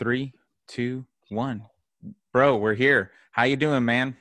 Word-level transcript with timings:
three, 0.00 0.32
two, 0.66 1.04
one. 1.28 1.62
Bro, 2.32 2.56
we're 2.56 2.74
here. 2.74 3.12
How 3.32 3.42
you 3.44 3.54
doing, 3.54 3.84
man? 3.84 4.16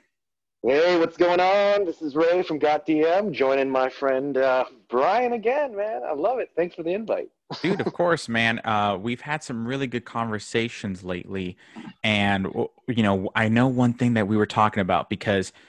Hey, 0.62 1.00
what's 1.00 1.16
going 1.16 1.40
on? 1.40 1.86
This 1.86 2.02
is 2.02 2.17
Ray 2.17 2.44
from 2.44 2.59
Got 2.59 2.86
DM, 2.86 3.32
joining 3.32 3.69
my 3.69 3.87
friend 3.87 4.35
uh, 4.35 4.65
Brian 4.89 5.31
again, 5.31 5.73
man. 5.73 6.01
I 6.05 6.11
love 6.11 6.39
it. 6.39 6.51
Thanks 6.53 6.75
for 6.75 6.83
the 6.83 6.92
invite. 6.92 7.29
Dude, 7.61 7.79
of 7.79 7.93
course, 7.93 8.27
man. 8.27 8.59
Uh, 8.65 8.97
we've 9.00 9.21
had 9.21 9.41
some 9.41 9.65
really 9.65 9.88
good 9.88 10.04
conversations 10.04 11.05
lately. 11.05 11.55
And, 12.04 12.48
you 12.88 13.02
know, 13.02 13.30
I 13.34 13.48
know 13.48 13.68
one 13.68 13.93
thing 13.93 14.16
that 14.16 14.27
we 14.27 14.36
were 14.36 14.46
talking 14.46 14.82
about 14.82 15.09
because– 15.09 15.54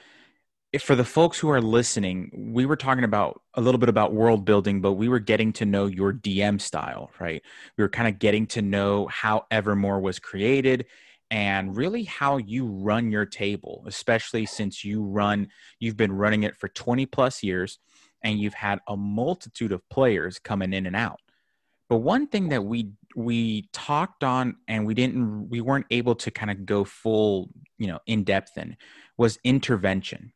if 0.72 0.82
for 0.82 0.94
the 0.94 1.04
folks 1.04 1.38
who 1.38 1.50
are 1.50 1.60
listening, 1.60 2.30
we 2.32 2.64
were 2.64 2.76
talking 2.76 3.02
about 3.02 3.42
a 3.54 3.60
little 3.60 3.78
bit 3.78 3.88
about 3.88 4.14
world 4.14 4.44
building, 4.44 4.80
but 4.80 4.92
we 4.92 5.08
were 5.08 5.18
getting 5.18 5.52
to 5.54 5.64
know 5.64 5.86
your 5.86 6.12
DM 6.12 6.60
style, 6.60 7.10
right? 7.18 7.42
We 7.76 7.82
were 7.82 7.88
kind 7.88 8.06
of 8.06 8.20
getting 8.20 8.46
to 8.48 8.62
know 8.62 9.08
how 9.08 9.46
Evermore 9.50 10.00
was 10.00 10.20
created 10.20 10.86
and 11.28 11.76
really 11.76 12.04
how 12.04 12.36
you 12.36 12.66
run 12.66 13.10
your 13.10 13.26
table, 13.26 13.82
especially 13.86 14.46
since 14.46 14.84
you 14.84 15.02
run, 15.02 15.48
you've 15.80 15.96
been 15.96 16.12
running 16.12 16.44
it 16.44 16.56
for 16.56 16.68
20 16.68 17.04
plus 17.06 17.42
years 17.42 17.78
and 18.22 18.38
you've 18.38 18.54
had 18.54 18.78
a 18.86 18.96
multitude 18.96 19.72
of 19.72 19.88
players 19.88 20.38
coming 20.38 20.72
in 20.72 20.86
and 20.86 20.94
out. 20.94 21.20
But 21.88 21.98
one 21.98 22.28
thing 22.28 22.50
that 22.50 22.64
we 22.64 22.90
we 23.16 23.68
talked 23.72 24.22
on 24.22 24.58
and 24.68 24.86
we 24.86 24.94
didn't 24.94 25.48
we 25.48 25.60
weren't 25.60 25.86
able 25.90 26.14
to 26.16 26.30
kind 26.30 26.48
of 26.48 26.64
go 26.64 26.84
full, 26.84 27.50
you 27.78 27.88
know, 27.88 27.98
in 28.06 28.22
depth 28.22 28.56
in 28.56 28.76
was 29.16 29.40
intervention 29.42 30.32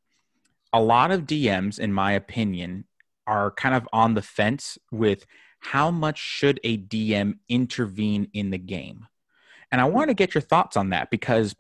a 0.74 0.83
lot 0.83 1.12
of 1.12 1.23
DMs, 1.23 1.78
in 1.78 1.92
my 1.92 2.12
opinion, 2.12 2.84
are 3.28 3.52
kind 3.52 3.77
of 3.77 3.88
on 3.92 4.14
the 4.14 4.23
fence 4.23 4.77
with 4.91 5.24
how 5.60 5.91
much 5.91 6.19
should 6.19 6.60
a 6.64 6.77
DM 6.77 7.38
intervene 7.48 8.28
in 8.34 8.50
the 8.50 8.59
game. 8.59 9.06
And 9.70 9.80
I 9.80 9.84
want 9.84 10.09
to 10.09 10.14
get 10.14 10.34
your 10.34 10.42
thoughts 10.42 10.77
on 10.77 10.91
that 10.91 11.10
because 11.10 11.55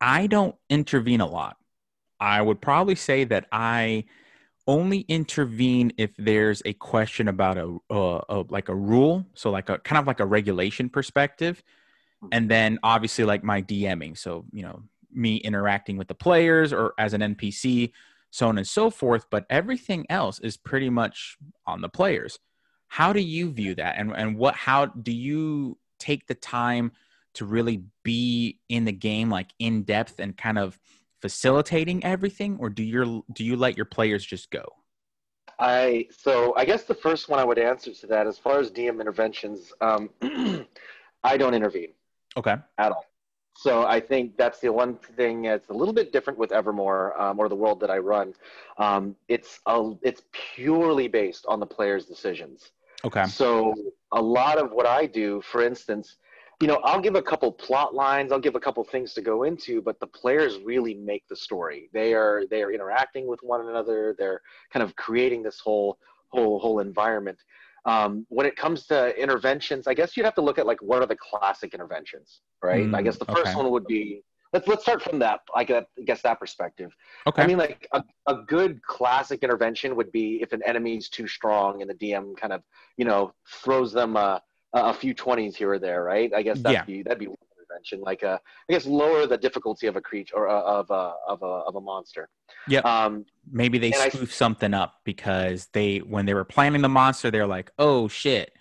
I 0.00 0.28
don't 0.28 0.54
intervene 0.70 1.20
a 1.20 1.26
lot. 1.26 1.56
I 2.20 2.40
would 2.40 2.60
probably 2.60 2.94
say 2.94 3.24
that 3.24 3.46
I 3.50 4.04
only 4.68 5.00
intervene 5.00 5.92
if 5.98 6.12
there's 6.16 6.62
a 6.64 6.72
question 6.74 7.26
about 7.26 7.58
a, 7.58 7.76
a, 7.90 8.20
a, 8.28 8.44
like 8.48 8.68
a 8.68 8.74
rule, 8.74 9.26
so 9.34 9.50
like 9.50 9.68
a 9.68 9.78
kind 9.78 9.98
of 9.98 10.06
like 10.06 10.20
a 10.20 10.26
regulation 10.26 10.88
perspective, 10.88 11.60
and 12.30 12.48
then 12.48 12.78
obviously 12.84 13.24
like 13.24 13.42
my 13.42 13.60
DMing. 13.60 14.16
So 14.16 14.44
you 14.52 14.62
know 14.62 14.84
me 15.12 15.36
interacting 15.36 15.96
with 15.96 16.08
the 16.08 16.14
players 16.14 16.72
or 16.72 16.94
as 16.96 17.12
an 17.12 17.20
NPC 17.20 17.92
so 18.32 18.48
on 18.48 18.58
and 18.58 18.66
so 18.66 18.90
forth. 18.90 19.26
But 19.30 19.46
everything 19.48 20.06
else 20.10 20.40
is 20.40 20.56
pretty 20.56 20.90
much 20.90 21.36
on 21.66 21.82
the 21.82 21.88
players. 21.88 22.38
How 22.88 23.12
do 23.12 23.20
you 23.20 23.52
view 23.52 23.74
that? 23.76 23.94
And, 23.96 24.12
and 24.12 24.36
what, 24.36 24.54
how 24.54 24.86
do 24.86 25.12
you 25.12 25.78
take 26.00 26.26
the 26.26 26.34
time 26.34 26.92
to 27.34 27.44
really 27.44 27.84
be 28.02 28.58
in 28.68 28.84
the 28.84 28.92
game, 28.92 29.30
like 29.30 29.54
in 29.58 29.84
depth 29.84 30.18
and 30.18 30.36
kind 30.36 30.58
of 30.58 30.78
facilitating 31.20 32.04
everything? 32.04 32.56
Or 32.58 32.68
do 32.68 32.82
your, 32.82 33.22
do 33.32 33.44
you 33.44 33.56
let 33.56 33.76
your 33.76 33.86
players 33.86 34.24
just 34.24 34.50
go? 34.50 34.64
I, 35.58 36.06
so 36.10 36.54
I 36.56 36.64
guess 36.64 36.84
the 36.84 36.94
first 36.94 37.28
one 37.28 37.38
I 37.38 37.44
would 37.44 37.58
answer 37.58 37.92
to 37.92 38.06
that, 38.08 38.26
as 38.26 38.38
far 38.38 38.58
as 38.58 38.70
DM 38.70 39.00
interventions, 39.00 39.72
um, 39.80 40.10
I 41.22 41.36
don't 41.36 41.54
intervene. 41.54 41.92
Okay. 42.36 42.56
At 42.78 42.92
all. 42.92 43.06
So 43.54 43.84
I 43.86 44.00
think 44.00 44.36
that's 44.36 44.60
the 44.60 44.72
one 44.72 44.96
thing 45.16 45.42
that's 45.42 45.68
a 45.68 45.74
little 45.74 45.94
bit 45.94 46.12
different 46.12 46.38
with 46.38 46.52
Evermore 46.52 47.20
um, 47.20 47.38
or 47.38 47.48
the 47.48 47.54
world 47.54 47.80
that 47.80 47.90
I 47.90 47.98
run. 47.98 48.34
Um, 48.78 49.14
it's 49.28 49.60
a, 49.66 49.92
it's 50.02 50.22
purely 50.32 51.06
based 51.06 51.44
on 51.46 51.60
the 51.60 51.66
player's 51.66 52.06
decisions. 52.06 52.72
Okay. 53.04 53.26
So 53.26 53.74
a 54.12 54.22
lot 54.22 54.58
of 54.58 54.72
what 54.72 54.86
I 54.86 55.06
do, 55.06 55.42
for 55.42 55.62
instance, 55.62 56.16
you 56.60 56.68
know, 56.68 56.80
I'll 56.84 57.00
give 57.00 57.16
a 57.16 57.22
couple 57.22 57.50
plot 57.50 57.92
lines, 57.92 58.30
I'll 58.30 58.38
give 58.38 58.54
a 58.54 58.60
couple 58.60 58.84
things 58.84 59.14
to 59.14 59.20
go 59.20 59.42
into, 59.42 59.82
but 59.82 59.98
the 59.98 60.06
players 60.06 60.58
really 60.60 60.94
make 60.94 61.26
the 61.28 61.34
story. 61.34 61.90
They 61.92 62.14
are 62.14 62.44
they 62.48 62.62
are 62.62 62.70
interacting 62.70 63.26
with 63.26 63.40
one 63.42 63.68
another. 63.68 64.14
They're 64.16 64.40
kind 64.72 64.84
of 64.84 64.94
creating 64.94 65.42
this 65.42 65.58
whole 65.58 65.98
whole 66.28 66.60
whole 66.60 66.78
environment. 66.78 67.38
Um, 67.84 68.26
when 68.28 68.46
it 68.46 68.56
comes 68.56 68.86
to 68.86 69.16
interventions, 69.20 69.86
I 69.88 69.94
guess 69.94 70.16
you'd 70.16 70.24
have 70.24 70.36
to 70.36 70.40
look 70.40 70.58
at 70.58 70.66
like 70.66 70.80
what 70.82 71.02
are 71.02 71.06
the 71.06 71.16
classic 71.16 71.74
interventions, 71.74 72.42
right? 72.62 72.86
Mm, 72.86 72.96
I 72.96 73.02
guess 73.02 73.18
the 73.18 73.24
first 73.24 73.48
okay. 73.48 73.56
one 73.56 73.70
would 73.70 73.86
be 73.86 74.22
let's 74.52 74.68
let's 74.68 74.82
start 74.82 75.02
from 75.02 75.18
that. 75.20 75.40
I 75.54 75.64
guess 75.64 76.22
that 76.22 76.38
perspective. 76.38 76.94
Okay. 77.26 77.42
I 77.42 77.46
mean, 77.46 77.58
like 77.58 77.88
a, 77.92 78.04
a 78.26 78.36
good 78.46 78.82
classic 78.82 79.42
intervention 79.42 79.96
would 79.96 80.12
be 80.12 80.40
if 80.42 80.52
an 80.52 80.62
enemy's 80.64 81.08
too 81.08 81.26
strong 81.26 81.80
and 81.82 81.90
the 81.90 81.94
DM 81.94 82.36
kind 82.36 82.52
of 82.52 82.62
you 82.96 83.04
know 83.04 83.32
throws 83.48 83.92
them 83.92 84.16
a, 84.16 84.42
a 84.74 84.94
few 84.94 85.14
twenties 85.14 85.56
here 85.56 85.72
or 85.72 85.78
there, 85.78 86.04
right? 86.04 86.32
I 86.34 86.42
guess 86.42 86.60
that'd 86.60 86.74
yeah. 86.74 86.84
be 86.84 87.02
that'd 87.02 87.18
be 87.18 87.28
intervention, 87.82 88.00
like 88.00 88.22
a, 88.22 88.34
uh, 88.34 88.38
I 88.68 88.72
guess 88.72 88.86
lower 88.86 89.26
the 89.26 89.36
difficulty 89.36 89.86
of 89.86 89.96
a 89.96 90.00
creature 90.00 90.36
or 90.36 90.48
uh, 90.48 90.62
of 90.62 90.90
a 90.90 91.14
of 91.28 91.42
a 91.42 91.46
of 91.46 91.76
a 91.76 91.80
monster. 91.80 92.28
Yeah. 92.68 92.80
Um, 92.80 93.26
Maybe 93.50 93.78
they 93.78 93.92
spoof 93.92 94.30
I, 94.30 94.32
something 94.32 94.74
up 94.74 95.00
because 95.04 95.68
they 95.72 95.98
when 95.98 96.26
they 96.26 96.34
were 96.34 96.44
planning 96.44 96.82
the 96.82 96.88
monster, 96.88 97.30
they're 97.30 97.46
like, 97.46 97.70
oh 97.78 98.08
shit, 98.08 98.52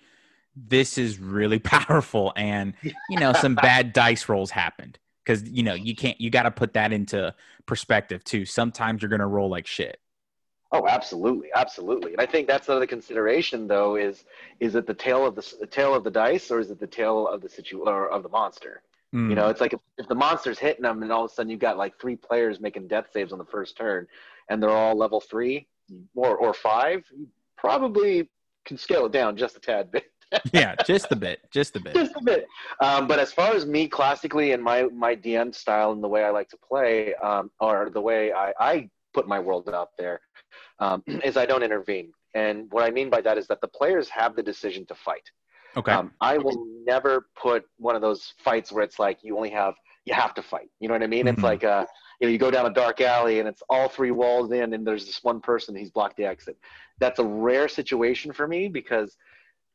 this 0.55 0.97
is 0.97 1.19
really 1.19 1.59
powerful, 1.63 2.33
and 2.35 2.73
you 3.09 3.19
know 3.19 3.33
some 3.33 3.55
bad 3.61 3.93
dice 3.93 4.27
rolls 4.29 4.51
happened 4.51 4.97
because 5.23 5.43
you 5.43 5.63
know 5.63 5.73
you 5.73 5.95
can't 5.95 6.19
you 6.19 6.29
got 6.29 6.43
to 6.43 6.51
put 6.51 6.73
that 6.73 6.91
into 6.91 7.33
perspective 7.65 8.23
too. 8.23 8.45
Sometimes 8.45 9.01
you're 9.01 9.09
gonna 9.09 9.27
roll 9.27 9.49
like 9.49 9.67
shit. 9.67 9.99
Oh, 10.73 10.87
absolutely, 10.87 11.49
absolutely. 11.53 12.13
And 12.13 12.21
I 12.21 12.25
think 12.25 12.47
that's 12.47 12.69
another 12.69 12.87
consideration, 12.87 13.67
though, 13.67 13.97
is 13.97 14.23
is 14.61 14.75
it 14.75 14.87
the 14.87 14.93
tail 14.93 15.25
of 15.25 15.35
the, 15.35 15.55
the 15.59 15.67
tail 15.67 15.93
of 15.93 16.05
the 16.05 16.11
dice, 16.11 16.49
or 16.49 16.59
is 16.59 16.71
it 16.71 16.79
the 16.79 16.87
tail 16.87 17.27
of 17.27 17.41
the 17.41 17.49
situ 17.49 17.81
or 17.81 18.09
of 18.09 18.23
the 18.23 18.29
monster? 18.29 18.81
Mm. 19.13 19.29
You 19.29 19.35
know, 19.35 19.49
it's 19.49 19.61
like 19.61 19.73
if, 19.73 19.79
if 19.97 20.07
the 20.07 20.15
monster's 20.15 20.59
hitting 20.59 20.83
them, 20.83 21.03
and 21.03 21.11
all 21.11 21.25
of 21.25 21.31
a 21.31 21.33
sudden 21.33 21.49
you've 21.49 21.59
got 21.59 21.77
like 21.77 21.99
three 21.99 22.15
players 22.15 22.59
making 22.59 22.87
death 22.87 23.07
saves 23.13 23.33
on 23.33 23.39
the 23.39 23.45
first 23.45 23.77
turn, 23.77 24.07
and 24.49 24.61
they're 24.61 24.69
all 24.69 24.95
level 24.95 25.19
three 25.19 25.67
or 26.15 26.37
or 26.37 26.53
five, 26.53 27.03
you 27.15 27.27
probably 27.57 28.29
can 28.65 28.77
scale 28.77 29.05
it 29.05 29.11
down 29.11 29.35
just 29.35 29.57
a 29.57 29.59
tad 29.59 29.91
bit. 29.91 30.05
yeah, 30.53 30.75
just 30.85 31.11
a 31.11 31.15
bit, 31.15 31.41
just 31.51 31.75
a 31.75 31.79
bit, 31.81 31.93
just 31.93 32.15
a 32.15 32.23
bit. 32.23 32.47
Um, 32.79 33.05
but 33.05 33.19
as 33.19 33.33
far 33.33 33.53
as 33.53 33.65
me 33.65 33.87
classically 33.87 34.53
and 34.53 34.63
my 34.63 34.83
my 34.83 35.15
DM 35.15 35.53
style 35.53 35.91
and 35.91 36.01
the 36.01 36.07
way 36.07 36.23
I 36.23 36.29
like 36.29 36.49
to 36.49 36.57
play, 36.57 37.13
um, 37.15 37.51
or 37.59 37.89
the 37.89 38.01
way 38.01 38.31
I, 38.31 38.53
I 38.57 38.89
put 39.13 39.27
my 39.27 39.39
world 39.39 39.69
out 39.69 39.89
there, 39.97 40.21
um, 40.79 41.03
is 41.25 41.35
I 41.35 41.45
don't 41.45 41.63
intervene. 41.63 42.13
And 42.33 42.71
what 42.71 42.85
I 42.85 42.91
mean 42.91 43.09
by 43.09 43.19
that 43.21 43.37
is 43.37 43.47
that 43.47 43.59
the 43.59 43.67
players 43.67 44.07
have 44.07 44.37
the 44.37 44.43
decision 44.43 44.85
to 44.85 44.95
fight. 44.95 45.29
Okay. 45.77 45.91
Um, 45.91 46.11
I 46.21 46.37
will 46.37 46.65
never 46.85 47.27
put 47.35 47.63
one 47.77 47.95
of 47.95 48.01
those 48.01 48.33
fights 48.43 48.71
where 48.71 48.83
it's 48.83 48.99
like 48.99 49.19
you 49.23 49.35
only 49.37 49.51
have 49.51 49.75
you 50.05 50.13
have 50.13 50.33
to 50.33 50.41
fight. 50.41 50.69
You 50.79 50.87
know 50.87 50.95
what 50.95 51.03
I 51.03 51.07
mean? 51.07 51.25
Mm-hmm. 51.25 51.35
It's 51.35 51.43
like 51.43 51.63
uh, 51.63 51.85
you 52.19 52.27
know, 52.27 52.31
you 52.31 52.37
go 52.37 52.51
down 52.51 52.65
a 52.65 52.73
dark 52.73 53.01
alley 53.01 53.39
and 53.39 53.47
it's 53.47 53.63
all 53.69 53.87
three 53.87 54.11
walls 54.11 54.51
in, 54.51 54.73
and 54.73 54.85
there's 54.85 55.05
this 55.05 55.23
one 55.23 55.39
person 55.39 55.75
he's 55.75 55.91
blocked 55.91 56.17
the 56.17 56.25
exit. 56.25 56.57
That's 56.99 57.19
a 57.19 57.25
rare 57.25 57.67
situation 57.67 58.33
for 58.33 58.47
me 58.47 58.67
because 58.67 59.17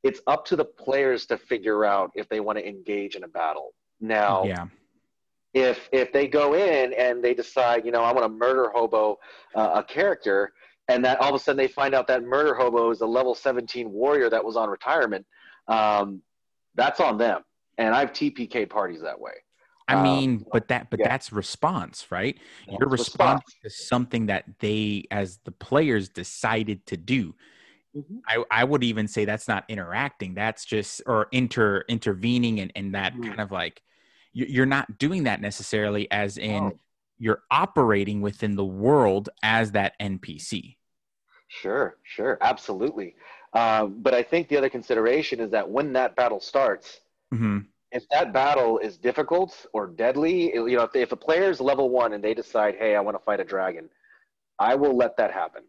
it's 0.03 0.21
up 0.27 0.45
to 0.47 0.57
the 0.57 0.65
players 0.65 1.27
to 1.27 1.37
figure 1.37 1.85
out 1.85 2.13
if 2.15 2.29
they 2.29 2.41
want 2.41 2.59
to 2.59 2.67
engage 2.67 3.17
in 3.17 3.25
a 3.25 3.29
battle. 3.29 3.75
Now, 4.01 4.45
yeah. 4.45 4.67
If 5.55 5.89
if 5.91 6.13
they 6.13 6.29
go 6.29 6.55
in 6.55 6.93
and 6.93 7.25
they 7.25 7.33
decide, 7.33 7.87
you 7.87 7.91
know, 7.91 8.03
I 8.03 8.13
want 8.13 8.27
to 8.27 8.29
murder 8.29 8.71
hobo 8.75 9.19
uh, 9.55 9.71
a 9.77 9.85
character, 9.85 10.53
and 10.89 11.03
that 11.05 11.19
all 11.19 11.31
of 11.31 11.35
a 11.35 11.39
sudden 11.39 11.57
they 11.57 11.69
find 11.69 11.95
out 11.95 12.07
that 12.09 12.23
murder 12.23 12.55
hobo 12.55 12.91
is 12.91 13.01
a 13.01 13.07
level 13.07 13.35
17 13.35 13.91
warrior 13.91 14.29
that 14.29 14.45
was 14.45 14.57
on 14.57 14.69
retirement 14.69 15.25
um, 15.69 16.23
that's 16.75 17.01
on 17.01 17.19
them. 17.19 17.43
And 17.79 17.95
I've 17.95 18.13
TPK 18.13 18.69
parties 18.69 19.03
that 19.03 19.21
way. 19.21 19.33
I 19.89 19.95
um, 19.95 20.03
mean, 20.03 20.31
um, 20.37 20.47
but 20.53 20.69
that 20.69 20.91
but 20.91 21.01
yeah. 21.01 21.09
that's 21.09 21.33
response, 21.33 22.07
right? 22.11 22.39
That's 22.67 22.81
Your 22.81 22.89
response, 22.89 23.43
response 23.47 23.55
to 23.63 23.71
something 23.71 24.27
that 24.27 24.45
they 24.59 25.05
as 25.11 25.39
the 25.45 25.53
players 25.53 26.09
decided 26.09 26.85
to 26.87 26.97
do. 26.97 27.35
Mm-hmm. 27.97 28.17
I, 28.27 28.45
I 28.51 28.65
would 28.65 28.85
even 28.85 29.09
say 29.09 29.25
that's 29.25 29.49
not 29.49 29.65
interacting. 29.69 30.35
That's 30.35 30.65
just 30.65 31.03
or 31.07 31.29
inter 31.33 31.85
intervening 31.89 32.61
and, 32.61 32.73
and 32.75 32.95
that 32.95 33.13
mm-hmm. 33.13 33.29
kind 33.29 33.41
of 33.41 33.53
like 33.53 33.83
you're 34.33 34.67
not 34.67 34.99
doing 34.99 35.25
that 35.25 35.41
necessarily 35.41 36.11
as 36.11 36.37
in 36.37 36.65
oh. 36.65 36.73
you're 37.19 37.43
operating 37.51 38.21
within 38.21 38.55
the 38.55 38.65
world 38.65 39.31
as 39.43 39.73
that 39.73 39.95
NPC. 39.99 40.77
Sure, 41.49 41.97
sure, 42.03 42.37
absolutely. 42.43 43.15
Um, 43.57 44.03
but 44.03 44.13
I 44.13 44.23
think 44.23 44.49
the 44.49 44.59
other 44.59 44.69
consideration 44.69 45.41
is 45.41 45.51
that 45.53 45.67
when 45.67 45.95
that 45.95 46.15
battle 46.15 46.41
starts, 46.41 47.01
mm-hmm. 47.33 47.61
if 47.91 48.07
that 48.11 48.31
battle 48.31 48.79
is 48.79 48.99
difficult 48.99 49.65
or 49.73 49.87
deadly, 49.87 50.53
you 50.55 50.77
know, 50.77 50.83
if, 50.83 50.95
if 50.95 51.13
a 51.13 51.17
player 51.17 51.49
is 51.51 51.59
level 51.59 51.89
one 51.89 52.13
and 52.13 52.23
they 52.23 52.35
decide, 52.35 52.75
hey, 52.75 52.95
I 52.95 53.01
want 53.01 53.17
to 53.17 53.25
fight 53.25 53.41
a 53.41 53.45
dragon, 53.45 53.89
I 54.59 54.75
will 54.75 54.95
let 54.95 55.17
that 55.17 55.33
happen. 55.33 55.63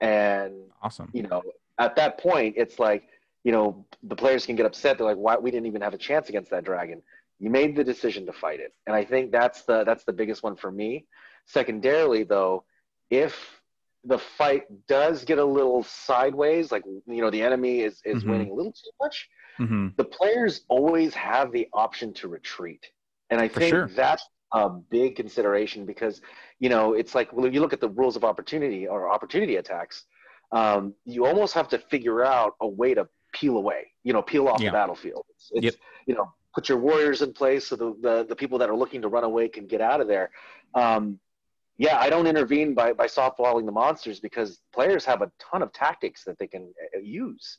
And 0.00 0.54
awesome, 0.82 1.08
you 1.12 1.22
know, 1.22 1.42
at 1.78 1.94
that 1.94 2.18
point, 2.18 2.54
it's 2.56 2.80
like, 2.80 3.04
you 3.44 3.52
know, 3.52 3.86
the 4.02 4.16
players 4.16 4.44
can 4.44 4.56
get 4.56 4.66
upset. 4.66 4.98
They're 4.98 5.06
like, 5.06 5.16
why 5.16 5.36
we 5.36 5.52
didn't 5.52 5.66
even 5.66 5.82
have 5.82 5.94
a 5.94 5.98
chance 5.98 6.28
against 6.30 6.50
that 6.50 6.64
dragon. 6.64 7.00
You 7.38 7.48
made 7.48 7.76
the 7.76 7.84
decision 7.84 8.26
to 8.26 8.32
fight 8.32 8.58
it, 8.58 8.74
and 8.88 8.96
I 8.96 9.04
think 9.04 9.30
that's 9.30 9.62
the 9.62 9.84
that's 9.84 10.02
the 10.02 10.12
biggest 10.12 10.42
one 10.42 10.56
for 10.56 10.72
me. 10.72 11.06
Secondarily, 11.46 12.24
though, 12.24 12.64
if 13.08 13.62
the 14.04 14.18
fight 14.18 14.64
does 14.86 15.24
get 15.24 15.38
a 15.38 15.44
little 15.44 15.82
sideways. 15.82 16.70
Like 16.70 16.84
you 16.86 17.22
know, 17.22 17.30
the 17.30 17.42
enemy 17.42 17.80
is 17.80 18.00
is 18.04 18.22
mm-hmm. 18.22 18.30
winning 18.30 18.50
a 18.50 18.54
little 18.54 18.72
too 18.72 18.90
much. 19.00 19.28
mm-hmm. 19.58 19.88
the 19.96 20.04
players 20.04 20.62
always 20.68 21.14
have 21.14 21.52
the 21.52 21.68
option 21.72 22.12
to 22.14 22.28
retreat. 22.28 22.86
And 23.30 23.40
I 23.40 23.48
think 23.48 23.70
sure. 23.70 23.88
that's 23.88 24.28
a 24.52 24.68
big 24.68 25.16
consideration 25.16 25.84
because, 25.84 26.20
you 26.60 26.68
know, 26.68 26.94
it's 26.94 27.14
like 27.14 27.32
when 27.32 27.52
you 27.52 27.60
look 27.60 27.72
at 27.72 27.80
the 27.80 27.88
rules 27.88 28.16
of 28.16 28.24
opportunity 28.24 28.86
or 28.86 29.10
opportunity 29.10 29.56
attacks, 29.56 30.04
um, 30.52 30.94
you 31.04 31.26
almost 31.26 31.54
have 31.54 31.68
to 31.68 31.78
figure 31.78 32.24
out 32.24 32.54
a 32.60 32.68
way 32.68 32.94
to 32.94 33.08
peel 33.32 33.56
away, 33.56 33.92
you 34.04 34.12
know, 34.12 34.22
peel 34.22 34.46
off 34.46 34.60
yeah. 34.60 34.68
the 34.68 34.72
battlefield. 34.72 35.24
It's, 35.30 35.50
it's 35.54 35.64
yep. 35.64 35.74
you 36.06 36.14
know, 36.14 36.32
put 36.54 36.68
your 36.68 36.78
warriors 36.78 37.22
in 37.22 37.32
place 37.32 37.66
so 37.66 37.76
the, 37.76 37.96
the, 38.00 38.26
the, 38.28 38.36
people 38.36 38.58
that 38.58 38.70
are 38.70 38.76
looking 38.76 39.02
to 39.02 39.08
run 39.08 39.24
away 39.24 39.48
can 39.48 39.66
get 39.66 39.80
out 39.80 40.00
of 40.00 40.06
there. 40.06 40.30
Um, 40.74 41.18
yeah, 41.76 41.98
I 41.98 42.08
don't 42.08 42.26
intervene 42.26 42.74
by, 42.74 42.92
by 42.92 43.06
softballing 43.06 43.66
the 43.66 43.72
monsters 43.72 44.20
because 44.20 44.60
players 44.72 45.04
have 45.04 45.22
a 45.22 45.30
ton 45.38 45.62
of 45.62 45.72
tactics 45.72 46.24
that 46.24 46.38
they 46.38 46.46
can 46.46 46.72
uh, 46.94 47.00
use. 47.00 47.58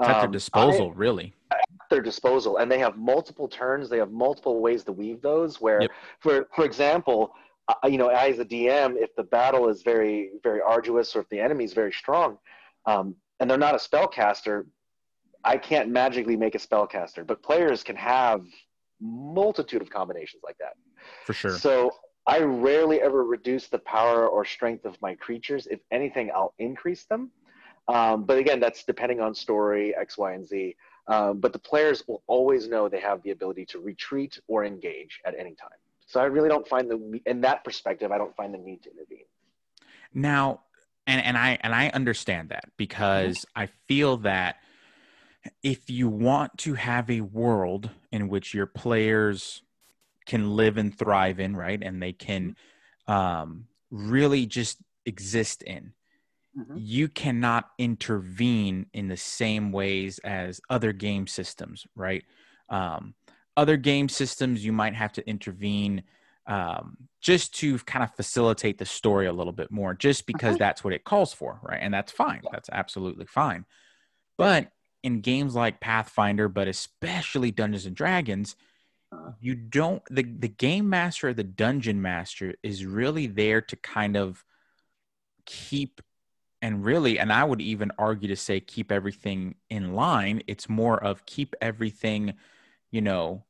At 0.00 0.10
um, 0.10 0.20
their 0.20 0.30
disposal, 0.30 0.92
I, 0.94 0.98
really. 0.98 1.34
At 1.50 1.58
their 1.90 2.02
disposal, 2.02 2.58
and 2.58 2.70
they 2.70 2.78
have 2.78 2.96
multiple 2.96 3.48
turns. 3.48 3.88
They 3.88 3.98
have 3.98 4.12
multiple 4.12 4.60
ways 4.60 4.84
to 4.84 4.92
weave 4.92 5.22
those. 5.22 5.60
Where, 5.60 5.82
yep. 5.82 5.90
for 6.20 6.48
for 6.54 6.64
example, 6.64 7.32
uh, 7.68 7.88
you 7.88 7.98
know, 7.98 8.08
as 8.08 8.38
a 8.38 8.44
DM, 8.44 8.94
if 8.96 9.14
the 9.16 9.24
battle 9.24 9.68
is 9.68 9.82
very 9.82 10.30
very 10.42 10.60
arduous 10.60 11.16
or 11.16 11.20
if 11.20 11.28
the 11.30 11.40
enemy 11.40 11.64
is 11.64 11.72
very 11.72 11.92
strong, 11.92 12.38
um, 12.86 13.16
and 13.40 13.50
they're 13.50 13.58
not 13.58 13.74
a 13.74 13.78
spellcaster, 13.78 14.66
I 15.44 15.56
can't 15.56 15.88
magically 15.88 16.36
make 16.36 16.54
a 16.54 16.58
spellcaster, 16.58 17.26
but 17.26 17.42
players 17.42 17.82
can 17.82 17.96
have 17.96 18.44
multitude 19.00 19.82
of 19.82 19.90
combinations 19.90 20.42
like 20.44 20.56
that. 20.58 20.74
For 21.24 21.32
sure. 21.32 21.58
So 21.58 21.90
I 22.28 22.40
rarely 22.40 23.00
ever 23.00 23.24
reduce 23.24 23.68
the 23.68 23.78
power 23.78 24.28
or 24.28 24.44
strength 24.44 24.84
of 24.84 25.00
my 25.00 25.14
creatures. 25.14 25.66
If 25.66 25.80
anything, 25.90 26.30
I'll 26.34 26.52
increase 26.58 27.04
them. 27.04 27.30
Um, 27.88 28.24
but 28.24 28.36
again, 28.36 28.60
that's 28.60 28.84
depending 28.84 29.20
on 29.20 29.34
story 29.34 29.96
X, 29.96 30.18
Y, 30.18 30.34
and 30.34 30.46
Z. 30.46 30.76
Um, 31.06 31.40
but 31.40 31.54
the 31.54 31.58
players 31.58 32.06
will 32.06 32.22
always 32.26 32.68
know 32.68 32.86
they 32.86 33.00
have 33.00 33.22
the 33.22 33.30
ability 33.30 33.64
to 33.66 33.78
retreat 33.78 34.38
or 34.46 34.66
engage 34.66 35.20
at 35.24 35.34
any 35.38 35.54
time. 35.54 35.70
So 36.06 36.20
I 36.20 36.24
really 36.24 36.50
don't 36.50 36.68
find 36.68 36.90
the 36.90 37.20
in 37.24 37.40
that 37.40 37.64
perspective, 37.64 38.12
I 38.12 38.18
don't 38.18 38.36
find 38.36 38.52
the 38.52 38.58
need 38.58 38.82
to 38.82 38.90
intervene. 38.90 39.24
Now, 40.12 40.60
and 41.06 41.24
and 41.24 41.38
I 41.38 41.58
and 41.62 41.74
I 41.74 41.88
understand 41.88 42.50
that 42.50 42.64
because 42.76 43.38
mm-hmm. 43.38 43.62
I 43.62 43.66
feel 43.86 44.18
that 44.18 44.56
if 45.62 45.88
you 45.88 46.08
want 46.08 46.58
to 46.58 46.74
have 46.74 47.10
a 47.10 47.22
world 47.22 47.88
in 48.12 48.28
which 48.28 48.52
your 48.52 48.66
players 48.66 49.62
can 50.28 50.54
live 50.54 50.76
and 50.76 50.96
thrive 50.96 51.40
in, 51.40 51.56
right, 51.56 51.82
and 51.82 52.00
they 52.00 52.12
can 52.12 52.54
um, 53.08 53.64
really 53.90 54.46
just 54.46 54.78
exist 55.04 55.62
in, 55.62 55.92
mm-hmm. 56.56 56.76
you 56.76 57.08
cannot 57.08 57.70
intervene 57.78 58.86
in 58.92 59.08
the 59.08 59.16
same 59.16 59.72
ways 59.72 60.20
as 60.20 60.60
other 60.70 60.92
game 60.92 61.26
systems, 61.26 61.86
right? 61.96 62.22
Um, 62.68 63.14
other 63.56 63.76
game 63.76 64.08
systems, 64.08 64.64
you 64.64 64.72
might 64.72 64.94
have 64.94 65.12
to 65.14 65.28
intervene 65.28 66.04
um, 66.46 66.96
just 67.20 67.54
to 67.56 67.78
kind 67.80 68.04
of 68.04 68.14
facilitate 68.14 68.78
the 68.78 68.86
story 68.86 69.26
a 69.26 69.32
little 69.32 69.52
bit 69.52 69.72
more, 69.72 69.94
just 69.94 70.26
because 70.26 70.54
mm-hmm. 70.54 70.58
that's 70.58 70.84
what 70.84 70.92
it 70.92 71.02
calls 71.02 71.32
for, 71.32 71.58
right? 71.62 71.80
And 71.82 71.92
that's 71.92 72.12
fine. 72.12 72.42
That's 72.52 72.70
absolutely 72.70 73.26
fine. 73.26 73.64
But 74.36 74.70
in 75.02 75.20
games 75.20 75.54
like 75.54 75.80
Pathfinder, 75.80 76.48
but 76.48 76.68
especially 76.68 77.50
Dungeons 77.50 77.86
and 77.86 77.96
Dragons. 77.96 78.56
You 79.40 79.54
don't 79.54 80.02
the 80.10 80.22
the 80.22 80.48
game 80.48 80.88
master 80.88 81.28
or 81.28 81.34
the 81.34 81.44
dungeon 81.44 82.02
master 82.02 82.54
is 82.62 82.84
really 82.84 83.26
there 83.26 83.60
to 83.60 83.76
kind 83.76 84.16
of 84.16 84.44
keep 85.46 86.00
and 86.60 86.84
really 86.84 87.18
and 87.18 87.32
I 87.32 87.44
would 87.44 87.60
even 87.60 87.90
argue 87.98 88.28
to 88.28 88.36
say 88.36 88.60
keep 88.60 88.92
everything 88.92 89.54
in 89.70 89.94
line. 89.94 90.42
It's 90.46 90.68
more 90.68 91.02
of 91.02 91.24
keep 91.24 91.54
everything, 91.60 92.34
you 92.90 93.00
know, 93.00 93.44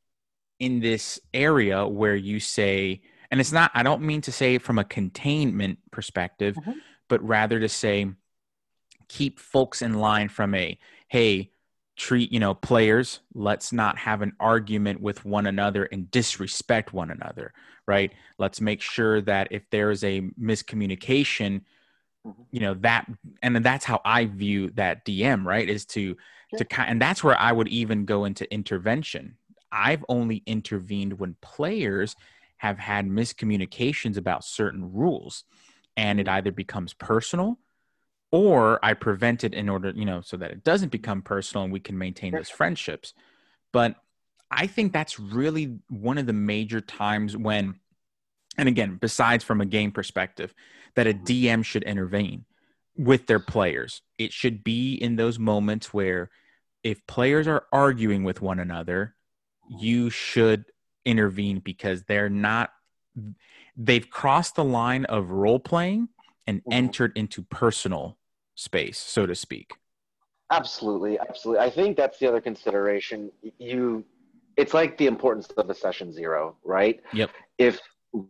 in 0.61 0.81
this 0.81 1.19
area 1.33 1.87
where 1.87 2.17
you 2.17 2.39
say 2.39 3.03
and 3.31 3.41
it's 3.41 3.53
not 3.53 3.71
I 3.75 3.83
don't 3.83 4.03
mean 4.03 4.21
to 4.23 4.33
say 4.33 4.59
from 4.59 4.79
a 4.79 4.85
containment 4.85 5.79
perspective, 5.91 6.55
mm-hmm. 6.57 6.73
but 7.09 7.27
rather 7.27 7.59
to 7.61 7.69
say 7.69 8.07
keep 9.09 9.41
folks 9.41 9.83
in 9.83 9.95
line 9.95 10.29
from 10.29 10.55
a 10.55 10.79
hey, 11.09 11.51
treat, 11.99 12.33
you 12.33 12.39
know, 12.39 12.55
players, 12.55 13.21
let's 13.35 13.73
not 13.73 13.99
have 13.99 14.23
an 14.23 14.33
argument 14.39 15.01
with 15.01 15.25
one 15.25 15.47
another 15.47 15.85
and 15.85 16.11
disrespect 16.11 16.93
one 16.93 17.11
another, 17.11 17.53
right? 17.87 18.13
Let's 18.39 18.61
make 18.61 18.81
sure 18.81 19.21
that 19.23 19.49
if 19.51 19.69
there 19.71 19.91
is 19.91 20.05
a 20.05 20.23
miscommunication, 20.41 21.63
mm-hmm. 22.25 22.43
you 22.53 22.61
know, 22.61 22.75
that 22.75 23.11
and 23.43 23.55
then 23.55 23.65
that's 23.65 23.85
how 23.85 24.01
I 24.05 24.27
view 24.27 24.71
that 24.77 25.05
DM, 25.05 25.45
right? 25.45 25.69
Is 25.69 25.85
to 25.87 26.17
to 26.57 26.65
kind 26.65 26.89
and 26.89 27.03
that's 27.03 27.23
where 27.23 27.39
I 27.39 27.53
would 27.53 27.69
even 27.69 28.05
go 28.05 28.25
into 28.25 28.51
intervention. 28.53 29.37
I've 29.71 30.05
only 30.09 30.43
intervened 30.47 31.19
when 31.19 31.37
players 31.43 32.15
have 32.59 32.79
had 32.79 33.07
miscommunications 33.07 34.17
about 34.17 34.45
certain 34.45 34.93
rules 34.93 35.45
and 35.97 36.21
it 36.21 36.27
mm-hmm. 36.27 36.37
either 36.37 36.53
becomes 36.53 36.95
personal 36.95 37.59
or 38.31 38.79
I 38.85 38.95
prevent 38.95 39.45
it 39.45 39.55
in 39.55 39.69
order, 39.69 39.91
you 39.91 40.05
know, 40.05 40.21
so 40.21 40.37
that 40.37 40.51
it 40.51 40.65
doesn't 40.65 40.93
become 40.93 41.23
personal 41.23 41.65
and 41.65 41.73
we 41.73 41.81
can 41.81 41.97
maintain 41.97 42.33
those 42.33 42.51
friendships. 42.51 43.15
But 43.73 43.97
I 44.51 44.67
think 44.67 44.93
that's 44.93 45.19
really 45.19 45.79
one 45.89 46.19
of 46.19 46.27
the 46.27 46.33
major 46.33 46.81
times 46.81 47.37
when, 47.37 47.81
and 48.57 48.69
again, 48.69 48.99
besides 49.01 49.45
from 49.45 49.61
a 49.61 49.67
game 49.67 49.93
perspective, 49.93 50.55
that 50.95 51.07
a 51.07 51.15
DM 51.15 51.65
should 51.65 51.85
intervene 51.85 52.45
with 52.97 53.27
their 53.27 53.41
players. 53.41 54.03
It 54.19 54.33
should 54.33 54.65
be 54.65 54.95
in 54.95 55.17
those 55.17 55.39
moments 55.39 55.95
where 55.95 56.31
if 56.83 57.07
players 57.07 57.47
are 57.47 57.65
arguing 57.73 58.25
with 58.25 58.43
one 58.43 58.59
another, 58.59 59.15
you 59.71 60.11
should 60.11 60.65
intervene 61.05 61.61
because 61.61 62.03
they're 62.05 62.31
not, 62.31 62.71
they've 63.77 64.09
crossed 64.09 64.57
the 64.57 64.65
line 64.65 65.05
of 65.07 65.31
role 65.31 65.61
playing 65.61 66.09
and 66.47 66.61
mm-hmm. 66.61 66.73
entered 66.73 67.13
into 67.17 67.43
personal 67.43 68.18
space, 68.59 68.99
so 68.99 69.25
to 69.25 69.35
speak. 69.35 69.75
Absolutely, 70.51 71.19
absolutely. 71.19 71.65
I 71.65 71.71
think 71.71 71.97
that's 71.97 72.19
the 72.19 72.27
other 72.27 72.41
consideration. 72.41 73.31
You, 73.59 74.05
it's 74.57 74.75
like 74.75 74.97
the 74.99 75.07
importance 75.07 75.47
of 75.57 75.71
a 75.71 75.75
session 75.75 76.13
zero, 76.13 76.57
right? 76.65 77.01
Yep. 77.13 77.31
If 77.59 77.81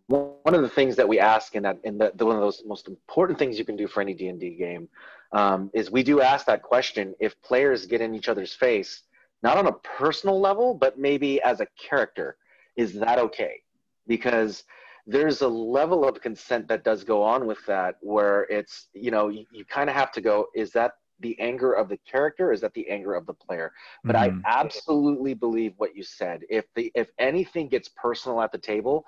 one 0.09 0.55
of 0.55 0.63
the 0.63 0.69
things 0.69 0.97
that 0.97 1.09
we 1.09 1.19
ask 1.21 1.55
in 1.55 1.63
that 1.63 1.79
in 1.85 1.99
the, 1.99 2.13
the 2.17 2.27
one 2.27 2.35
of 2.35 2.43
those 2.43 2.63
most 2.67 2.89
important 2.89 3.39
things 3.39 3.59
you 3.59 3.65
can 3.65 3.77
do 3.77 3.87
for 3.87 4.01
any 4.01 4.13
D 4.13 4.29
and 4.29 4.41
D 4.41 4.57
game 4.57 4.89
um, 5.33 5.71
is 5.73 5.91
we 5.91 6.03
do 6.03 6.21
ask 6.21 6.45
that 6.47 6.63
question: 6.63 7.15
if 7.21 7.41
players 7.41 7.87
get 7.87 8.01
in 8.01 8.15
each 8.15 8.29
other's 8.29 8.53
face, 8.53 9.03
not 9.43 9.57
on 9.57 9.69
a 9.69 9.73
personal 9.73 10.41
level, 10.41 10.75
but 10.75 10.99
maybe 10.99 11.41
as 11.43 11.61
a 11.61 11.67
character, 11.89 12.37
is 12.77 12.95
that 12.95 13.19
okay? 13.19 13.63
Because 14.09 14.65
there's 15.09 15.41
a 15.41 15.49
level 15.49 16.07
of 16.07 16.21
consent 16.21 16.69
that 16.69 16.85
does 16.85 17.03
go 17.03 17.23
on 17.23 17.47
with 17.47 17.65
that 17.67 17.97
where 18.03 18.43
it's 18.51 18.89
you 18.93 19.11
know 19.11 19.29
you, 19.29 19.47
you 19.51 19.65
kind 19.65 19.89
of 19.89 19.97
have 19.97 20.13
to 20.13 20.21
go 20.21 20.47
is 20.55 20.71
that 20.73 20.93
the 21.21 21.39
anger 21.41 21.73
of 21.73 21.89
the 21.89 21.97
character? 22.09 22.53
Is 22.53 22.61
that 22.61 22.75
the 22.75 22.89
anger 22.89 23.15
of 23.15 23.27
the 23.27 23.35
player? 23.35 23.73
But 24.05 24.15
mm-hmm. 24.15 24.41
i 24.47 24.61
absolutely 24.61 25.35
believe 25.35 25.73
what 25.77 25.97
you 25.97 26.05
said. 26.05 26.43
If 26.49 26.67
the 26.77 26.93
if 26.95 27.09
anything 27.19 27.69
gets 27.69 27.89
personal 27.89 28.41
at 28.41 28.53
the 28.53 28.59
table 28.59 29.05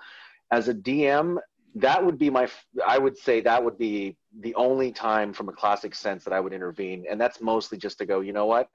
as 0.51 0.67
a 0.67 0.73
dm 0.73 1.37
that 1.75 2.05
would 2.05 2.17
be 2.17 2.29
my 2.29 2.45
i 2.85 2.97
would 2.97 3.17
say 3.17 3.39
that 3.39 3.63
would 3.63 3.77
be 3.77 4.17
the 4.41 4.53
only 4.55 4.91
time 4.91 5.31
from 5.31 5.47
a 5.47 5.53
classic 5.53 5.95
sense 5.95 6.25
that 6.25 6.33
i 6.33 6.39
would 6.39 6.51
intervene. 6.51 7.05
And 7.09 7.21
that's 7.21 7.39
mostly 7.39 7.77
just 7.77 7.99
to 7.99 8.05
go 8.05 8.19
you 8.21 8.33
know 8.33 8.47
what? 8.47 8.69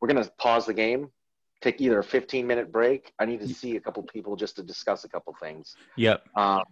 We're 0.00 0.08
going 0.08 0.22
to 0.22 0.30
pause 0.38 0.66
the 0.66 0.74
game 0.74 1.10
take 1.60 1.80
either 1.80 1.98
a 1.98 2.04
15 2.04 2.46
minute 2.46 2.72
break. 2.72 3.12
I 3.18 3.24
need 3.24 3.40
to 3.40 3.48
see 3.48 3.76
a 3.76 3.80
couple 3.80 4.02
people 4.02 4.36
just 4.36 4.56
to 4.56 4.62
discuss 4.62 5.04
a 5.04 5.08
couple 5.08 5.34
things. 5.40 5.74
Yep. 5.96 6.24
Um, 6.36 6.62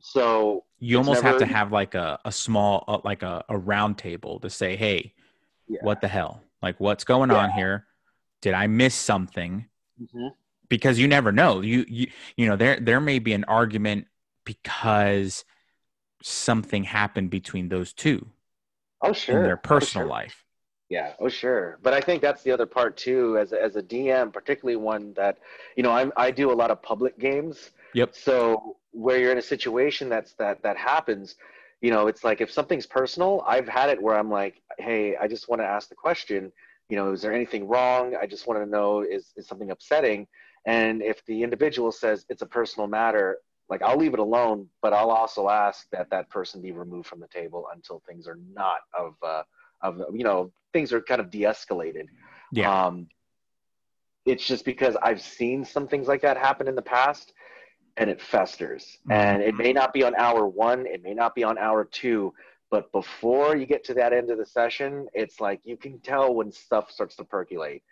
so 0.00 0.64
you 0.78 0.96
almost 0.98 1.22
never, 1.22 1.38
have 1.38 1.48
to 1.48 1.54
have 1.54 1.72
like 1.72 1.94
a, 1.94 2.18
a 2.24 2.32
small, 2.32 2.84
uh, 2.88 2.98
like 3.04 3.22
a, 3.22 3.44
a 3.48 3.56
round 3.56 3.98
table 3.98 4.40
to 4.40 4.50
say, 4.50 4.76
Hey, 4.76 5.14
yeah. 5.68 5.78
what 5.82 6.00
the 6.00 6.08
hell? 6.08 6.42
Like 6.60 6.80
what's 6.80 7.04
going 7.04 7.30
yeah. 7.30 7.36
on 7.36 7.50
here? 7.50 7.86
Did 8.40 8.54
I 8.54 8.66
miss 8.66 8.94
something? 8.94 9.66
Mm-hmm. 10.00 10.28
Because 10.68 10.98
you 10.98 11.06
never 11.06 11.32
know. 11.32 11.60
You, 11.60 11.84
you, 11.86 12.08
you 12.36 12.48
know, 12.48 12.56
there, 12.56 12.80
there 12.80 13.00
may 13.00 13.18
be 13.18 13.34
an 13.34 13.44
argument 13.44 14.06
because 14.44 15.44
something 16.22 16.84
happened 16.84 17.30
between 17.30 17.68
those 17.68 17.92
two. 17.92 18.26
Oh, 19.02 19.12
sure. 19.12 19.38
In 19.38 19.42
their 19.42 19.56
personal 19.56 20.06
oh, 20.06 20.08
sure. 20.08 20.10
life. 20.10 20.41
Yeah, 20.92 21.14
oh 21.20 21.30
sure. 21.30 21.78
But 21.82 21.94
I 21.94 22.02
think 22.02 22.20
that's 22.20 22.42
the 22.42 22.50
other 22.50 22.66
part 22.66 22.98
too, 22.98 23.38
as 23.38 23.52
a, 23.52 23.62
as 23.62 23.76
a 23.76 23.82
DM, 23.82 24.30
particularly 24.30 24.76
one 24.76 25.14
that, 25.14 25.38
you 25.74 25.82
know, 25.82 25.90
I'm, 25.90 26.12
I 26.18 26.30
do 26.30 26.52
a 26.52 26.58
lot 26.62 26.70
of 26.70 26.82
public 26.82 27.18
games. 27.18 27.70
Yep. 27.94 28.14
So 28.14 28.76
where 28.90 29.18
you're 29.18 29.32
in 29.32 29.38
a 29.38 29.42
situation 29.56 30.10
that's 30.10 30.34
that 30.34 30.62
that 30.64 30.76
happens, 30.76 31.36
you 31.80 31.90
know, 31.90 32.08
it's 32.08 32.24
like 32.24 32.42
if 32.42 32.52
something's 32.52 32.84
personal, 32.84 33.42
I've 33.46 33.66
had 33.66 33.88
it 33.88 34.02
where 34.02 34.18
I'm 34.18 34.30
like, 34.30 34.60
hey, 34.78 35.16
I 35.16 35.28
just 35.28 35.48
want 35.48 35.62
to 35.62 35.66
ask 35.66 35.88
the 35.88 35.94
question, 35.94 36.52
you 36.90 36.96
know, 36.96 37.10
is 37.12 37.22
there 37.22 37.32
anything 37.32 37.66
wrong? 37.66 38.14
I 38.14 38.26
just 38.26 38.46
want 38.46 38.62
to 38.62 38.66
know 38.66 39.00
is 39.00 39.32
is 39.34 39.48
something 39.48 39.70
upsetting? 39.70 40.26
And 40.66 41.00
if 41.00 41.24
the 41.24 41.42
individual 41.42 41.90
says 41.90 42.26
it's 42.28 42.42
a 42.42 42.46
personal 42.46 42.86
matter, 42.86 43.38
like 43.70 43.80
I'll 43.80 43.96
leave 43.96 44.12
it 44.12 44.20
alone, 44.20 44.68
but 44.82 44.92
I'll 44.92 45.10
also 45.10 45.48
ask 45.48 45.88
that 45.90 46.10
that 46.10 46.28
person 46.28 46.60
be 46.60 46.72
removed 46.72 47.08
from 47.08 47.20
the 47.20 47.28
table 47.28 47.66
until 47.74 48.02
things 48.06 48.26
are 48.28 48.38
not 48.52 48.80
of 48.92 49.14
uh, 49.22 49.44
of 49.82 50.00
you 50.12 50.24
know 50.24 50.52
things 50.72 50.92
are 50.92 51.00
kind 51.00 51.20
of 51.20 51.30
de-escalated 51.30 52.06
yeah 52.52 52.86
um, 52.86 53.06
it's 54.24 54.46
just 54.46 54.64
because 54.64 54.96
I've 55.02 55.20
seen 55.20 55.64
some 55.64 55.88
things 55.88 56.06
like 56.06 56.22
that 56.22 56.36
happen 56.36 56.68
in 56.68 56.74
the 56.74 56.82
past 56.82 57.32
and 57.96 58.08
it 58.08 58.20
festers. 58.20 58.98
Mm-hmm. 59.08 59.12
And 59.12 59.42
it 59.42 59.54
may 59.54 59.72
not 59.72 59.92
be 59.92 60.02
on 60.04 60.14
hour 60.16 60.46
one, 60.46 60.86
it 60.86 61.02
may 61.02 61.14
not 61.14 61.34
be 61.34 61.44
on 61.44 61.58
hour 61.58 61.84
two, 61.84 62.32
but 62.70 62.90
before 62.92 63.56
you 63.56 63.66
get 63.66 63.84
to 63.84 63.94
that 63.94 64.12
end 64.12 64.30
of 64.30 64.38
the 64.38 64.46
session, 64.46 65.06
it's 65.12 65.40
like 65.40 65.60
you 65.64 65.76
can 65.76 65.98
tell 66.00 66.34
when 66.34 66.52
stuff 66.52 66.90
starts 66.90 67.16
to 67.16 67.24
percolate. 67.24 67.82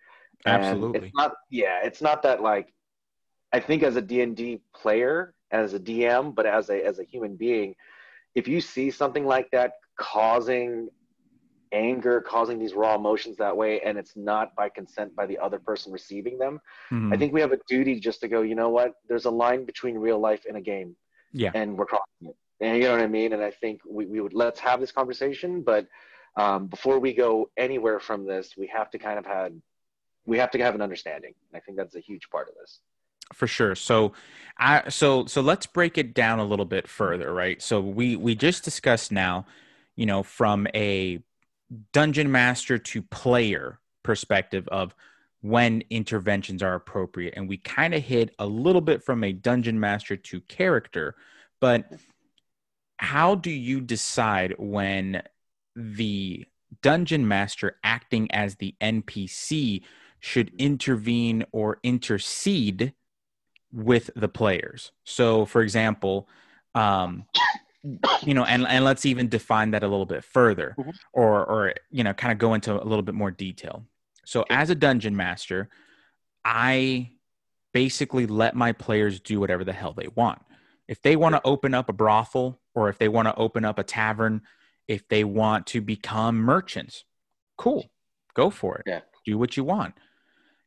Absolutely. 0.47 0.99
And 0.99 1.07
it's 1.07 1.15
not 1.15 1.33
yeah, 1.51 1.81
it's 1.83 2.01
not 2.01 2.23
that 2.23 2.43
like 2.43 2.73
I 3.53 3.61
think 3.61 3.83
as 3.83 3.97
a 3.97 4.01
D&D 4.01 4.63
player, 4.75 5.35
as 5.51 5.75
a 5.75 5.81
DM, 5.81 6.35
but 6.35 6.47
as 6.47 6.71
a 6.71 6.83
as 6.83 6.99
a 6.99 7.05
human 7.05 7.37
being, 7.37 7.75
if 8.35 8.49
you 8.49 8.61
see 8.61 8.91
something 8.91 9.27
like 9.27 9.51
that 9.51 9.73
causing 9.99 10.89
anger, 11.73 12.21
causing 12.21 12.59
these 12.59 12.75
raw 12.75 12.95
emotions 12.95 13.37
that 13.37 13.57
way, 13.57 13.81
and 13.81 13.99
it's 13.99 14.17
not 14.17 14.55
by 14.57 14.69
consent 14.69 15.15
by 15.15 15.27
the 15.27 15.39
other 15.39 15.59
person 15.59 15.93
receiving 15.93 16.39
them, 16.39 16.61
mm-hmm. 16.91 17.13
I 17.13 17.17
think 17.17 17.33
we 17.33 17.41
have 17.41 17.53
a 17.53 17.59
duty 17.69 18.01
just 18.01 18.21
to 18.23 18.29
go, 18.29 18.43
you 18.43 18.55
know 18.55 18.71
what? 18.71 18.95
There's 19.09 19.25
a 19.25 19.31
line 19.31 19.65
between 19.65 19.97
real 19.97 20.19
life 20.19 20.45
and 20.49 20.57
a 20.57 20.61
game. 20.61 20.97
Yeah. 21.33 21.53
And 21.55 21.77
we're 21.77 21.87
crossing 21.87 22.07
it. 22.23 22.37
And 22.61 22.77
you 22.77 22.85
know 22.85 22.93
what 22.93 23.01
I 23.01 23.07
mean? 23.07 23.33
And 23.33 23.43
I 23.43 23.51
think 23.51 23.81
we, 23.89 24.07
we 24.07 24.21
would 24.21 24.35
let's 24.35 24.61
have 24.61 24.81
this 24.81 24.93
conversation, 24.93 25.63
but 25.63 25.87
um, 26.37 26.67
before 26.67 26.99
we 26.99 27.15
go 27.15 27.51
anywhere 27.57 28.01
from 28.01 28.27
this, 28.27 28.55
we 28.57 28.67
have 28.69 28.91
to 28.91 28.99
kind 28.99 29.19
of 29.19 29.27
had 29.27 29.61
we 30.27 30.39
have 30.39 30.51
to 30.51 30.59
have 30.59 30.75
an 30.75 30.83
understanding. 30.83 31.35
And 31.51 31.57
I 31.57 31.61
think 31.65 31.79
that's 31.79 31.97
a 31.97 32.01
huge 32.01 32.29
part 32.31 32.49
of 32.49 32.55
this 32.61 32.81
for 33.33 33.47
sure 33.47 33.75
so 33.75 34.13
i 34.59 34.89
so 34.89 35.25
so 35.27 35.41
let's 35.41 35.67
break 35.67 35.97
it 35.97 36.15
down 36.15 36.39
a 36.39 36.45
little 36.45 36.65
bit 36.65 36.89
further 36.89 37.33
right 37.33 37.63
so 37.63 37.81
we 37.81 38.17
we 38.17 38.35
just 38.35 38.65
discussed 38.65 39.13
now 39.13 39.47
you 39.95 40.05
know 40.05 40.23
from 40.23 40.67
a 40.75 41.23
dungeon 41.93 42.31
master 42.31 42.79
to 42.79 43.03
player 43.03 43.79
perspective 44.03 44.69
of 44.69 44.95
when 45.43 45.83
interventions 45.91 46.63
are 46.63 46.75
appropriate 46.75 47.35
and 47.37 47.49
we 47.49 47.57
kind 47.57 47.95
of 47.95 48.03
hit 48.03 48.35
a 48.39 48.47
little 48.47 48.81
bit 48.81 49.03
from 49.03 49.25
a 49.25 49.33
dungeon 49.33 49.79
master 49.79 50.17
to 50.17 50.41
character 50.43 51.15
but 51.61 51.91
how 52.99 53.35
do 53.35 53.51
you 53.51 53.81
decide 53.81 54.55
when 54.59 55.23
the 55.75 56.45
dungeon 56.83 57.27
master 57.27 57.79
acting 57.85 58.31
as 58.33 58.57
the 58.57 58.75
npc 58.81 59.83
should 60.21 60.53
intervene 60.59 61.45
or 61.51 61.79
intercede 61.83 62.93
with 63.73 64.11
the 64.15 64.29
players. 64.29 64.93
So, 65.05 65.47
for 65.47 65.63
example, 65.63 66.29
um, 66.75 67.25
you 68.23 68.35
know, 68.35 68.45
and 68.45 68.67
and 68.67 68.85
let's 68.85 69.07
even 69.07 69.29
define 69.29 69.71
that 69.73 69.83
a 69.83 69.89
little 69.89 70.07
bit 70.07 70.25
further, 70.25 70.75
mm-hmm. 70.79 70.91
or 71.13 71.45
or 71.45 71.75
you 71.91 72.05
know, 72.05 72.13
kind 72.13 72.33
of 72.33 72.39
go 72.39 72.55
into 72.55 72.73
a 72.73 72.85
little 72.85 73.03
bit 73.03 73.15
more 73.15 73.31
detail. 73.31 73.85
So, 74.25 74.45
as 74.51 74.71
a 74.71 74.75
dungeon 74.75 75.17
master, 75.17 75.69
I 76.45 77.11
basically 77.73 78.27
let 78.27 78.55
my 78.55 78.73
players 78.73 79.21
do 79.21 79.41
whatever 79.41 79.65
the 79.65 79.73
hell 79.73 79.93
they 79.93 80.09
want. 80.15 80.43
If 80.89 81.03
they 81.03 81.17
want 81.17 81.35
to 81.37 81.41
open 81.45 81.73
up 81.73 81.89
a 81.89 81.93
brothel, 81.93 82.61
or 82.75 82.89
if 82.89 82.99
they 82.99 83.09
want 83.09 83.29
to 83.29 83.35
open 83.37 83.65
up 83.65 83.79
a 83.79 83.83
tavern, 83.83 84.43
if 84.89 85.09
they 85.09 85.25
want 85.25 85.67
to 85.69 85.81
become 85.81 86.37
merchants, 86.37 87.05
cool, 87.57 87.91
go 88.35 88.51
for 88.51 88.79
it. 88.79 88.85
Yeah. 88.87 89.01
Do 89.25 89.39
what 89.39 89.57
you 89.57 89.65
want. 89.65 89.95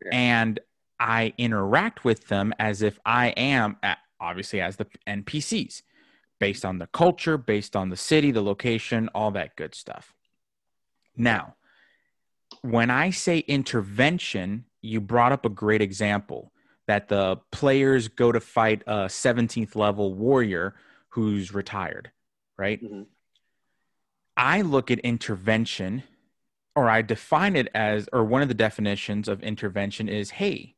Yeah. 0.03 0.11
And 0.13 0.59
I 0.99 1.33
interact 1.37 2.05
with 2.05 2.27
them 2.27 2.53
as 2.57 2.81
if 2.81 2.99
I 3.05 3.29
am, 3.29 3.77
obviously, 4.19 4.61
as 4.61 4.77
the 4.77 4.87
NPCs, 5.07 5.81
based 6.43 6.65
on 6.65 6.77
the 6.77 6.87
culture, 6.87 7.37
based 7.37 7.73
on 7.73 7.87
the 7.87 7.95
city, 7.95 8.29
the 8.29 8.41
location, 8.41 9.09
all 9.15 9.31
that 9.31 9.55
good 9.55 9.73
stuff. 9.73 10.13
Now, 11.15 11.55
when 12.61 12.89
I 12.89 13.11
say 13.11 13.39
intervention, 13.39 14.65
you 14.81 14.99
brought 14.99 15.31
up 15.31 15.45
a 15.45 15.49
great 15.49 15.81
example 15.81 16.51
that 16.85 17.07
the 17.07 17.37
players 17.51 18.09
go 18.09 18.33
to 18.33 18.41
fight 18.41 18.81
a 18.87 19.05
17th 19.05 19.77
level 19.77 20.13
warrior 20.15 20.75
who's 21.11 21.53
retired, 21.53 22.11
right? 22.57 22.83
Mm-hmm. 22.83 23.03
I 24.35 24.63
look 24.63 24.91
at 24.91 24.99
intervention 24.99 26.03
or 26.75 26.89
I 26.89 27.03
define 27.03 27.55
it 27.55 27.69
as, 27.73 28.09
or 28.11 28.25
one 28.25 28.41
of 28.41 28.49
the 28.49 28.53
definitions 28.53 29.29
of 29.29 29.41
intervention 29.43 30.09
is 30.09 30.31
hey, 30.31 30.75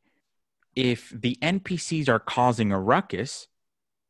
if 0.76 1.12
the 1.12 1.36
NPCs 1.42 2.08
are 2.08 2.20
causing 2.20 2.70
a 2.70 2.78
ruckus, 2.78 3.48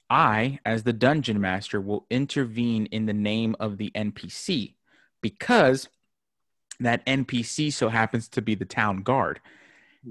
I, 0.09 0.61
as 0.65 0.83
the 0.83 0.93
dungeon 0.93 1.41
master, 1.41 1.81
will 1.81 2.07
intervene 2.11 2.87
in 2.87 3.07
the 3.07 3.13
name 3.13 3.57
of 3.59 3.77
the 3.79 3.91
NPC 3.95 4.75
because 5.21 5.89
that 6.81 7.05
NPC 7.07 7.73
so 7.73 7.89
happens 7.89 8.29
to 8.29 8.43
be 8.43 8.55
the 8.55 8.65
town 8.65 8.99
guard. 8.99 9.41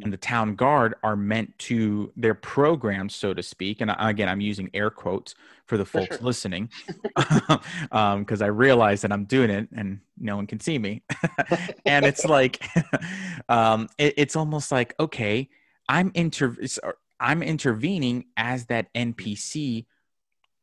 And 0.04 0.12
the 0.12 0.18
town 0.18 0.56
guard 0.56 0.96
are 1.04 1.16
meant 1.16 1.58
to, 1.60 2.12
their 2.18 2.34
programs, 2.34 3.16
so 3.16 3.34
to 3.34 3.42
speak. 3.42 3.80
And 3.80 3.96
again, 3.98 4.28
I'm 4.28 4.42
using 4.42 4.70
air 4.74 4.90
quotes 4.90 5.36
for 5.68 5.78
the 5.78 5.86
folks 5.86 6.08
for 6.08 6.14
sure. 6.16 6.26
listening 6.26 6.70
because 7.16 7.62
um, 7.92 8.26
I 8.42 8.48
realize 8.48 9.02
that 9.02 9.14
I'm 9.14 9.24
doing 9.24 9.50
it 9.50 9.70
and 9.74 10.02
no 10.20 10.36
one 10.36 10.48
can 10.48 10.60
see 10.60 10.78
me. 10.78 11.04
and 11.86 12.06
it's 12.06 12.26
like, 12.26 12.62
um, 13.50 13.88
it, 13.98 14.16
it's 14.18 14.36
almost 14.36 14.70
like, 14.70 14.94
okay, 15.00 15.50
I'm 15.88 16.12
inter 16.14 16.58
I'm 17.20 17.42
intervening 17.42 18.26
as 18.38 18.66
that 18.66 18.94
NPC, 18.94 19.86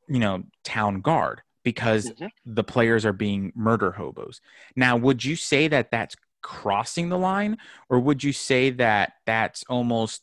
you 0.08 0.18
know, 0.18 0.44
town 0.64 1.00
guard 1.00 1.42
because 1.64 2.10
mm-hmm. 2.10 2.26
the 2.44 2.64
players 2.64 3.06
are 3.06 3.12
being 3.12 3.52
murder 3.54 3.92
hobos. 3.92 4.40
Now, 4.76 4.96
would 4.96 5.24
you 5.24 5.36
say 5.36 5.68
that 5.68 5.90
that's 5.90 6.16
crossing 6.42 7.08
the 7.08 7.18
line, 7.18 7.58
or 7.88 8.00
would 8.00 8.22
you 8.24 8.32
say 8.32 8.70
that 8.70 9.14
that's 9.26 9.64
almost, 9.68 10.22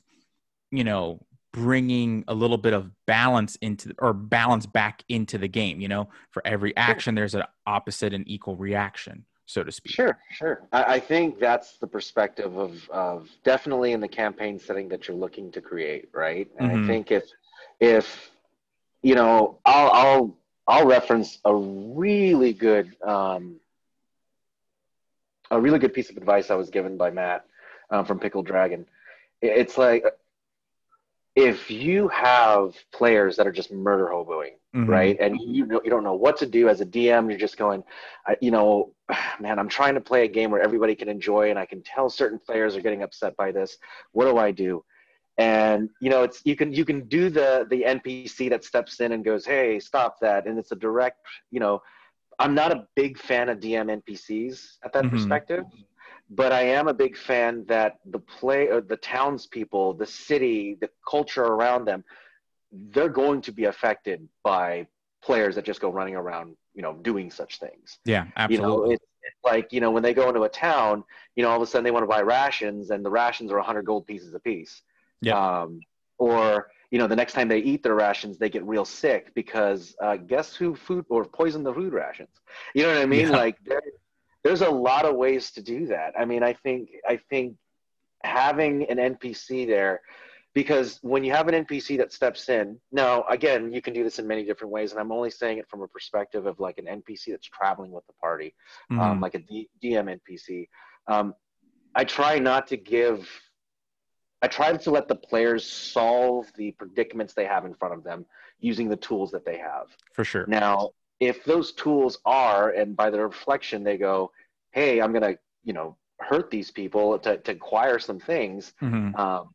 you 0.71 0.83
know, 0.83 1.25
bringing 1.51 2.23
a 2.27 2.33
little 2.33 2.57
bit 2.57 2.73
of 2.73 2.91
balance 3.07 3.55
into 3.57 3.93
or 3.99 4.13
balance 4.13 4.65
back 4.65 5.03
into 5.07 5.37
the 5.37 5.47
game? 5.47 5.79
You 5.79 5.87
know, 5.87 6.09
for 6.31 6.45
every 6.45 6.75
action, 6.75 7.15
there's 7.15 7.35
an 7.35 7.43
opposite 7.65 8.13
and 8.13 8.27
equal 8.27 8.55
reaction 8.55 9.25
so 9.49 9.63
to 9.63 9.71
speak. 9.71 9.95
Sure, 9.95 10.15
sure. 10.31 10.61
I, 10.71 10.83
I, 10.83 10.99
think 10.99 11.39
that's 11.39 11.77
the 11.77 11.87
perspective 11.87 12.55
of, 12.55 12.87
of 12.91 13.29
definitely 13.43 13.93
in 13.93 13.99
the 13.99 14.07
campaign 14.07 14.59
setting 14.59 14.87
that 14.89 15.07
you're 15.07 15.17
looking 15.17 15.51
to 15.53 15.59
create, 15.59 16.07
right? 16.13 16.47
And 16.59 16.69
mm-hmm. 16.69 16.83
I 16.83 16.87
think 16.87 17.11
if 17.11 17.23
if 17.79 18.29
you 19.01 19.15
know, 19.15 19.57
I'll 19.65 19.89
I'll 19.91 20.37
I'll 20.67 20.85
reference 20.85 21.39
a 21.45 21.55
really 21.55 22.53
good 22.53 22.95
um, 23.01 23.59
a 25.49 25.59
really 25.59 25.79
good 25.79 25.95
piece 25.95 26.11
of 26.11 26.17
advice 26.17 26.51
I 26.51 26.55
was 26.55 26.69
given 26.69 26.95
by 26.95 27.09
Matt 27.09 27.43
um, 27.89 28.05
from 28.05 28.19
Pickle 28.19 28.43
Dragon. 28.43 28.85
It's 29.41 29.79
like 29.79 30.03
if 31.39 31.71
you 31.71 32.09
have 32.09 32.75
players 32.91 33.37
that 33.37 33.47
are 33.47 33.51
just 33.51 33.71
murder 33.71 34.09
hoboing, 34.11 34.55
mm-hmm. 34.75 34.85
right, 34.85 35.17
and 35.21 35.39
you 35.39 35.65
know, 35.65 35.79
you 35.83 35.89
don't 35.89 36.03
know 36.03 36.15
what 36.15 36.35
to 36.37 36.45
do 36.45 36.67
as 36.67 36.81
a 36.81 36.85
DM, 36.85 37.29
you're 37.29 37.39
just 37.39 37.57
going, 37.57 37.81
you 38.41 38.51
know, 38.51 38.93
man, 39.39 39.57
I'm 39.57 39.69
trying 39.69 39.93
to 39.93 40.01
play 40.01 40.25
a 40.25 40.27
game 40.27 40.51
where 40.51 40.61
everybody 40.61 40.95
can 40.95 41.07
enjoy, 41.07 41.49
and 41.49 41.57
I 41.57 41.65
can 41.65 41.81
tell 41.81 42.09
certain 42.09 42.39
players 42.39 42.75
are 42.75 42.81
getting 42.81 43.03
upset 43.03 43.37
by 43.37 43.53
this. 43.53 43.77
What 44.11 44.25
do 44.25 44.37
I 44.37 44.51
do? 44.51 44.83
And 45.37 45.89
you 46.01 46.09
know, 46.09 46.23
it's 46.23 46.41
you 46.43 46.57
can 46.57 46.73
you 46.73 46.83
can 46.83 47.07
do 47.07 47.29
the 47.29 47.65
the 47.69 47.83
NPC 47.83 48.49
that 48.49 48.65
steps 48.65 48.99
in 48.99 49.13
and 49.13 49.23
goes, 49.23 49.45
hey, 49.45 49.79
stop 49.79 50.17
that, 50.19 50.45
and 50.45 50.59
it's 50.59 50.73
a 50.73 50.75
direct, 50.75 51.19
you 51.51 51.59
know. 51.59 51.81
I'm 52.41 52.55
not 52.55 52.71
a 52.71 52.87
big 52.95 53.17
fan 53.17 53.49
of 53.49 53.59
DM 53.59 54.01
NPCs 54.01 54.77
at 54.85 54.93
that 54.93 55.03
mm-hmm. 55.03 55.13
perspective 55.13 55.65
but 56.29 56.51
I 56.51 56.61
am 56.61 56.87
a 56.87 56.93
big 56.93 57.17
fan 57.17 57.65
that 57.67 57.99
the 58.05 58.19
play 58.19 58.67
or 58.69 58.81
the 58.81 58.97
townspeople, 58.97 59.95
the 59.95 60.05
city, 60.05 60.77
the 60.79 60.89
culture 61.09 61.43
around 61.43 61.85
them, 61.85 62.03
they're 62.71 63.09
going 63.09 63.41
to 63.41 63.51
be 63.51 63.65
affected 63.65 64.27
by 64.43 64.87
players 65.23 65.55
that 65.55 65.65
just 65.65 65.81
go 65.81 65.89
running 65.89 66.15
around, 66.15 66.55
you 66.73 66.81
know, 66.81 66.93
doing 66.93 67.31
such 67.31 67.59
things. 67.59 67.99
Yeah, 68.05 68.27
absolutely. 68.35 68.67
You 68.67 68.77
know, 68.77 68.91
it's, 68.91 69.05
it's 69.23 69.43
like 69.43 69.73
you 69.73 69.81
know 69.81 69.91
when 69.91 70.03
they 70.03 70.13
go 70.13 70.27
into 70.27 70.43
a 70.43 70.49
town, 70.49 71.03
you 71.35 71.43
know, 71.43 71.49
all 71.49 71.57
of 71.57 71.61
a 71.61 71.67
sudden 71.67 71.83
they 71.83 71.91
want 71.91 72.03
to 72.03 72.07
buy 72.07 72.21
rations, 72.21 72.91
and 72.91 73.03
the 73.03 73.09
rations 73.09 73.51
are 73.51 73.57
100 73.57 73.83
gold 73.83 74.05
pieces 74.05 74.33
a 74.33 74.39
piece. 74.39 74.81
Yeah. 75.21 75.61
Um, 75.61 75.81
or 76.19 76.69
you 76.91 76.97
know, 76.99 77.07
the 77.07 77.15
next 77.15 77.33
time 77.33 77.47
they 77.47 77.59
eat 77.59 77.83
their 77.83 77.95
rations, 77.95 78.37
they 78.37 78.49
get 78.49 78.63
real 78.63 78.85
sick 78.85 79.33
because 79.35 79.95
uh, 80.01 80.17
guess 80.17 80.55
who 80.55 80.75
food 80.75 81.05
or 81.09 81.25
poison 81.25 81.63
the 81.63 81.73
food 81.73 81.93
rations? 81.93 82.29
You 82.73 82.83
know 82.83 82.89
what 82.89 83.01
I 83.01 83.05
mean? 83.05 83.29
Yeah. 83.29 83.37
Like 83.37 83.57
there's 84.43 84.61
a 84.61 84.69
lot 84.69 85.05
of 85.05 85.15
ways 85.15 85.51
to 85.51 85.61
do 85.61 85.87
that. 85.87 86.13
I 86.17 86.25
mean, 86.25 86.43
I 86.43 86.53
think 86.53 86.89
I 87.07 87.19
think 87.29 87.55
having 88.23 88.89
an 88.89 88.97
NPC 88.97 89.67
there 89.67 90.01
because 90.53 90.99
when 91.01 91.23
you 91.23 91.31
have 91.31 91.47
an 91.47 91.65
NPC 91.65 91.97
that 91.97 92.11
steps 92.11 92.49
in, 92.49 92.77
now 92.91 93.23
again, 93.29 93.71
you 93.71 93.81
can 93.81 93.93
do 93.93 94.03
this 94.03 94.19
in 94.19 94.27
many 94.27 94.43
different 94.43 94.71
ways, 94.71 94.91
and 94.91 94.99
I'm 94.99 95.11
only 95.11 95.29
saying 95.29 95.57
it 95.59 95.69
from 95.69 95.81
a 95.81 95.87
perspective 95.87 96.45
of 96.45 96.59
like 96.59 96.77
an 96.79 96.85
NPC 96.85 97.27
that's 97.27 97.47
traveling 97.47 97.91
with 97.91 98.05
the 98.07 98.13
party, 98.13 98.55
um, 98.89 98.97
mm-hmm. 98.97 99.11
um, 99.11 99.21
like 99.21 99.35
a 99.35 99.39
D- 99.39 99.69
DM 99.83 100.19
NPC. 100.19 100.67
Um, 101.07 101.35
I 101.95 102.03
try 102.03 102.39
not 102.39 102.67
to 102.67 102.77
give. 102.77 103.27
I 104.41 104.47
try 104.47 104.71
to 104.71 104.91
let 104.91 105.09
the 105.09 105.15
players 105.15 105.69
solve 105.69 106.51
the 106.55 106.71
predicaments 106.71 107.33
they 107.33 107.45
have 107.45 107.65
in 107.65 107.73
front 107.73 107.93
of 107.93 108.03
them 108.05 108.25
using 108.61 108.87
the 108.87 108.95
tools 108.95 109.31
that 109.31 109.45
they 109.45 109.57
have. 109.57 109.87
For 110.13 110.23
sure. 110.23 110.45
Now, 110.47 110.91
if 111.19 111.43
those 111.43 111.73
tools 111.73 112.19
are, 112.25 112.69
and 112.69 112.95
by 112.95 113.09
the 113.09 113.19
reflection 113.19 113.83
they 113.83 113.97
go, 113.97 114.31
hey, 114.71 115.01
I'm 115.01 115.11
gonna, 115.13 115.35
you 115.63 115.73
know, 115.73 115.97
hurt 116.19 116.49
these 116.49 116.71
people 116.71 117.17
to, 117.19 117.37
to 117.37 117.51
acquire 117.51 117.99
some 117.99 118.19
things. 118.19 118.73
Mm-hmm. 118.81 119.15
Um, 119.15 119.53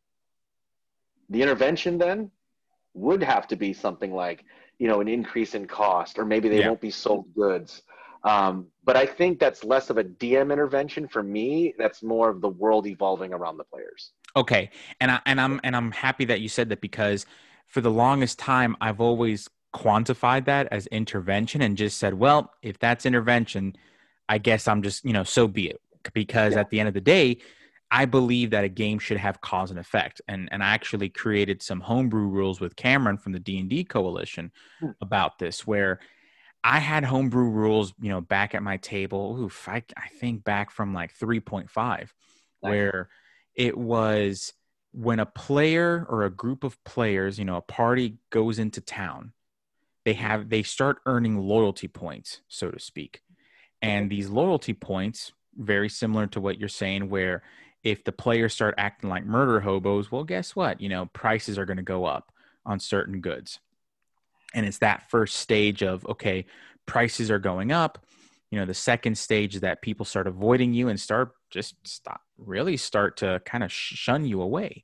The 1.29 1.41
intervention 1.41 1.97
then 1.97 2.31
would 2.93 3.23
have 3.23 3.47
to 3.47 3.55
be 3.55 3.73
something 3.73 4.13
like, 4.13 4.45
you 4.77 4.87
know, 4.87 5.01
an 5.01 5.07
increase 5.07 5.55
in 5.55 5.65
cost, 5.67 6.19
or 6.19 6.25
maybe 6.25 6.49
they 6.49 6.59
yeah. 6.59 6.67
won't 6.67 6.81
be 6.81 6.91
sold 6.91 7.33
goods. 7.33 7.81
Um, 8.23 8.67
but 8.83 8.97
I 8.97 9.05
think 9.05 9.39
that's 9.39 9.63
less 9.63 9.89
of 9.89 9.97
a 9.97 10.03
DM 10.03 10.51
intervention 10.51 11.07
for 11.07 11.21
me. 11.21 11.75
That's 11.77 12.01
more 12.01 12.29
of 12.29 12.41
the 12.41 12.49
world 12.49 12.87
evolving 12.87 13.33
around 13.33 13.57
the 13.57 13.63
players. 13.63 14.11
Okay, 14.35 14.71
and 14.99 15.11
I 15.11 15.19
and 15.25 15.39
I'm 15.39 15.61
and 15.63 15.75
I'm 15.75 15.91
happy 15.91 16.25
that 16.25 16.41
you 16.41 16.49
said 16.49 16.69
that 16.69 16.81
because 16.81 17.25
for 17.67 17.81
the 17.81 17.91
longest 17.91 18.39
time 18.39 18.75
I've 18.81 18.99
always 18.99 19.49
quantified 19.75 20.45
that 20.45 20.67
as 20.71 20.87
intervention 20.87 21.61
and 21.61 21.77
just 21.77 21.97
said, 21.97 22.13
well, 22.13 22.51
if 22.61 22.79
that's 22.79 23.05
intervention, 23.05 23.75
I 24.29 24.37
guess 24.37 24.67
I'm 24.67 24.81
just 24.81 25.05
you 25.05 25.13
know 25.13 25.23
so 25.23 25.47
be 25.47 25.69
it. 25.69 25.81
Because 26.13 26.53
yeah. 26.53 26.59
at 26.59 26.69
the 26.69 26.79
end 26.79 26.87
of 26.87 26.93
the 26.93 27.01
day, 27.01 27.37
I 27.89 28.05
believe 28.05 28.51
that 28.51 28.63
a 28.63 28.69
game 28.69 28.99
should 28.99 29.17
have 29.17 29.41
cause 29.41 29.71
and 29.71 29.79
effect, 29.79 30.21
and 30.27 30.49
and 30.51 30.63
I 30.63 30.67
actually 30.67 31.09
created 31.09 31.61
some 31.61 31.81
homebrew 31.81 32.27
rules 32.27 32.59
with 32.59 32.75
Cameron 32.75 33.17
from 33.17 33.33
the 33.33 33.39
D 33.39 33.59
and 33.59 33.69
D 33.69 33.83
Coalition 33.83 34.51
hmm. 34.79 34.91
about 35.01 35.39
this, 35.39 35.65
where 35.67 35.99
I 36.63 36.79
had 36.79 37.03
homebrew 37.03 37.49
rules, 37.49 37.93
you 38.01 38.09
know, 38.09 38.21
back 38.21 38.55
at 38.55 38.63
my 38.63 38.77
table. 38.77 39.37
Oof, 39.39 39.69
I, 39.69 39.83
I 39.95 40.07
think 40.19 40.43
back 40.43 40.71
from 40.71 40.95
like 40.95 41.15
3.5, 41.15 41.69
nice. 41.75 42.09
where 42.59 43.09
it 43.53 43.77
was 43.77 44.51
when 44.91 45.19
a 45.19 45.27
player 45.27 46.07
or 46.09 46.23
a 46.23 46.29
group 46.31 46.63
of 46.63 46.83
players, 46.83 47.37
you 47.37 47.45
know, 47.45 47.57
a 47.57 47.61
party 47.61 48.17
goes 48.31 48.57
into 48.57 48.81
town, 48.81 49.33
they 50.05 50.13
have 50.13 50.49
they 50.49 50.63
start 50.63 50.99
earning 51.05 51.37
loyalty 51.37 51.87
points, 51.87 52.41
so 52.47 52.71
to 52.71 52.79
speak. 52.79 53.21
And 53.81 54.09
these 54.09 54.29
loyalty 54.29 54.73
points, 54.73 55.33
very 55.55 55.89
similar 55.89 56.27
to 56.27 56.39
what 56.39 56.59
you're 56.59 56.69
saying, 56.69 57.09
where 57.09 57.43
if 57.83 58.03
the 58.03 58.11
players 58.11 58.53
start 58.53 58.75
acting 58.77 59.09
like 59.09 59.25
murder 59.25 59.59
hobos, 59.59 60.11
well, 60.11 60.23
guess 60.23 60.55
what? 60.55 60.79
You 60.81 60.89
know, 60.89 61.07
prices 61.07 61.59
are 61.59 61.65
going 61.65 61.77
to 61.77 61.83
go 61.83 62.05
up 62.05 62.31
on 62.65 62.79
certain 62.79 63.21
goods. 63.21 63.59
And 64.53 64.65
it's 64.65 64.79
that 64.79 65.09
first 65.09 65.35
stage 65.37 65.83
of, 65.83 66.05
okay, 66.07 66.45
prices 66.85 67.29
are 67.29 67.39
going 67.39 67.71
up. 67.71 68.05
You 68.49 68.59
know, 68.59 68.65
the 68.65 68.73
second 68.73 69.17
stage 69.17 69.55
is 69.55 69.61
that 69.61 69.81
people 69.81 70.05
start 70.05 70.27
avoiding 70.27 70.73
you 70.73 70.87
and 70.87 70.99
start 70.99 71.33
just 71.51 71.75
stop, 71.85 72.21
really 72.37 72.77
start 72.77 73.17
to 73.17 73.41
kind 73.45 73.63
of 73.63 73.71
shun 73.71 74.25
you 74.25 74.41
away. 74.41 74.83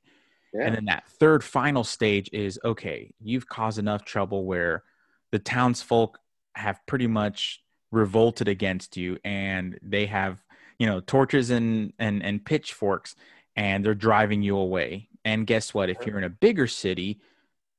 Yeah. 0.54 0.66
And 0.66 0.76
then 0.76 0.84
that 0.86 1.08
third 1.08 1.42
final 1.42 1.82
stage 1.82 2.28
is, 2.32 2.58
okay, 2.64 3.12
you've 3.20 3.48
caused 3.48 3.78
enough 3.78 4.04
trouble 4.04 4.44
where 4.44 4.84
the 5.32 5.38
townsfolk 5.38 6.18
have 6.54 6.78
pretty 6.86 7.06
much 7.08 7.60
revolted 7.90 8.48
against 8.48 8.96
you 8.96 9.18
and 9.24 9.78
they 9.82 10.06
have 10.06 10.42
you 10.78 10.86
know 10.86 11.00
torches 11.00 11.50
and 11.50 11.92
and 11.98 12.22
and 12.22 12.44
pitchforks 12.44 13.16
and 13.56 13.84
they're 13.84 13.94
driving 13.94 14.42
you 14.42 14.56
away. 14.56 15.08
And 15.24 15.46
guess 15.46 15.74
what? 15.74 15.90
If 15.90 16.06
you're 16.06 16.18
in 16.18 16.24
a 16.24 16.30
bigger 16.30 16.66
city 16.66 17.20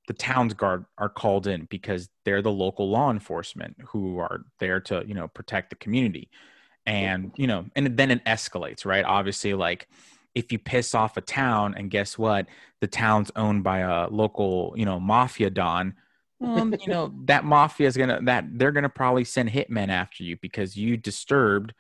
the 0.07 0.13
towns 0.13 0.53
guard 0.53 0.85
are 0.97 1.07
called 1.07 1.47
in 1.47 1.65
because 1.65 2.09
they're 2.25 2.41
the 2.41 2.51
local 2.51 2.89
law 2.89 3.09
enforcement 3.09 3.77
who 3.87 4.19
are 4.19 4.41
there 4.59 4.79
to 4.81 5.03
you 5.07 5.13
know 5.13 5.27
protect 5.27 5.69
the 5.69 5.75
community. 5.77 6.29
And 6.85 7.31
you 7.37 7.47
know 7.47 7.65
and 7.75 7.97
then 7.97 8.11
it 8.11 8.25
escalates 8.25 8.85
right? 8.85 9.05
Obviously 9.05 9.53
like 9.53 9.87
if 10.35 10.51
you 10.51 10.59
piss 10.59 10.95
off 10.95 11.17
a 11.17 11.21
town 11.21 11.75
and 11.77 11.89
guess 11.91 12.17
what? 12.17 12.47
The 12.81 12.87
town's 12.87 13.31
owned 13.35 13.63
by 13.63 13.79
a 13.79 14.07
local 14.09 14.73
you 14.75 14.85
know 14.85 14.99
mafia 14.99 15.49
don 15.49 15.95
well, 16.43 16.69
you 16.69 16.87
know 16.87 17.13
that 17.25 17.45
mafia 17.45 17.87
is 17.87 17.95
gonna 17.95 18.19
that 18.23 18.45
they're 18.53 18.71
gonna 18.71 18.89
probably 18.89 19.23
send 19.23 19.49
hitmen 19.49 19.89
after 19.89 20.23
you 20.23 20.37
because 20.41 20.75
you 20.75 20.97
disturbed 20.97 21.73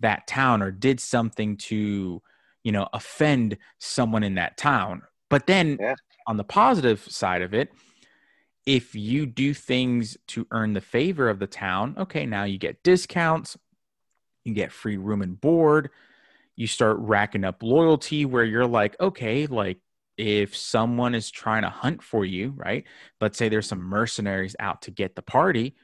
that 0.00 0.26
town 0.26 0.62
or 0.62 0.70
did 0.70 0.98
something 1.00 1.56
to 1.56 2.22
you 2.64 2.72
know 2.72 2.88
offend 2.92 3.58
someone 3.78 4.22
in 4.22 4.34
that 4.34 4.56
town 4.56 5.02
but 5.28 5.46
then 5.46 5.76
yeah. 5.80 5.94
on 6.26 6.36
the 6.36 6.44
positive 6.44 7.00
side 7.00 7.42
of 7.42 7.52
it 7.52 7.70
if 8.64 8.94
you 8.94 9.26
do 9.26 9.54
things 9.54 10.16
to 10.26 10.46
earn 10.50 10.72
the 10.72 10.80
favor 10.80 11.28
of 11.28 11.38
the 11.38 11.46
town 11.46 11.94
okay 11.98 12.26
now 12.26 12.44
you 12.44 12.58
get 12.58 12.82
discounts 12.82 13.56
you 14.44 14.54
get 14.54 14.72
free 14.72 14.96
room 14.96 15.22
and 15.22 15.40
board 15.40 15.90
you 16.56 16.66
start 16.66 16.96
racking 17.00 17.44
up 17.44 17.62
loyalty 17.62 18.24
where 18.24 18.44
you're 18.44 18.66
like 18.66 18.96
okay 18.98 19.46
like 19.46 19.78
if 20.16 20.56
someone 20.56 21.14
is 21.14 21.30
trying 21.30 21.62
to 21.62 21.68
hunt 21.68 22.02
for 22.02 22.24
you 22.24 22.54
right? 22.56 22.84
Let's 23.20 23.38
say 23.38 23.48
there's 23.48 23.68
some 23.68 23.82
mercenaries 23.82 24.56
out 24.58 24.82
to 24.82 24.90
get 24.90 25.16
the 25.16 25.22
party 25.22 25.74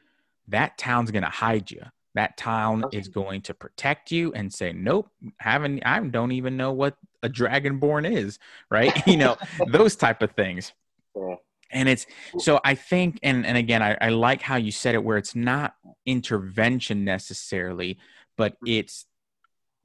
that 0.48 0.76
town's 0.76 1.10
going 1.10 1.22
to 1.22 1.30
hide 1.30 1.70
you. 1.70 1.82
That 2.14 2.36
town 2.36 2.84
is 2.92 3.08
going 3.08 3.42
to 3.42 3.54
protect 3.54 4.10
you 4.10 4.32
and 4.34 4.52
say 4.52 4.72
nope 4.72 5.08
haven't 5.38 5.82
i 5.86 5.98
don't 5.98 6.32
even 6.32 6.56
know 6.56 6.72
what 6.72 6.96
a 7.22 7.28
dragonborn 7.28 8.10
is 8.10 8.38
right? 8.70 8.94
You 9.06 9.16
know 9.16 9.36
those 9.68 9.96
type 9.96 10.22
of 10.22 10.32
things. 10.32 10.72
Yeah. 11.14 11.36
and 11.70 11.88
it's 11.90 12.06
so 12.38 12.58
i 12.64 12.74
think 12.74 13.18
and 13.22 13.44
and 13.44 13.58
again 13.58 13.82
I, 13.82 13.98
I 14.00 14.08
like 14.08 14.40
how 14.40 14.56
you 14.56 14.72
said 14.72 14.94
it 14.94 15.04
where 15.04 15.18
it's 15.18 15.34
not 15.34 15.74
intervention 16.06 17.04
necessarily 17.04 17.98
but 18.36 18.54
mm-hmm. 18.54 18.78
it's 18.78 19.06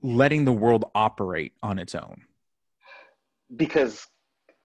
letting 0.01 0.45
the 0.45 0.51
world 0.51 0.85
operate 0.93 1.53
on 1.61 1.79
its 1.79 1.95
own. 1.95 2.23
Because 3.55 4.07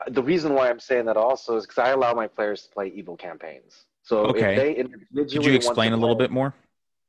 the 0.09 0.23
reason 0.23 0.55
why 0.55 0.69
i'm 0.69 0.81
saying 0.81 1.05
that 1.05 1.17
also 1.17 1.57
is 1.57 1.67
because 1.67 1.79
i 1.79 1.91
allow 1.91 2.13
my 2.15 2.27
players 2.27 2.63
to 2.63 2.71
play 2.71 2.89
evil 2.95 3.17
campaigns 3.17 3.85
so 4.03 4.27
okay. 4.27 4.53
if 4.53 4.57
they 4.57 4.75
individually 4.77 5.27
could 5.29 5.45
you 5.45 5.55
explain 5.55 5.93
a 5.93 5.97
little 5.97 6.17
play, 6.17 6.27
bit 6.27 6.31
more 6.31 6.55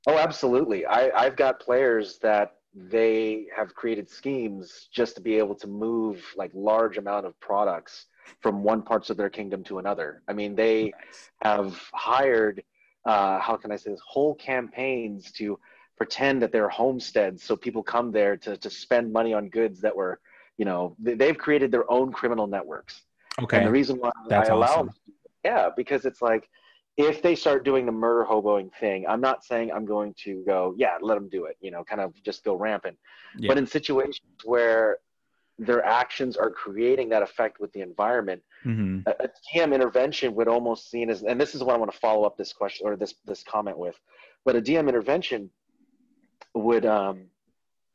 Oh, 0.06 0.18
absolutely. 0.18 0.86
I, 0.86 1.10
I've 1.18 1.38
got 1.38 1.60
players 1.60 2.18
that 2.20 2.56
they 2.76 3.46
have 3.56 3.74
created 3.74 4.10
schemes 4.10 4.90
just 4.92 5.16
to 5.16 5.22
be 5.22 5.38
able 5.38 5.56
to 5.56 5.68
move 5.68 6.24
like 6.36 6.52
large 6.54 6.98
amount 6.98 7.26
of 7.26 7.40
products 7.40 8.08
from 8.42 8.64
one 8.64 8.82
parts 8.82 9.10
of 9.10 9.18
their 9.18 9.30
kingdom 9.30 9.64
to 9.66 9.80
another. 9.80 10.24
I 10.28 10.34
mean, 10.34 10.56
they 10.56 10.86
nice. 10.86 11.30
have 11.42 11.90
hired, 11.94 12.64
uh, 13.06 13.40
how 13.40 13.56
can 13.56 13.72
I 13.72 13.78
say 13.78 13.92
this, 13.92 14.02
whole 14.06 14.36
campaigns 14.36 15.32
to 15.34 15.58
pretend 15.98 16.42
that 16.42 16.52
they're 16.52 16.70
homesteads. 16.70 17.44
So 17.44 17.56
people 17.56 17.84
come 17.84 18.12
there 18.12 18.36
to, 18.38 18.58
to 18.58 18.70
spend 18.70 19.14
money 19.14 19.34
on 19.34 19.50
goods 19.50 19.80
that 19.82 19.96
were, 19.96 20.20
you 20.58 20.66
know, 20.66 20.96
they've 21.00 21.38
created 21.38 21.72
their 21.72 21.90
own 21.92 22.12
criminal 22.12 22.48
networks. 22.48 23.02
Okay. 23.42 23.58
And 23.58 23.68
the 23.68 23.72
reason 23.72 23.98
why 23.98 24.12
That's 24.28 24.50
I 24.50 24.54
allow 24.54 24.68
awesome. 24.68 24.88
them, 24.88 24.96
yeah, 25.44 25.70
because 25.76 26.06
it's 26.06 26.22
like, 26.22 26.50
if 26.96 27.24
they 27.24 27.34
start 27.34 27.66
doing 27.66 27.88
the 27.88 27.92
murder 27.92 28.26
hoboing 28.30 28.72
thing, 28.80 29.06
I'm 29.08 29.22
not 29.22 29.44
saying 29.44 29.72
I'm 29.72 29.86
going 29.86 30.14
to 30.26 30.44
go, 30.46 30.76
yeah, 30.78 30.98
let 31.02 31.16
them 31.16 31.28
do 31.28 31.46
it, 31.46 31.58
you 31.60 31.72
know, 31.72 31.84
kind 31.84 32.00
of 32.00 32.14
just 32.24 32.44
go 32.44 32.56
rampant. 32.56 32.98
Yeah. 33.38 33.48
But 33.48 33.58
in 33.58 33.66
situations 33.66 34.22
where 34.44 35.00
their 35.58 35.84
actions 35.84 36.38
are 36.38 36.52
creating 36.52 37.10
that 37.10 37.24
effect 37.24 37.60
with 37.60 37.72
the 37.74 37.82
environment, 37.82 38.44
mm-hmm. 38.64 39.00
a, 39.08 39.30
DM 39.56 39.74
intervention 39.74 40.36
would 40.36 40.48
almost 40.48 40.92
seen 40.92 41.10
as, 41.10 41.24
and 41.24 41.42
this 41.42 41.56
is 41.56 41.64
what 41.64 41.74
I 41.76 41.78
want 41.80 41.92
to 41.92 41.98
follow 41.98 42.26
up 42.26 42.38
this 42.38 42.54
question 42.54 42.88
or 42.88 42.96
this 42.96 43.16
this 43.26 43.44
comment 43.44 43.78
with, 43.78 44.00
but 44.46 44.56
a 44.56 44.62
DM 44.62 44.88
intervention 44.88 45.50
would 46.54 46.86
um, 46.86 47.26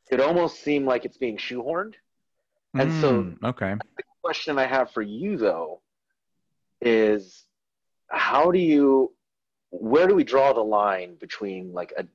it 0.09 0.19
almost 0.19 0.61
seem 0.61 0.85
like 0.85 1.05
it's 1.05 1.17
being 1.17 1.37
shoehorned. 1.37 1.93
And 2.73 2.91
mm, 2.91 3.01
so, 3.01 3.47
okay, 3.49 3.75
the 3.97 4.03
question 4.23 4.59
I 4.59 4.67
have 4.67 4.91
for 4.91 5.01
you 5.01 5.37
though 5.37 5.81
is 6.81 7.43
how 8.09 8.51
do 8.51 8.59
you 8.59 9.11
where 9.71 10.07
do 10.07 10.15
we 10.15 10.23
draw 10.23 10.53
the 10.53 10.61
line 10.61 11.15
between 11.19 11.73
like 11.73 11.93
a 11.97 12.05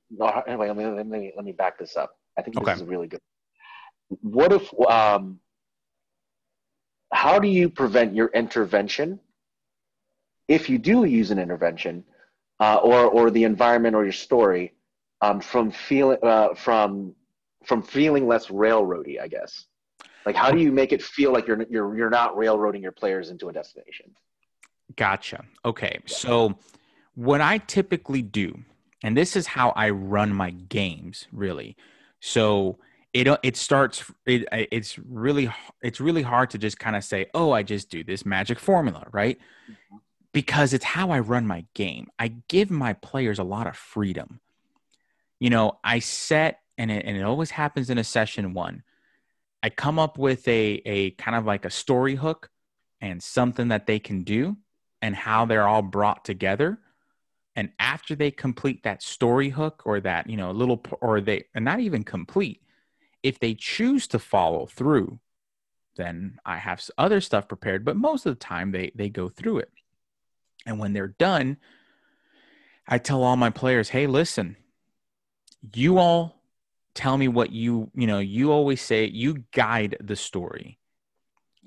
anyway 0.48 0.68
let 0.68 0.76
me 0.76 0.86
let 0.86 1.06
me, 1.06 1.32
let 1.36 1.44
me 1.44 1.52
back 1.52 1.78
this 1.78 1.96
up. 1.96 2.16
I 2.36 2.42
think 2.42 2.56
this 2.56 2.62
okay. 2.62 2.72
is 2.72 2.82
really 2.82 3.08
good 3.08 3.20
what 4.20 4.52
if 4.52 4.72
um 4.88 5.38
how 7.12 7.38
do 7.38 7.48
you 7.48 7.68
prevent 7.68 8.14
your 8.14 8.28
intervention 8.28 9.20
if 10.48 10.68
you 10.68 10.78
do 10.78 11.04
use 11.04 11.30
an 11.30 11.38
intervention 11.38 12.04
uh, 12.60 12.76
or 12.76 13.06
or 13.06 13.30
the 13.30 13.44
environment 13.44 13.94
or 13.94 14.04
your 14.04 14.12
story 14.12 14.74
um, 15.20 15.40
from 15.40 15.70
feeling 15.70 16.18
uh, 16.22 16.54
from 16.54 17.14
from 17.64 17.82
feeling 17.82 18.26
less 18.26 18.48
railroady 18.48 19.20
i 19.20 19.28
guess 19.28 19.66
like 20.26 20.36
how 20.36 20.50
do 20.50 20.58
you 20.58 20.72
make 20.72 20.92
it 20.92 21.02
feel 21.02 21.32
like 21.32 21.46
you're 21.46 21.64
you're 21.70 21.96
you're 21.96 22.10
not 22.10 22.36
railroading 22.36 22.82
your 22.82 22.92
players 22.92 23.30
into 23.30 23.48
a 23.48 23.52
destination 23.52 24.14
Gotcha. 24.96 25.44
Okay. 25.64 26.00
So, 26.06 26.58
what 27.14 27.40
I 27.40 27.58
typically 27.58 28.22
do, 28.22 28.60
and 29.02 29.16
this 29.16 29.36
is 29.36 29.46
how 29.46 29.70
I 29.70 29.90
run 29.90 30.32
my 30.32 30.50
games, 30.50 31.26
really. 31.32 31.76
So 32.20 32.78
it 33.12 33.28
it 33.42 33.56
starts. 33.56 34.04
It, 34.26 34.46
it's 34.52 34.98
really 34.98 35.50
it's 35.82 36.00
really 36.00 36.22
hard 36.22 36.50
to 36.50 36.58
just 36.58 36.78
kind 36.78 36.96
of 36.96 37.04
say, 37.04 37.26
oh, 37.34 37.52
I 37.52 37.62
just 37.62 37.90
do 37.90 38.04
this 38.04 38.26
magic 38.26 38.58
formula, 38.58 39.06
right? 39.12 39.38
Mm-hmm. 39.70 39.96
Because 40.32 40.72
it's 40.72 40.84
how 40.84 41.10
I 41.10 41.20
run 41.20 41.46
my 41.46 41.64
game. 41.74 42.08
I 42.18 42.28
give 42.48 42.70
my 42.70 42.92
players 42.94 43.38
a 43.38 43.44
lot 43.44 43.68
of 43.68 43.76
freedom. 43.76 44.40
You 45.38 45.50
know, 45.50 45.78
I 45.84 46.00
set, 46.00 46.60
and 46.76 46.90
it, 46.90 47.04
and 47.04 47.16
it 47.16 47.22
always 47.22 47.50
happens 47.50 47.88
in 47.88 47.98
a 47.98 48.04
session 48.04 48.52
one. 48.52 48.82
I 49.64 49.70
come 49.70 49.98
up 49.98 50.18
with 50.18 50.46
a 50.46 50.82
a 50.84 51.10
kind 51.12 51.36
of 51.36 51.46
like 51.46 51.64
a 51.64 51.70
story 51.70 52.16
hook 52.16 52.50
and 53.00 53.22
something 53.22 53.68
that 53.68 53.86
they 53.86 53.98
can 53.98 54.22
do 54.22 54.56
and 55.00 55.16
how 55.16 55.46
they're 55.46 55.66
all 55.66 55.82
brought 55.82 56.24
together 56.24 56.78
and 57.56 57.70
after 57.78 58.14
they 58.14 58.30
complete 58.30 58.82
that 58.82 59.02
story 59.02 59.48
hook 59.48 59.82
or 59.86 60.00
that 60.00 60.28
you 60.28 60.36
know 60.36 60.50
a 60.50 60.52
little 60.60 60.82
or 61.00 61.20
they 61.20 61.44
and 61.54 61.64
not 61.64 61.80
even 61.80 62.04
complete 62.04 62.60
if 63.22 63.40
they 63.40 63.54
choose 63.54 64.06
to 64.08 64.18
follow 64.18 64.66
through 64.66 65.18
then 65.96 66.38
I 66.44 66.58
have 66.58 66.82
other 66.98 67.20
stuff 67.20 67.48
prepared, 67.48 67.84
but 67.84 67.96
most 67.96 68.26
of 68.26 68.34
the 68.34 68.44
time 68.44 68.72
they 68.72 68.92
they 68.94 69.08
go 69.08 69.28
through 69.28 69.58
it. 69.58 69.70
And 70.66 70.78
when 70.78 70.92
they're 70.92 71.08
done, 71.08 71.58
I 72.86 72.98
tell 72.98 73.22
all 73.22 73.36
my 73.36 73.50
players, 73.50 73.90
"Hey, 73.90 74.06
listen. 74.06 74.56
You 75.72 75.98
all 75.98 76.33
tell 76.94 77.16
me 77.16 77.28
what 77.28 77.50
you, 77.50 77.90
you 77.94 78.06
know, 78.06 78.18
you 78.18 78.52
always 78.52 78.80
say 78.80 79.06
you 79.06 79.44
guide 79.52 79.96
the 80.00 80.16
story. 80.16 80.78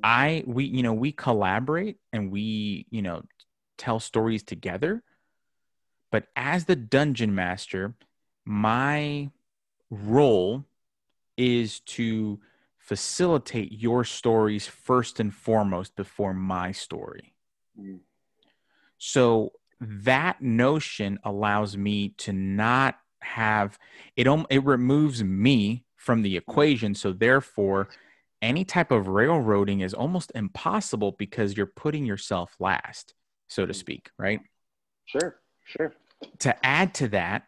I 0.04 0.44
we, 0.46 0.66
you 0.66 0.84
know, 0.84 0.94
we 0.94 1.12
collaborate 1.12 1.98
and 2.14 2.32
we, 2.32 2.86
you 2.90 3.02
know, 3.02 3.24
tell 3.78 4.00
stories 4.00 4.44
together. 4.44 5.04
But 6.12 6.28
as 6.36 6.66
the 6.66 6.76
dungeon 6.76 7.34
master, 7.36 7.96
my 8.46 9.30
role 9.90 10.66
is 11.36 11.80
to 11.82 12.40
facilitate 12.78 13.72
your 13.72 14.04
stories 14.04 14.68
first 14.68 15.20
and 15.20 15.34
foremost 15.34 15.96
before 15.96 16.34
my 16.34 16.72
story. 16.72 17.34
Mm. 17.80 18.00
So 18.98 19.54
that 19.80 20.42
notion 20.42 21.20
allows 21.24 21.76
me 21.78 22.10
to 22.20 22.34
not 22.34 22.98
have 23.22 23.78
it 24.16 24.28
it 24.50 24.64
removes 24.64 25.24
me 25.24 25.84
from 25.96 26.22
the 26.22 26.38
equation 26.38 26.94
so 26.94 27.12
therefore 27.12 27.90
any 28.42 28.64
type 28.64 28.92
of 28.92 29.08
railroading 29.08 29.82
is 29.82 29.94
almost 29.94 30.32
impossible 30.36 31.14
because 31.14 31.58
you're 31.58 31.66
putting 31.66 32.06
yourself 32.06 32.56
last 32.60 33.14
so 33.48 33.66
to 33.66 33.74
speak 33.74 34.12
right 34.18 34.40
sure 35.06 35.40
sure 35.66 35.94
to 36.40 36.66
add 36.66 36.94
to 36.94 37.08
that 37.10 37.48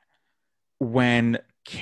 when 0.80 1.40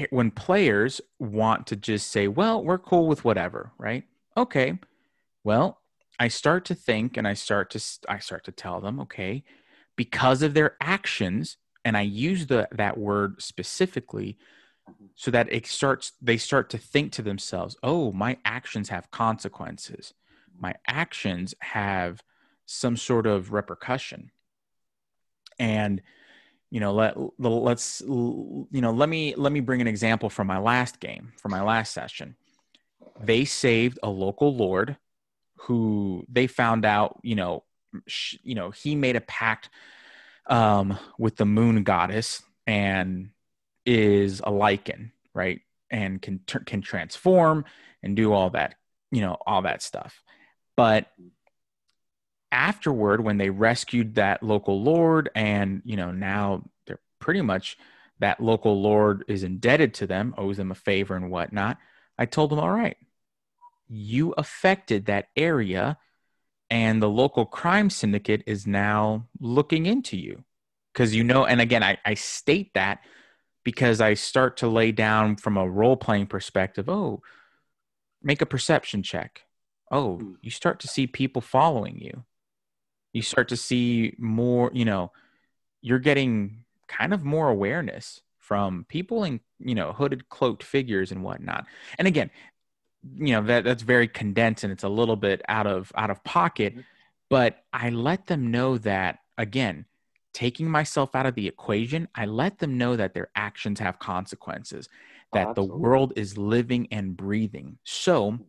when 0.10 0.32
players 0.32 1.02
want 1.20 1.68
to 1.68 1.76
just 1.76 2.12
say, 2.12 2.28
well, 2.28 2.64
we're 2.64 2.78
cool 2.78 3.08
with 3.08 3.24
whatever, 3.24 3.72
right? 3.78 4.04
Okay. 4.36 4.78
Well, 5.44 5.80
I 6.20 6.28
start 6.28 6.66
to 6.66 6.76
think 6.76 7.18
and 7.18 7.28
I 7.28 7.34
start 7.34 7.70
to 7.72 7.84
I 8.10 8.20
start 8.20 8.44
to 8.46 8.52
tell 8.52 8.82
them, 8.82 9.00
okay, 9.02 9.44
because 9.96 10.42
of 10.42 10.54
their 10.54 10.76
actions, 10.82 11.58
and 11.88 11.96
I 11.96 12.02
use 12.02 12.48
the 12.48 12.68
that 12.74 12.98
word 12.98 13.42
specifically 13.42 14.38
mm-hmm. 14.90 15.06
so 15.16 15.32
that 15.32 15.48
it 15.50 15.66
starts 15.66 16.12
they 16.22 16.36
start 16.36 16.70
to 16.72 16.78
think 16.78 17.14
to 17.14 17.22
themselves, 17.22 17.78
oh, 17.82 18.12
my 18.12 18.38
actions 18.44 18.90
have 18.90 19.10
consequences. 19.10 20.14
My 20.60 20.76
actions 20.86 21.56
have 21.62 22.22
some 22.66 22.98
sort 22.98 23.26
of 23.26 23.54
repercussion. 23.54 24.32
And 25.58 26.02
you 26.70 26.82
know 26.82 26.94
let 26.94 27.16
let's 27.40 28.02
you 28.02 28.68
know 28.74 28.92
let 28.92 29.08
me 29.08 29.34
let 29.38 29.54
me 29.54 29.62
bring 29.62 29.80
an 29.80 29.88
example 29.88 30.30
from 30.30 30.48
my 30.48 30.58
last 30.58 31.00
game 31.00 31.32
from 31.38 31.52
my 31.52 31.62
last 31.62 31.94
session 31.94 32.36
they 33.22 33.46
saved 33.46 33.98
a 34.04 34.10
local 34.10 34.54
lord 34.54 34.98
who 35.60 36.26
they 36.28 36.46
found 36.46 36.84
out 36.84 37.22
you 37.24 37.36
know 37.36 37.64
sh- 38.06 38.36
you 38.44 38.54
know 38.54 38.70
he 38.72 38.96
made 38.96 39.16
a 39.16 39.22
pact 39.22 39.70
um 40.50 40.98
with 41.18 41.36
the 41.36 41.46
moon 41.46 41.84
goddess 41.84 42.42
and 42.66 43.30
is 43.86 44.40
a 44.42 44.52
lycan 44.52 45.12
right? 45.38 45.62
And 45.90 46.22
can 46.22 46.42
can 46.66 46.82
transform 46.82 47.64
and 48.04 48.16
do 48.16 48.34
all 48.34 48.50
that 48.50 48.76
you 49.12 49.22
know 49.22 49.38
all 49.46 49.62
that 49.62 49.82
stuff. 49.82 50.22
But 50.76 51.08
afterward 52.52 53.24
when 53.24 53.38
they 53.38 53.50
rescued 53.50 54.16
that 54.16 54.42
local 54.42 54.82
lord 54.82 55.30
and 55.36 55.82
you 55.84 55.98
know 55.98 56.12
now 56.12 56.64
they're 56.86 57.00
pretty 57.20 57.42
much 57.42 57.78
that 58.20 58.40
local 58.40 58.82
lord 58.82 59.26
is 59.28 59.44
indebted 59.44 59.94
to 59.94 60.08
them 60.08 60.34
owes 60.38 60.56
them 60.56 60.72
a 60.72 60.76
favor 60.76 61.14
and 61.18 61.30
whatnot 61.30 61.78
i 62.18 62.26
told 62.26 62.50
them 62.50 62.58
all 62.58 62.72
right 62.72 62.96
you 63.90 64.34
affected 64.38 65.08
that 65.08 65.28
area 65.36 65.98
and 66.70 67.02
the 67.02 67.10
local 67.10 67.46
crime 67.46 67.90
syndicate 67.90 68.44
is 68.46 68.68
now 68.68 69.26
looking 69.40 69.86
into 69.86 70.18
you 70.18 70.44
because 70.94 71.16
you 71.16 71.24
know 71.24 71.46
and 71.46 71.62
again 71.62 71.84
I, 71.84 71.98
I 72.06 72.14
state 72.16 72.74
that 72.74 73.00
because 73.64 74.02
i 74.02 74.14
start 74.14 74.58
to 74.58 74.68
lay 74.68 74.92
down 74.92 75.36
from 75.36 75.58
a 75.58 75.68
role 75.68 75.98
playing 75.98 76.28
perspective 76.28 76.90
oh 76.90 77.22
make 78.22 78.42
a 78.42 78.46
perception 78.46 79.04
check 79.04 79.44
oh 79.92 80.18
hmm. 80.18 80.34
you 80.42 80.52
start 80.52 80.80
to 80.82 80.88
see 80.88 81.08
people 81.08 81.42
following 81.42 82.00
you 82.00 82.24
you 83.18 83.24
start 83.24 83.50
to 83.50 83.58
see 83.58 84.14
more, 84.20 84.72
you 84.74 84.86
know, 84.86 85.12
you're 85.82 86.00
getting 86.00 86.64
kind 86.88 87.14
of 87.14 87.24
more 87.24 87.50
awareness 87.50 88.22
from 88.38 88.86
people 88.88 89.24
in, 89.24 89.40
you 89.60 89.76
know, 89.76 89.92
hooded, 89.92 90.30
cloaked 90.30 90.64
figures 90.64 91.12
and 91.12 91.24
whatnot. 91.24 91.66
And 91.98 92.08
again, 92.08 92.30
you 93.16 93.34
know, 93.34 93.42
that 93.44 93.64
that's 93.64 93.84
very 93.84 94.08
condensed 94.08 94.64
and 94.64 94.74
it's 94.74 94.84
a 94.84 94.90
little 94.90 95.16
bit 95.16 95.42
out 95.48 95.68
of 95.68 95.92
out 95.96 96.10
of 96.10 96.24
pocket, 96.24 96.74
mm-hmm. 96.74 96.82
but 97.30 97.64
I 97.74 97.90
let 97.90 98.28
them 98.28 98.52
know 98.52 98.78
that 98.80 99.20
again, 99.38 99.86
taking 100.34 100.70
myself 100.70 101.16
out 101.16 101.26
of 101.26 101.36
the 101.36 101.48
equation, 101.48 102.08
I 102.16 102.26
let 102.26 102.60
them 102.60 102.78
know 102.78 102.96
that 102.96 103.14
their 103.14 103.30
actions 103.36 103.80
have 103.80 104.00
consequences, 104.00 104.90
that 105.34 105.48
oh, 105.50 105.54
the 105.54 105.64
world 105.64 106.14
is 106.16 106.38
living 106.38 106.88
and 106.92 107.16
breathing. 107.18 107.78
So 107.84 108.40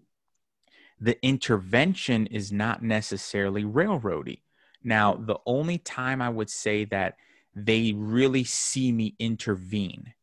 the 1.01 1.17
intervention 1.25 2.27
is 2.27 2.53
not 2.53 2.83
necessarily 2.83 3.65
railroady. 3.65 4.41
Now, 4.83 5.15
the 5.15 5.39
only 5.47 5.79
time 5.79 6.23
I 6.23 6.29
would 6.29 6.51
say 6.51 6.85
that 6.87 7.17
they 7.55 7.93
really 7.97 8.45
see 8.45 8.93
me 8.93 9.15
intervene, 9.19 10.15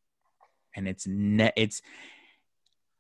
and 0.76 0.88
it's 0.88 1.08
net, 1.08 1.54
it's 1.56 1.82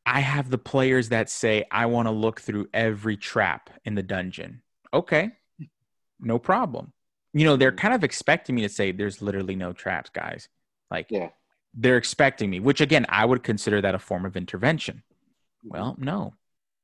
I 0.05 0.19
have 0.19 0.49
the 0.49 0.57
players 0.57 1.09
that 1.09 1.29
say 1.29 1.65
I 1.71 1.87
want 1.87 2.07
to 2.07 2.11
look 2.11 2.39
through 2.39 2.69
every 2.73 3.17
trap 3.17 3.69
in 3.85 3.95
the 3.95 4.03
dungeon. 4.03 4.61
Okay, 4.93 5.31
no 6.19 6.39
problem. 6.39 6.93
You 7.33 7.45
know, 7.45 7.55
they're 7.55 7.71
mm-hmm. 7.71 7.79
kind 7.79 7.93
of 7.93 8.03
expecting 8.03 8.55
me 8.55 8.61
to 8.61 8.69
say 8.69 8.91
there's 8.91 9.21
literally 9.21 9.55
no 9.55 9.73
traps, 9.73 10.09
guys. 10.09 10.47
Like, 10.91 11.07
yeah. 11.09 11.29
they're 11.73 11.97
expecting 11.97 12.49
me, 12.49 12.59
which 12.59 12.81
again, 12.81 13.05
I 13.09 13.25
would 13.25 13.43
consider 13.43 13.81
that 13.81 13.95
a 13.95 13.99
form 13.99 14.25
of 14.25 14.37
intervention. 14.37 15.03
Mm-hmm. 15.65 15.69
Well, 15.69 15.95
no, 15.99 16.33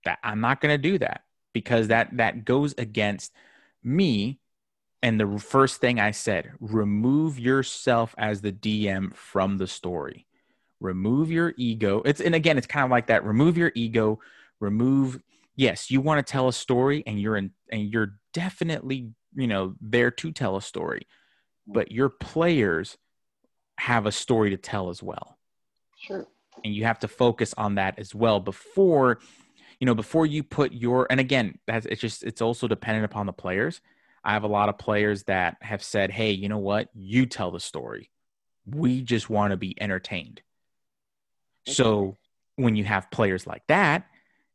that 0.05 0.19
I'm 0.23 0.41
not 0.41 0.59
going 0.59 0.73
to 0.73 0.89
do 0.89 0.97
that 0.99 1.23
because 1.53 1.87
that 1.87 2.17
that 2.17 2.43
goes 2.45 2.73
against 2.77 3.33
me 3.83 4.41
and 5.03 5.19
the 5.19 5.39
first 5.39 5.81
thing 5.81 5.99
I 5.99 6.11
said, 6.11 6.51
remove 6.59 7.39
yourself 7.39 8.13
as 8.17 8.41
the 8.41 8.51
DM 8.51 9.13
from 9.15 9.57
the 9.57 9.67
story. 9.67 10.27
Remove 10.81 11.31
your 11.31 11.53
ego. 11.57 12.01
It's 12.03 12.19
and 12.19 12.35
again, 12.35 12.57
it's 12.57 12.67
kind 12.67 12.83
of 12.83 12.91
like 12.91 13.07
that. 13.07 13.23
Remove 13.23 13.57
your 13.57 13.71
ego. 13.75 14.19
Remove. 14.59 15.21
Yes, 15.55 15.89
you 15.91 16.01
want 16.01 16.25
to 16.25 16.29
tell 16.29 16.47
a 16.47 16.53
story, 16.53 17.03
and 17.05 17.21
you're 17.21 17.37
in, 17.37 17.51
and 17.71 17.91
you're 17.91 18.15
definitely 18.33 19.11
you 19.35 19.47
know 19.47 19.75
there 19.79 20.11
to 20.11 20.31
tell 20.31 20.57
a 20.57 20.61
story, 20.61 21.07
but 21.65 21.91
your 21.91 22.09
players 22.09 22.97
have 23.77 24.05
a 24.05 24.11
story 24.11 24.49
to 24.49 24.57
tell 24.57 24.89
as 24.89 25.01
well. 25.01 25.37
Sure. 25.97 26.27
And 26.63 26.75
you 26.75 26.83
have 26.83 26.99
to 26.99 27.07
focus 27.07 27.53
on 27.57 27.75
that 27.75 27.97
as 27.97 28.13
well 28.13 28.39
before, 28.39 29.19
you 29.79 29.85
know, 29.85 29.95
before 29.95 30.25
you 30.25 30.43
put 30.43 30.73
your. 30.73 31.07
And 31.09 31.19
again, 31.19 31.57
that's 31.65 31.85
it's 31.85 32.01
just 32.01 32.23
it's 32.23 32.41
also 32.41 32.67
dependent 32.67 33.05
upon 33.05 33.25
the 33.25 33.33
players 33.33 33.81
I 34.23 34.33
have 34.33 34.43
a 34.43 34.47
lot 34.47 34.69
of 34.69 34.77
players 34.77 35.23
that 35.23 35.57
have 35.61 35.83
said, 35.83 36.11
hey, 36.11 36.31
you 36.31 36.47
know 36.47 36.59
what? 36.59 36.89
You 36.93 37.25
tell 37.25 37.51
the 37.51 37.59
story. 37.59 38.11
We 38.65 39.01
just 39.01 39.29
want 39.29 39.51
to 39.51 39.57
be 39.57 39.79
entertained. 39.81 40.41
So 41.67 42.17
when 42.55 42.75
you 42.75 42.83
have 42.83 43.11
players 43.11 43.45
like 43.45 43.65
that, 43.67 44.07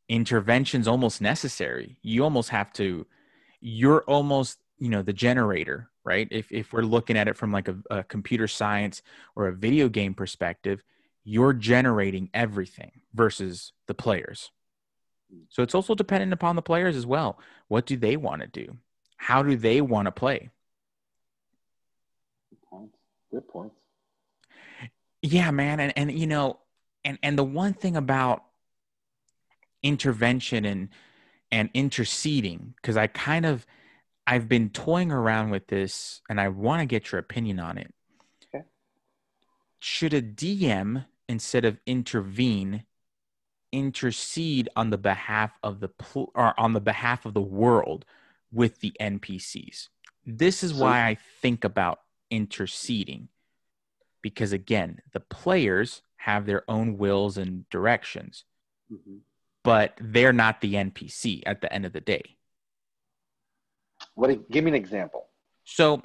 intervention's 0.09 0.89
almost 0.89 1.21
necessary. 1.21 1.99
You 2.03 2.25
almost 2.25 2.51
have 2.51 2.73
to, 2.75 3.07
you're 3.61 4.03
almost, 4.03 4.59
you 4.79 4.89
know, 4.89 5.03
the 5.03 5.13
generator, 5.13 5.91
right? 6.05 6.29
If, 6.31 6.53
if 6.53 6.73
we're 6.73 6.83
looking 6.83 7.17
at 7.17 7.29
it 7.29 7.37
from 7.37 7.53
like 7.53 7.69
a, 7.69 7.77
a 7.91 8.05
computer 8.05 8.49
science 8.49 9.03
or 9.35 9.49
a 9.49 9.53
video 9.53 9.89
game 9.89 10.15
perspective, 10.15 10.83
you're 11.25 11.53
generating 11.53 12.31
everything 12.35 12.93
versus 13.15 13.73
the 13.87 13.95
players. 13.95 14.51
So 15.49 15.63
it's 15.63 15.75
also 15.75 15.95
dependent 15.95 16.33
upon 16.33 16.55
the 16.55 16.63
players 16.63 16.97
as 16.97 17.05
well. 17.05 17.39
What 17.69 17.87
do 17.87 17.97
they 17.97 18.17
want 18.17 18.43
to 18.43 18.47
do? 18.47 18.77
how 19.17 19.43
do 19.43 19.57
they 19.57 19.81
want 19.81 20.07
to 20.07 20.13
play? 20.13 20.51
Good 22.51 22.63
point. 22.63 22.91
Good 23.31 23.49
point. 23.49 23.73
Yeah, 25.23 25.51
man, 25.51 25.81
and 25.81 25.93
and 25.97 26.13
you 26.17 26.27
know, 26.27 26.61
and 27.07 27.19
and 27.23 27.39
the 27.39 27.45
one 27.45 27.73
thing 27.73 27.97
about 27.97 28.43
intervention 29.83 30.65
and 30.67 30.89
and 31.51 31.71
interceding 31.73 32.75
because 32.77 32.97
I 32.97 33.07
kind 33.07 33.47
of 33.47 33.65
I've 34.27 34.49
been 34.49 34.71
toying 34.71 35.13
around 35.13 35.51
with 35.51 35.69
this 35.69 36.21
and 36.29 36.41
I 36.41 36.49
want 36.49 36.81
to 36.81 36.87
get 36.87 37.13
your 37.13 37.21
opinion 37.21 37.61
on 37.61 37.79
it. 37.79 37.95
Okay. 38.53 38.65
Should 39.79 40.13
a 40.13 40.21
DM 40.21 41.07
instead 41.29 41.65
of 41.65 41.79
intervene 41.87 42.85
intercede 43.73 44.69
on 44.75 44.91
the 44.91 44.99
behalf 44.99 45.53
of 45.63 45.79
the 45.81 45.89
pl- 45.89 46.33
or 46.35 46.59
on 46.59 46.73
the 46.73 46.81
behalf 46.81 47.25
of 47.25 47.35
the 47.35 47.41
world 47.41 48.05
with 48.53 48.81
the 48.81 48.93
NPCs. 49.01 49.89
This 50.25 50.65
is 50.65 50.75
why 50.75 51.07
I 51.07 51.19
think 51.41 51.63
about 51.63 52.01
interceding 52.31 53.29
because 54.23 54.51
again, 54.51 55.01
the 55.13 55.21
players 55.21 56.03
have 56.27 56.45
their 56.45 56.69
own 56.69 56.99
wills 56.99 57.39
and 57.39 57.69
directions. 57.71 58.45
Mm-hmm. 58.93 59.17
but 59.65 59.99
they're 60.01 60.33
not 60.33 60.61
the 60.61 60.75
NPC 60.75 61.43
at 61.45 61.61
the 61.61 61.73
end 61.73 61.85
of 61.85 61.93
the 61.93 62.01
day. 62.01 62.23
What? 64.15 64.49
Give 64.49 64.63
me 64.63 64.71
an 64.71 64.77
example. 64.77 65.27
So, 65.65 66.03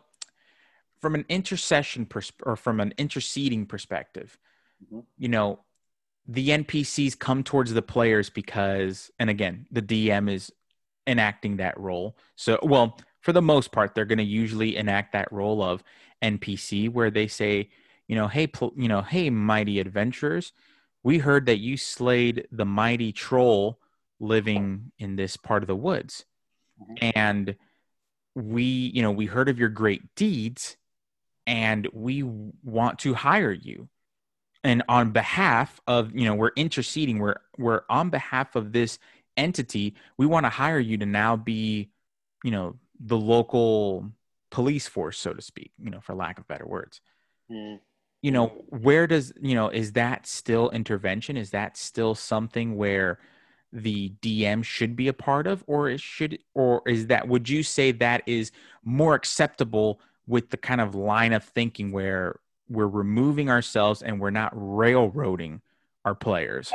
from 1.00 1.14
an 1.14 1.26
intercession 1.30 2.08
pers- 2.08 2.32
or 2.42 2.56
from 2.56 2.80
an 2.80 2.96
interceding 2.98 3.68
perspective, 3.68 4.40
mm-hmm. 4.84 5.02
you 5.20 5.28
know, 5.28 5.60
the 6.28 6.50
NPCs 6.50 7.20
come 7.20 7.44
towards 7.44 7.72
the 7.72 7.84
players 7.84 8.32
because, 8.32 9.12
and 9.20 9.30
again, 9.30 9.68
the 9.70 9.84
DM 9.84 10.28
is 10.28 10.52
enacting 11.06 11.58
that 11.58 11.80
role. 11.80 12.18
So, 12.36 12.58
well, 12.64 12.98
for 13.20 13.32
the 13.32 13.44
most 13.44 13.72
part, 13.72 13.94
they're 13.94 14.06
going 14.06 14.18
to 14.18 14.24
usually 14.24 14.76
enact 14.76 15.14
that 15.14 15.32
role 15.32 15.62
of 15.62 15.84
NPC 16.24 16.90
where 16.90 17.12
they 17.12 17.28
say, 17.28 17.70
you 18.12 18.18
know, 18.18 18.28
hey, 18.28 18.52
you 18.76 18.90
know, 18.90 19.02
hey, 19.02 19.30
mighty 19.30 19.80
adventurers, 19.80 20.52
we 21.02 21.20
heard 21.20 21.46
that 21.46 21.60
you 21.60 21.78
slayed 21.78 22.46
the 22.52 22.66
mighty 22.66 23.14
troll 23.14 23.80
living 24.20 24.92
in 25.00 25.16
this 25.16 25.38
part 25.38 25.64
of 25.64 25.68
the 25.68 25.78
woods. 25.78 26.26
Mm-hmm. 26.82 27.12
And 27.16 27.56
we, 28.36 28.64
you 28.64 29.02
know, 29.02 29.12
we 29.12 29.28
heard 29.28 29.48
of 29.48 29.58
your 29.58 29.70
great 29.70 30.14
deeds 30.16 30.76
and 31.48 31.88
we 31.94 32.22
want 32.22 33.00
to 33.00 33.14
hire 33.14 33.54
you. 33.54 33.88
And 34.62 34.84
on 34.90 35.12
behalf 35.12 35.80
of, 35.88 36.14
you 36.14 36.26
know, 36.26 36.36
we're 36.36 36.52
interceding, 36.58 37.18
we're 37.18 37.38
we're 37.58 37.84
on 37.90 38.10
behalf 38.10 38.58
of 38.58 38.74
this 38.74 39.00
entity, 39.38 39.96
we 40.18 40.26
want 40.26 40.46
to 40.46 40.50
hire 40.50 40.80
you 40.80 40.98
to 40.98 41.06
now 41.06 41.38
be, 41.38 41.90
you 42.44 42.52
know, 42.52 42.76
the 43.00 43.18
local 43.18 44.12
police 44.50 44.86
force, 44.86 45.18
so 45.18 45.34
to 45.34 45.42
speak, 45.42 45.72
you 45.82 45.90
know, 45.90 46.02
for 46.02 46.14
lack 46.14 46.40
of 46.40 46.48
better 46.50 46.68
words. 46.68 47.00
Mm 47.50 47.80
you 48.22 48.32
know 48.32 48.48
where 48.70 49.08
does 49.08 49.34
you 49.42 49.56
know 49.56 49.70
is 49.70 49.94
that 49.94 50.28
still 50.28 50.70
intervention? 50.72 51.38
Is 51.38 51.52
that 51.52 51.78
still 51.78 52.16
something 52.16 52.76
where 52.76 53.20
the 53.74 54.12
dm 54.22 54.64
should 54.64 54.96
be 54.96 55.08
a 55.08 55.14
part 55.14 55.48
of 55.48 55.64
or 55.66 55.90
it 55.90 56.00
should 56.00 56.38
or 56.54 56.82
is 56.86 57.08
that 57.08 57.28
would 57.28 57.48
you 57.48 57.64
say 57.64 57.92
that 57.92 58.22
is 58.26 58.52
more 58.84 59.16
acceptable 59.16 60.02
with 60.28 60.50
the 60.50 60.58
kind 60.58 60.82
of 60.82 60.94
line 60.94 61.34
of 61.34 61.44
thinking 61.44 61.92
where 61.92 62.40
we're 62.70 62.88
removing 62.88 63.50
ourselves 63.50 64.02
and 64.02 64.20
we're 64.20 64.30
not 64.30 64.52
railroading 64.54 65.62
our 66.06 66.16
players? 66.16 66.72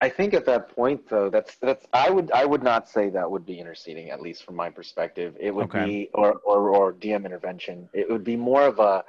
I 0.00 0.08
think 0.08 0.34
at 0.34 0.44
that 0.46 0.68
point 0.68 1.08
though 1.08 1.30
that's 1.30 1.56
that's 1.56 1.86
i 1.92 2.10
would 2.10 2.32
i 2.32 2.44
would 2.44 2.62
not 2.62 2.88
say 2.88 3.08
that 3.10 3.30
would 3.30 3.46
be 3.46 3.60
interceding 3.60 4.10
at 4.10 4.20
least 4.20 4.44
from 4.44 4.56
my 4.56 4.68
perspective. 4.68 5.36
It 5.38 5.54
would 5.54 5.66
okay. 5.66 5.84
be 5.84 6.10
or, 6.14 6.40
or 6.44 6.70
or 6.70 6.92
dm 6.92 7.24
intervention. 7.24 7.88
It 7.92 8.10
would 8.10 8.24
be 8.24 8.36
more 8.36 8.62
of 8.66 8.78
a 8.78 9.04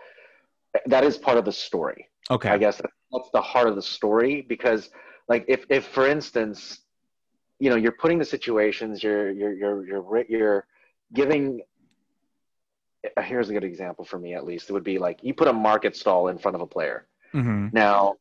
that 0.85 1.03
is 1.03 1.17
part 1.17 1.37
of 1.37 1.45
the 1.45 1.51
story. 1.51 2.09
Okay. 2.29 2.49
I 2.49 2.57
guess 2.57 2.81
that's 3.11 3.29
the 3.31 3.41
heart 3.41 3.67
of 3.67 3.75
the 3.75 3.81
story 3.81 4.41
because 4.41 4.89
like 5.27 5.45
if 5.47 5.65
if 5.69 5.85
for 5.85 6.07
instance, 6.07 6.79
you 7.59 7.69
know, 7.69 7.75
you're 7.75 7.91
putting 7.93 8.17
the 8.17 8.25
situations, 8.25 9.03
you're 9.03 9.31
you're 9.31 9.53
you're 9.53 9.85
you're 9.85 10.25
you're 10.27 10.67
giving 11.13 11.61
uh, 13.17 13.21
here's 13.21 13.49
a 13.49 13.53
good 13.53 13.63
example 13.63 14.05
for 14.05 14.17
me 14.17 14.33
at 14.33 14.45
least. 14.45 14.69
It 14.69 14.73
would 14.73 14.83
be 14.83 14.97
like 14.97 15.19
you 15.21 15.33
put 15.33 15.47
a 15.47 15.53
market 15.53 15.95
stall 15.95 16.29
in 16.29 16.37
front 16.37 16.55
of 16.55 16.61
a 16.61 16.67
player. 16.67 17.07
Mm-hmm. 17.33 17.69
Now, 17.73 18.15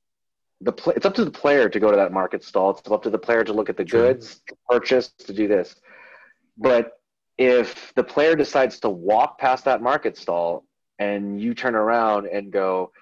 the 0.61 0.73
pl- 0.73 0.93
it's 0.95 1.07
up 1.07 1.15
to 1.15 1.25
the 1.25 1.31
player 1.31 1.69
to 1.69 1.81
go 1.81 1.91
to 1.91 1.97
that 1.97 2.13
market 2.13 2.45
stall. 2.45 2.71
It's 2.71 2.91
up 2.91 3.03
to 3.03 3.11
the 3.11 3.19
player 3.19 3.45
to 3.45 3.53
look 3.53 3.69
at 3.69 3.77
the 3.77 3.85
True. 3.85 4.13
goods, 4.13 4.41
to 4.49 4.57
purchase, 4.69 5.09
to 5.09 5.33
do 5.33 5.49
this. 5.49 5.77
But 6.57 7.01
if 7.39 7.93
the 7.95 8.05
player 8.05 8.37
decides 8.37 8.79
to 8.81 8.91
walk 8.91 9.39
past 9.39 9.65
that 9.65 9.83
market 9.83 10.17
stall 10.17 10.65
and 10.99 11.41
you 11.41 11.55
turn 11.55 11.75
around 11.75 12.27
and 12.27 12.53
go 12.53 12.93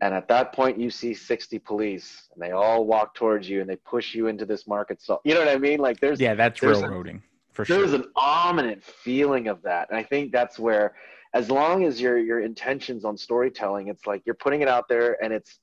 and 0.00 0.12
at 0.14 0.28
that 0.28 0.52
point 0.52 0.78
you 0.78 0.90
see 0.90 1.14
60 1.14 1.58
police 1.60 2.28
and 2.34 2.42
they 2.42 2.50
all 2.50 2.84
walk 2.84 3.14
towards 3.14 3.48
you 3.48 3.60
and 3.60 3.70
they 3.70 3.76
push 3.76 4.14
you 4.14 4.26
into 4.26 4.44
this 4.44 4.66
market 4.66 5.00
so 5.00 5.20
you 5.24 5.34
know 5.34 5.40
what 5.40 5.48
i 5.48 5.58
mean? 5.58 5.78
Like 5.78 6.00
there's 6.00 6.20
yeah 6.20 6.34
that's 6.34 6.60
there's 6.60 6.80
railroading 6.80 7.16
a, 7.16 7.54
for 7.54 7.64
sure. 7.64 7.78
there's 7.78 7.92
an 7.92 8.04
ominous 8.14 8.84
feeling 8.84 9.48
of 9.48 9.62
that 9.62 9.88
and 9.88 9.98
i 9.98 10.02
think 10.02 10.32
that's 10.32 10.58
where 10.58 10.94
as 11.34 11.50
long 11.50 11.84
as 11.84 12.00
your 12.00 12.18
your 12.18 12.40
intentions 12.40 13.04
on 13.04 13.16
storytelling 13.16 13.88
it's 13.88 14.06
like 14.06 14.22
you're 14.26 14.34
putting 14.34 14.62
it 14.62 14.68
out 14.68 14.88
there 14.88 15.22
and 15.22 15.32
it's 15.32 15.60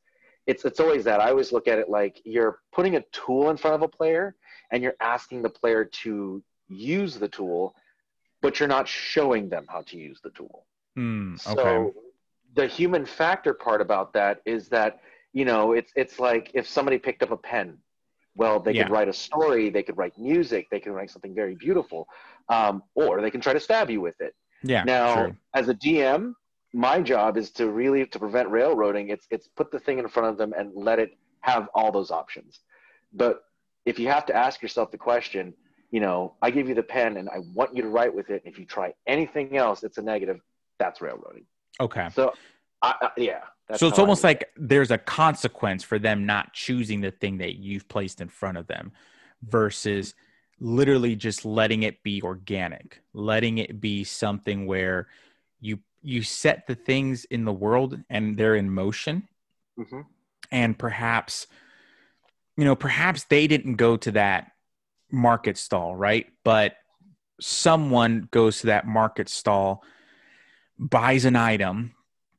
it's 0.47 0.65
it's 0.65 0.79
always 0.79 1.03
that. 1.05 1.19
I 1.19 1.29
always 1.29 1.51
look 1.51 1.67
at 1.67 1.79
it 1.79 1.89
like 1.89 2.21
you're 2.25 2.59
putting 2.71 2.95
a 2.95 3.01
tool 3.11 3.49
in 3.49 3.57
front 3.57 3.75
of 3.75 3.81
a 3.81 3.87
player 3.87 4.35
and 4.71 4.83
you're 4.83 4.95
asking 4.99 5.41
the 5.41 5.49
player 5.49 5.85
to 5.85 6.43
use 6.69 7.15
the 7.15 7.27
tool 7.27 7.75
but 8.41 8.59
you're 8.59 8.69
not 8.69 8.87
showing 8.87 9.47
them 9.47 9.65
how 9.69 9.81
to 9.83 9.97
use 9.97 10.19
the 10.23 10.29
tool 10.31 10.65
Mm, 10.97 11.33
okay. 11.47 11.61
So 11.61 11.93
the 12.55 12.67
human 12.67 13.05
factor 13.05 13.53
part 13.53 13.81
about 13.81 14.13
that 14.13 14.41
is 14.45 14.69
that 14.69 14.99
you 15.33 15.45
know 15.45 15.73
it's 15.73 15.91
it's 15.95 16.19
like 16.19 16.51
if 16.53 16.67
somebody 16.67 16.97
picked 16.97 17.23
up 17.23 17.31
a 17.31 17.37
pen 17.37 17.77
well 18.35 18.59
they 18.59 18.71
yeah. 18.71 18.83
could 18.83 18.91
write 18.91 19.07
a 19.07 19.13
story 19.13 19.69
they 19.69 19.83
could 19.83 19.97
write 19.97 20.17
music 20.17 20.67
they 20.71 20.79
can 20.79 20.93
write 20.93 21.09
something 21.09 21.35
very 21.35 21.55
beautiful 21.55 22.07
um, 22.49 22.83
or 22.95 23.21
they 23.21 23.31
can 23.31 23.41
try 23.41 23.53
to 23.53 23.59
stab 23.59 23.89
you 23.89 23.99
with 23.99 24.19
it 24.19 24.35
yeah 24.63 24.83
now 24.83 25.25
true. 25.25 25.35
as 25.53 25.67
a 25.69 25.73
dm 25.73 26.33
my 26.73 27.01
job 27.01 27.37
is 27.37 27.51
to 27.51 27.69
really 27.69 28.05
to 28.05 28.19
prevent 28.19 28.49
railroading 28.49 29.09
it's 29.09 29.27
it's 29.29 29.47
put 29.47 29.71
the 29.71 29.79
thing 29.79 29.99
in 29.99 30.07
front 30.07 30.29
of 30.29 30.37
them 30.37 30.53
and 30.57 30.71
let 30.75 30.99
it 30.99 31.17
have 31.41 31.67
all 31.75 31.91
those 31.91 32.11
options 32.11 32.59
but 33.13 33.43
if 33.85 33.99
you 33.99 34.07
have 34.07 34.25
to 34.25 34.35
ask 34.35 34.61
yourself 34.61 34.91
the 34.91 34.97
question 34.97 35.53
you 35.91 35.99
know 35.99 36.33
i 36.41 36.49
give 36.49 36.67
you 36.67 36.75
the 36.75 36.83
pen 36.83 37.17
and 37.17 37.29
i 37.29 37.39
want 37.53 37.75
you 37.75 37.81
to 37.81 37.89
write 37.89 38.13
with 38.13 38.29
it 38.29 38.41
if 38.45 38.57
you 38.57 38.65
try 38.65 38.93
anything 39.07 39.57
else 39.57 39.83
it's 39.83 39.97
a 39.97 40.01
negative 40.01 40.39
that's 40.83 41.01
railroading. 41.01 41.45
Okay. 41.79 42.09
So, 42.13 42.33
I, 42.81 43.09
yeah. 43.15 43.43
so 43.75 43.87
it's 43.87 43.99
almost 43.99 44.23
like 44.23 44.49
there's 44.57 44.91
a 44.91 44.97
consequence 44.97 45.83
for 45.83 45.97
them 45.97 46.25
not 46.25 46.53
choosing 46.53 46.99
the 46.99 47.11
thing 47.11 47.37
that 47.37 47.55
you've 47.55 47.87
placed 47.87 48.19
in 48.19 48.27
front 48.27 48.57
of 48.57 48.67
them 48.67 48.91
versus 49.41 50.13
literally 50.59 51.15
just 51.15 51.45
letting 51.45 51.83
it 51.83 52.03
be 52.03 52.21
organic, 52.21 53.01
letting 53.13 53.57
it 53.57 53.79
be 53.79 54.03
something 54.03 54.65
where 54.65 55.07
you 55.61 55.79
you 56.01 56.21
set 56.21 56.67
the 56.67 56.75
things 56.75 57.23
in 57.25 57.45
the 57.45 57.53
world 57.53 57.97
and 58.09 58.37
they're 58.37 58.55
in 58.55 58.69
motion. 58.69 59.27
Mm-hmm. 59.79 60.01
And 60.51 60.77
perhaps 60.77 61.47
you 62.57 62.65
know, 62.65 62.75
perhaps 62.75 63.23
they 63.23 63.47
didn't 63.47 63.75
go 63.75 63.97
to 63.97 64.11
that 64.11 64.51
market 65.09 65.57
stall, 65.57 65.95
right? 65.95 66.27
But 66.43 66.75
someone 67.39 68.27
goes 68.31 68.59
to 68.61 68.67
that 68.67 68.85
market 68.85 69.29
stall 69.29 69.83
buys 70.77 71.25
an 71.25 71.35
item 71.35 71.93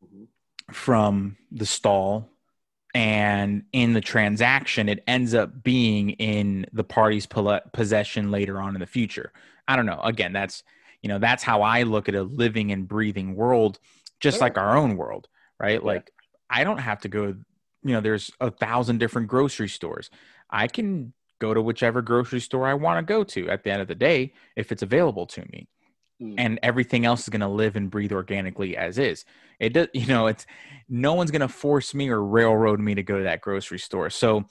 mm-hmm. 0.04 0.24
from 0.72 1.36
the 1.50 1.66
stall 1.66 2.28
and 2.94 3.64
in 3.72 3.92
the 3.92 4.00
transaction 4.00 4.88
it 4.88 5.02
ends 5.06 5.34
up 5.34 5.62
being 5.62 6.10
in 6.10 6.66
the 6.72 6.84
party's 6.84 7.26
possession 7.72 8.30
later 8.30 8.60
on 8.60 8.74
in 8.74 8.80
the 8.80 8.86
future. 8.86 9.32
I 9.66 9.76
don't 9.76 9.86
know. 9.86 10.00
Again 10.00 10.32
that's 10.32 10.62
you 11.04 11.08
know 11.08 11.18
that's 11.18 11.42
how 11.42 11.62
i 11.62 11.82
look 11.82 12.08
at 12.08 12.14
a 12.16 12.22
living 12.22 12.72
and 12.72 12.88
breathing 12.88 13.36
world 13.36 13.78
just 14.20 14.40
like 14.40 14.56
our 14.56 14.76
own 14.76 14.96
world 14.96 15.28
right? 15.60 15.80
Yeah. 15.80 15.86
like 15.86 16.10
i 16.50 16.64
don't 16.64 16.78
have 16.78 17.00
to 17.02 17.08
go 17.08 17.26
you 17.26 17.92
know 17.92 18.00
there's 18.00 18.32
a 18.40 18.50
thousand 18.50 18.98
different 18.98 19.28
grocery 19.28 19.68
stores. 19.68 20.10
I 20.48 20.66
can 20.66 21.12
go 21.40 21.52
to 21.52 21.60
whichever 21.60 22.00
grocery 22.00 22.40
store 22.40 22.66
i 22.66 22.74
want 22.74 23.06
to 23.06 23.12
go 23.12 23.22
to 23.22 23.50
at 23.50 23.62
the 23.62 23.70
end 23.70 23.82
of 23.82 23.88
the 23.88 23.94
day 23.94 24.32
if 24.56 24.72
it's 24.72 24.82
available 24.82 25.26
to 25.26 25.42
me 25.52 25.68
mm. 26.20 26.34
and 26.38 26.58
everything 26.62 27.04
else 27.04 27.22
is 27.22 27.28
going 27.28 27.40
to 27.40 27.48
live 27.48 27.76
and 27.76 27.90
breathe 27.90 28.12
organically 28.12 28.76
as 28.76 28.98
is. 28.98 29.24
It 29.58 29.72
does, 29.72 29.88
you 29.94 30.06
know, 30.06 30.26
it's 30.26 30.46
no 30.88 31.14
one's 31.14 31.30
going 31.30 31.40
to 31.40 31.48
force 31.48 31.94
me 31.94 32.08
or 32.08 32.22
railroad 32.22 32.80
me 32.80 32.94
to 32.94 33.02
go 33.02 33.18
to 33.18 33.24
that 33.24 33.40
grocery 33.40 33.78
store. 33.78 34.10
So, 34.10 34.44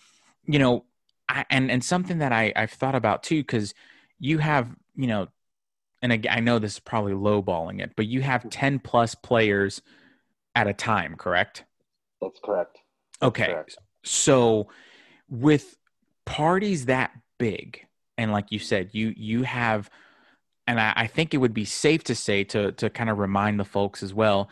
you 0.46 0.60
know, 0.60 0.86
I, 1.30 1.46
and 1.50 1.72
and 1.72 1.84
something 1.84 2.20
that 2.20 2.32
I 2.32 2.52
I've 2.56 2.72
thought 2.72 2.96
about 2.96 3.24
too 3.24 3.42
because 3.42 3.74
you 4.20 4.40
have 4.40 4.70
you 4.96 5.08
know, 5.08 5.28
and 6.02 6.28
I 6.30 6.40
know 6.42 6.60
this 6.60 6.74
is 6.74 6.80
probably 6.80 7.14
lowballing 7.14 7.82
it, 7.82 7.94
but 7.96 8.08
you 8.08 8.22
have 8.22 8.44
mm. 8.44 8.50
ten 8.52 8.80
plus 8.80 9.16
players 9.16 9.82
at 10.56 10.68
a 10.68 10.74
time, 10.74 11.16
correct? 11.16 11.64
That's 12.22 12.40
correct. 12.44 12.80
That's 13.20 13.30
okay, 13.30 13.54
correct. 13.54 13.78
so 14.04 14.68
with 15.30 15.78
parties 16.26 16.86
that 16.86 17.12
big 17.38 17.86
and 18.18 18.32
like 18.32 18.52
you 18.52 18.60
said 18.60 18.90
you 18.94 19.14
you 19.18 19.44
have 19.44 19.90
and 20.68 20.80
I, 20.80 20.94
I, 20.96 21.08
think 21.08 21.34
it 21.34 21.38
would 21.38 21.54
be 21.54 21.66
safe 21.66 22.04
to 22.06 22.16
say 22.16 22.44
to 22.46 22.72
to 22.74 22.90
kind 22.90 23.10
of 23.10 23.20
remind 23.20 23.60
the 23.60 23.66
folks 23.66 24.04
as 24.04 24.14
well 24.14 24.50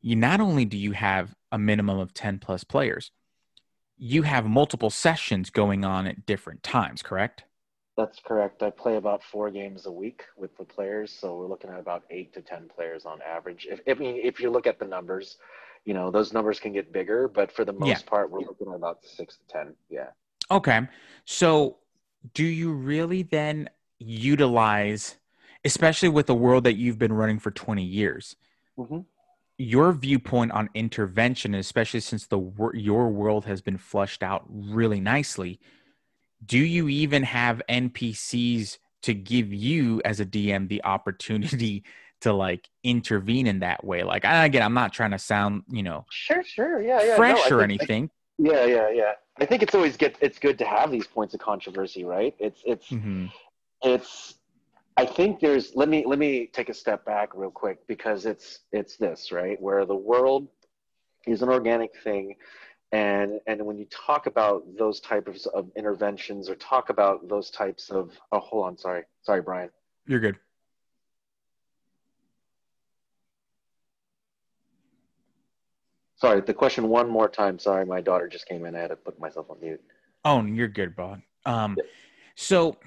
you 0.00 0.16
not 0.16 0.40
only 0.40 0.64
do 0.64 0.76
you 0.76 0.92
have 0.92 1.34
a 1.52 1.58
minimum 1.58 1.98
of 1.98 2.14
10 2.14 2.38
plus 2.38 2.64
players 2.64 3.10
you 3.98 4.22
have 4.22 4.46
multiple 4.46 4.90
sessions 4.90 5.50
going 5.50 5.84
on 5.84 6.06
at 6.06 6.26
different 6.26 6.62
times 6.62 7.02
correct? 7.02 7.44
That's 7.96 8.20
correct. 8.20 8.62
I 8.62 8.68
play 8.68 8.96
about 8.96 9.22
four 9.22 9.50
games 9.50 9.86
a 9.86 9.90
week 9.90 10.24
with 10.36 10.56
the 10.58 10.64
players 10.64 11.10
so 11.10 11.36
we're 11.36 11.46
looking 11.46 11.70
at 11.70 11.80
about 11.80 12.04
eight 12.10 12.34
to 12.34 12.42
ten 12.42 12.68
players 12.74 13.06
on 13.06 13.20
average. 13.22 13.66
If, 13.70 13.80
i 13.88 13.94
mean 13.94 14.20
if 14.22 14.40
you 14.40 14.50
look 14.50 14.66
at 14.66 14.78
the 14.78 14.86
numbers 14.86 15.38
you 15.84 15.94
know 15.94 16.10
those 16.10 16.32
numbers 16.32 16.60
can 16.60 16.72
get 16.72 16.92
bigger 16.92 17.28
but 17.28 17.50
for 17.50 17.64
the 17.64 17.72
most 17.72 17.88
yeah. 17.88 17.98
part 18.06 18.30
we're 18.30 18.40
looking 18.40 18.68
at 18.68 18.74
about 18.74 18.98
six 19.04 19.38
to 19.38 19.46
ten 19.52 19.74
yeah. 19.88 20.08
Okay. 20.50 20.80
So 21.24 21.78
do 22.34 22.44
you 22.44 22.72
really 22.72 23.22
then 23.22 23.70
utilize 23.98 25.16
especially 25.66 26.08
with 26.08 26.26
the 26.26 26.34
world 26.34 26.64
that 26.64 26.74
you've 26.76 26.98
been 26.98 27.12
running 27.12 27.38
for 27.38 27.50
20 27.50 27.82
years. 27.82 28.36
Mm-hmm. 28.78 29.00
Your 29.58 29.92
viewpoint 29.92 30.52
on 30.52 30.68
intervention, 30.74 31.54
especially 31.54 32.00
since 32.00 32.26
the 32.26 32.40
your 32.74 33.08
world 33.10 33.44
has 33.46 33.60
been 33.60 33.78
flushed 33.78 34.22
out 34.22 34.44
really 34.48 35.00
nicely, 35.00 35.58
do 36.44 36.58
you 36.58 36.88
even 36.88 37.22
have 37.22 37.62
npcs 37.68 38.78
to 39.02 39.14
give 39.14 39.52
you 39.54 40.02
as 40.04 40.20
a 40.20 40.26
dm 40.26 40.68
the 40.68 40.84
opportunity 40.84 41.82
to 42.20 42.32
like 42.32 42.68
intervene 42.84 43.46
in 43.46 43.60
that 43.60 43.82
way 43.82 44.02
like 44.02 44.22
again 44.24 44.62
i'm 44.62 44.74
not 44.74 44.92
trying 44.92 45.12
to 45.12 45.18
sound 45.18 45.62
you 45.70 45.82
know 45.82 46.04
Sure, 46.10 46.44
sure, 46.44 46.82
yeah, 46.82 47.02
yeah. 47.02 47.16
fresh 47.16 47.38
no, 47.50 47.56
or 47.56 47.60
think- 47.66 47.80
anything 47.80 48.10
Yeah, 48.38 48.66
yeah, 48.66 48.90
yeah. 48.90 49.12
I 49.40 49.46
think 49.46 49.62
it's 49.62 49.74
always 49.74 49.96
good. 49.96 50.14
it's 50.20 50.38
good 50.38 50.58
to 50.58 50.66
have 50.66 50.90
these 50.90 51.06
points 51.06 51.32
of 51.34 51.40
controversy, 51.40 52.04
right? 52.04 52.34
It's 52.38 52.60
it's 52.66 52.88
Mhm. 52.90 53.30
it's 53.82 54.34
I 54.96 55.04
think 55.04 55.40
there's 55.40 55.74
let 55.74 55.88
me 55.88 56.04
let 56.06 56.18
me 56.18 56.48
take 56.52 56.68
a 56.68 56.74
step 56.74 57.04
back 57.04 57.30
real 57.34 57.50
quick 57.50 57.86
because 57.86 58.26
it's 58.26 58.60
it's 58.72 58.96
this, 58.96 59.30
right? 59.30 59.60
Where 59.60 59.84
the 59.84 59.94
world 59.94 60.48
is 61.26 61.42
an 61.42 61.48
organic 61.48 61.90
thing 62.02 62.36
and 62.92 63.40
and 63.46 63.64
when 63.64 63.76
you 63.76 63.86
talk 63.86 64.26
about 64.26 64.64
those 64.78 65.00
types 65.00 65.46
of, 65.46 65.70
interventions 65.76 66.48
or 66.48 66.54
talk 66.54 66.88
about 66.88 67.28
those 67.28 67.50
types 67.50 67.90
of 67.90 68.12
oh 68.32 68.40
hold 68.40 68.66
on, 68.66 68.78
sorry. 68.78 69.02
Sorry, 69.22 69.42
Brian. 69.42 69.70
you're 70.06 70.20
good 70.20 70.38
Sorry, 76.18 76.40
the 76.40 76.54
question 76.54 76.88
one 76.88 77.10
more 77.10 77.28
time. 77.28 77.58
Sorry, 77.58 77.84
my 77.84 78.00
daughter 78.00 78.26
just 78.26 78.48
came 78.48 78.64
in. 78.64 78.74
I 78.74 78.80
had 78.80 78.88
to 78.88 78.96
put 78.96 79.20
myself 79.20 79.50
on 79.50 79.58
mute. 79.60 79.82
Oh, 80.24 80.42
you're 80.46 80.66
good, 80.66 80.96
bud. 80.96 81.20
Um, 81.44 81.76
so 82.36 82.78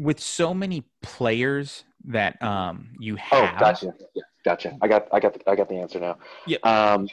with 0.00 0.18
so 0.18 0.54
many 0.54 0.82
players 1.02 1.84
that 2.06 2.42
um 2.42 2.88
you 2.98 3.16
have. 3.16 3.54
Oh, 3.54 3.60
gotcha. 3.60 3.94
Yeah, 4.14 4.22
gotcha. 4.44 4.76
I 4.80 4.88
got 4.88 5.06
I 5.12 5.20
got 5.20 5.34
the, 5.34 5.50
I 5.50 5.54
got 5.54 5.68
the 5.68 5.76
answer 5.76 6.00
now. 6.00 6.16
Yeah. 6.46 6.58
Um 6.64 7.08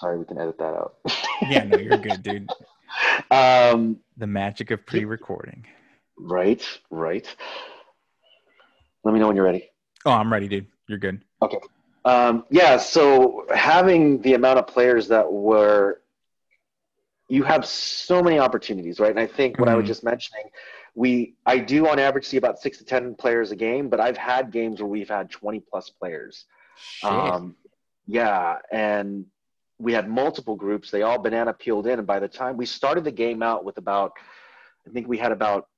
sorry, 0.00 0.18
we 0.18 0.24
can 0.24 0.38
edit 0.38 0.58
that 0.58 0.74
out. 0.74 0.96
yeah, 1.48 1.62
no, 1.64 1.76
you're 1.76 1.96
good, 1.96 2.22
dude. 2.22 2.50
um 3.30 3.98
The 4.16 4.26
magic 4.26 4.70
of 4.72 4.84
pre-recording. 4.84 5.64
right, 6.16 6.62
right. 6.90 7.32
Let 9.04 9.14
me 9.14 9.20
know 9.20 9.28
when 9.28 9.36
you're 9.36 9.44
ready. 9.44 9.70
Oh, 10.04 10.10
I'm 10.12 10.32
ready, 10.32 10.48
dude. 10.48 10.66
You're 10.88 10.98
good. 10.98 11.22
Okay. 11.40 11.58
Um, 12.04 12.44
yeah, 12.50 12.76
so 12.78 13.44
having 13.54 14.20
the 14.22 14.34
amount 14.34 14.58
of 14.58 14.66
players 14.66 15.08
that 15.08 15.30
were, 15.30 16.00
you 17.28 17.42
have 17.44 17.66
so 17.66 18.22
many 18.22 18.38
opportunities, 18.38 18.98
right? 18.98 19.10
And 19.10 19.20
I 19.20 19.26
think 19.26 19.58
what 19.58 19.68
I 19.68 19.74
was 19.74 19.84
Mhm. 19.84 19.88
just 19.88 20.04
mentioning, 20.04 20.44
we, 20.98 21.36
I 21.46 21.58
do 21.58 21.86
on 21.86 22.00
average 22.00 22.26
see 22.26 22.38
about 22.38 22.58
six 22.58 22.78
to 22.78 22.84
10 22.84 23.14
players 23.14 23.52
a 23.52 23.56
game, 23.56 23.88
but 23.88 24.00
I've 24.00 24.16
had 24.16 24.50
games 24.50 24.80
where 24.80 24.88
we've 24.88 25.08
had 25.08 25.30
20 25.30 25.60
plus 25.60 25.90
players. 25.90 26.44
Um, 27.04 27.54
yeah, 28.08 28.56
and 28.72 29.26
we 29.78 29.92
had 29.92 30.08
multiple 30.08 30.56
groups. 30.56 30.90
They 30.90 31.02
all 31.02 31.18
banana 31.18 31.52
peeled 31.52 31.86
in, 31.86 31.98
and 31.98 32.06
by 32.06 32.18
the 32.18 32.26
time 32.26 32.56
we 32.56 32.66
started 32.66 33.04
the 33.04 33.12
game 33.12 33.44
out 33.44 33.64
with 33.64 33.78
about, 33.78 34.12
I 34.86 34.90
think 34.90 35.06
we 35.06 35.18
had 35.18 35.30
about 35.30 35.68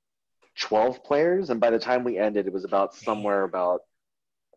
twelve 0.59 1.03
players, 1.03 1.49
and 1.49 1.59
by 1.59 1.69
the 1.69 1.79
time 1.79 2.03
we 2.03 2.17
ended, 2.17 2.47
it 2.47 2.53
was 2.53 2.63
about 2.63 2.95
somewhere 2.95 3.43
about. 3.43 3.81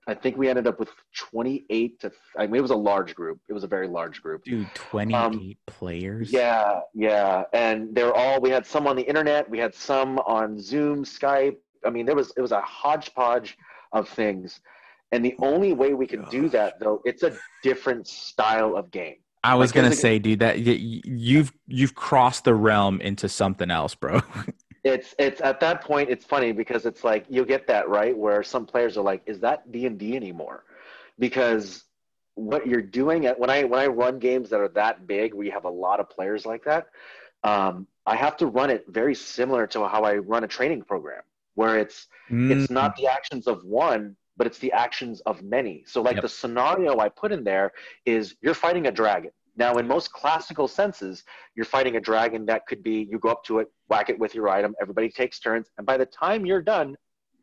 I 0.06 0.14
think 0.14 0.36
we 0.36 0.48
ended 0.48 0.66
up 0.66 0.78
with 0.78 0.90
twenty-eight 1.16 2.00
to. 2.00 2.12
I 2.38 2.46
mean, 2.46 2.56
it 2.56 2.60
was 2.62 2.70
a 2.70 2.76
large 2.76 3.14
group. 3.14 3.40
It 3.48 3.52
was 3.52 3.64
a 3.64 3.66
very 3.66 3.88
large 3.88 4.20
group. 4.22 4.44
dude, 4.44 4.66
28 4.74 5.58
players. 5.66 6.28
um, 6.34 6.38
Yeah, 6.40 6.80
yeah, 6.92 7.44
and 7.52 7.94
they're 7.94 8.14
all. 8.14 8.40
We 8.40 8.50
had 8.50 8.66
some 8.66 8.86
on 8.86 8.96
the 8.96 9.02
internet. 9.02 9.48
We 9.48 9.58
had 9.58 9.74
some 9.74 10.18
on 10.20 10.58
Zoom, 10.60 11.04
Skype. 11.04 11.56
I 11.86 11.90
mean, 11.90 12.04
there 12.06 12.16
was 12.16 12.32
it 12.36 12.40
was 12.42 12.52
a 12.52 12.60
hodgepodge 12.60 13.56
of 13.92 14.08
things, 14.08 14.60
and 15.12 15.24
the 15.24 15.34
only 15.38 15.72
way 15.72 15.94
we 15.94 16.06
could 16.06 16.28
do 16.30 16.48
that 16.50 16.78
though, 16.80 17.00
it's 17.04 17.22
a 17.22 17.36
different 17.62 18.06
style 18.06 18.76
of 18.76 18.90
game. 18.90 19.16
I 19.42 19.54
was 19.56 19.74
Like, 19.74 19.84
gonna 19.84 19.94
say, 19.94 20.18
dude, 20.18 20.40
that 20.40 20.56
y- 20.56 21.00
you've 21.04 21.52
you've 21.66 21.94
crossed 21.94 22.44
the 22.44 22.54
realm 22.54 23.00
into 23.00 23.28
something 23.28 23.70
else, 23.70 23.94
bro. 23.94 24.20
It's 24.84 25.14
it's 25.18 25.40
at 25.40 25.60
that 25.60 25.82
point 25.82 26.10
it's 26.10 26.24
funny 26.24 26.52
because 26.52 26.86
it's 26.86 27.04
like 27.04 27.26
you'll 27.28 27.46
get 27.46 27.66
that 27.68 27.88
right 27.88 28.16
where 28.16 28.42
some 28.42 28.66
players 28.66 28.96
are 28.98 29.02
like, 29.04 29.22
is 29.26 29.40
that 29.40 29.72
D 29.72 29.86
and 29.86 29.98
D 29.98 30.16
anymore? 30.16 30.64
Because 31.18 31.84
what 32.34 32.66
you're 32.66 32.82
doing 32.82 33.26
at 33.26 33.38
when 33.38 33.50
I 33.50 33.64
when 33.64 33.80
I 33.80 33.86
run 33.86 34.18
games 34.18 34.50
that 34.50 34.60
are 34.60 34.68
that 34.70 35.06
big, 35.06 35.34
we 35.34 35.50
have 35.50 35.64
a 35.64 35.70
lot 35.70 36.00
of 36.00 36.10
players 36.10 36.46
like 36.46 36.64
that. 36.64 36.86
Um, 37.44 37.86
I 38.06 38.16
have 38.16 38.36
to 38.38 38.46
run 38.46 38.70
it 38.70 38.84
very 38.88 39.14
similar 39.14 39.66
to 39.68 39.86
how 39.88 40.02
I 40.04 40.16
run 40.16 40.44
a 40.44 40.48
training 40.48 40.82
program, 40.82 41.22
where 41.54 41.78
it's 41.78 42.08
it's 42.48 42.70
Mm, 42.70 42.70
not 42.70 42.96
the 42.96 43.06
actions 43.06 43.46
of 43.46 43.64
one, 43.64 44.16
but 44.36 44.46
it's 44.46 44.58
the 44.58 44.72
actions 44.72 45.20
of 45.22 45.42
many. 45.42 45.84
So, 45.86 46.02
like 46.02 46.20
Yep. 46.20 46.20
the 46.20 46.28
scenario 46.28 46.98
I 46.98 47.08
put 47.08 47.32
in 47.32 47.44
there 47.44 47.72
is 48.04 48.36
you're 48.42 48.54
fighting 48.54 48.86
a 48.86 48.92
dragon. 48.92 49.30
Now, 49.56 49.78
in 49.78 49.86
most 49.86 50.12
classical 50.12 50.68
senses, 50.68 51.24
you're 51.54 51.64
fighting 51.66 51.96
a 51.96 52.00
dragon 52.00 52.46
that 52.46 52.66
could 52.66 52.82
be 52.82 53.06
you 53.10 53.18
go 53.18 53.30
up 53.30 53.44
to 53.44 53.60
it, 53.60 53.68
whack 53.88 54.10
it 54.10 54.18
with 54.18 54.34
your 54.34 54.48
item, 54.48 54.74
everybody 54.80 55.08
takes 55.08 55.38
turns, 55.38 55.70
and 55.78 55.86
by 55.86 55.96
the 55.96 56.06
time 56.06 56.46
you're 56.46 56.62
done, 56.62 56.96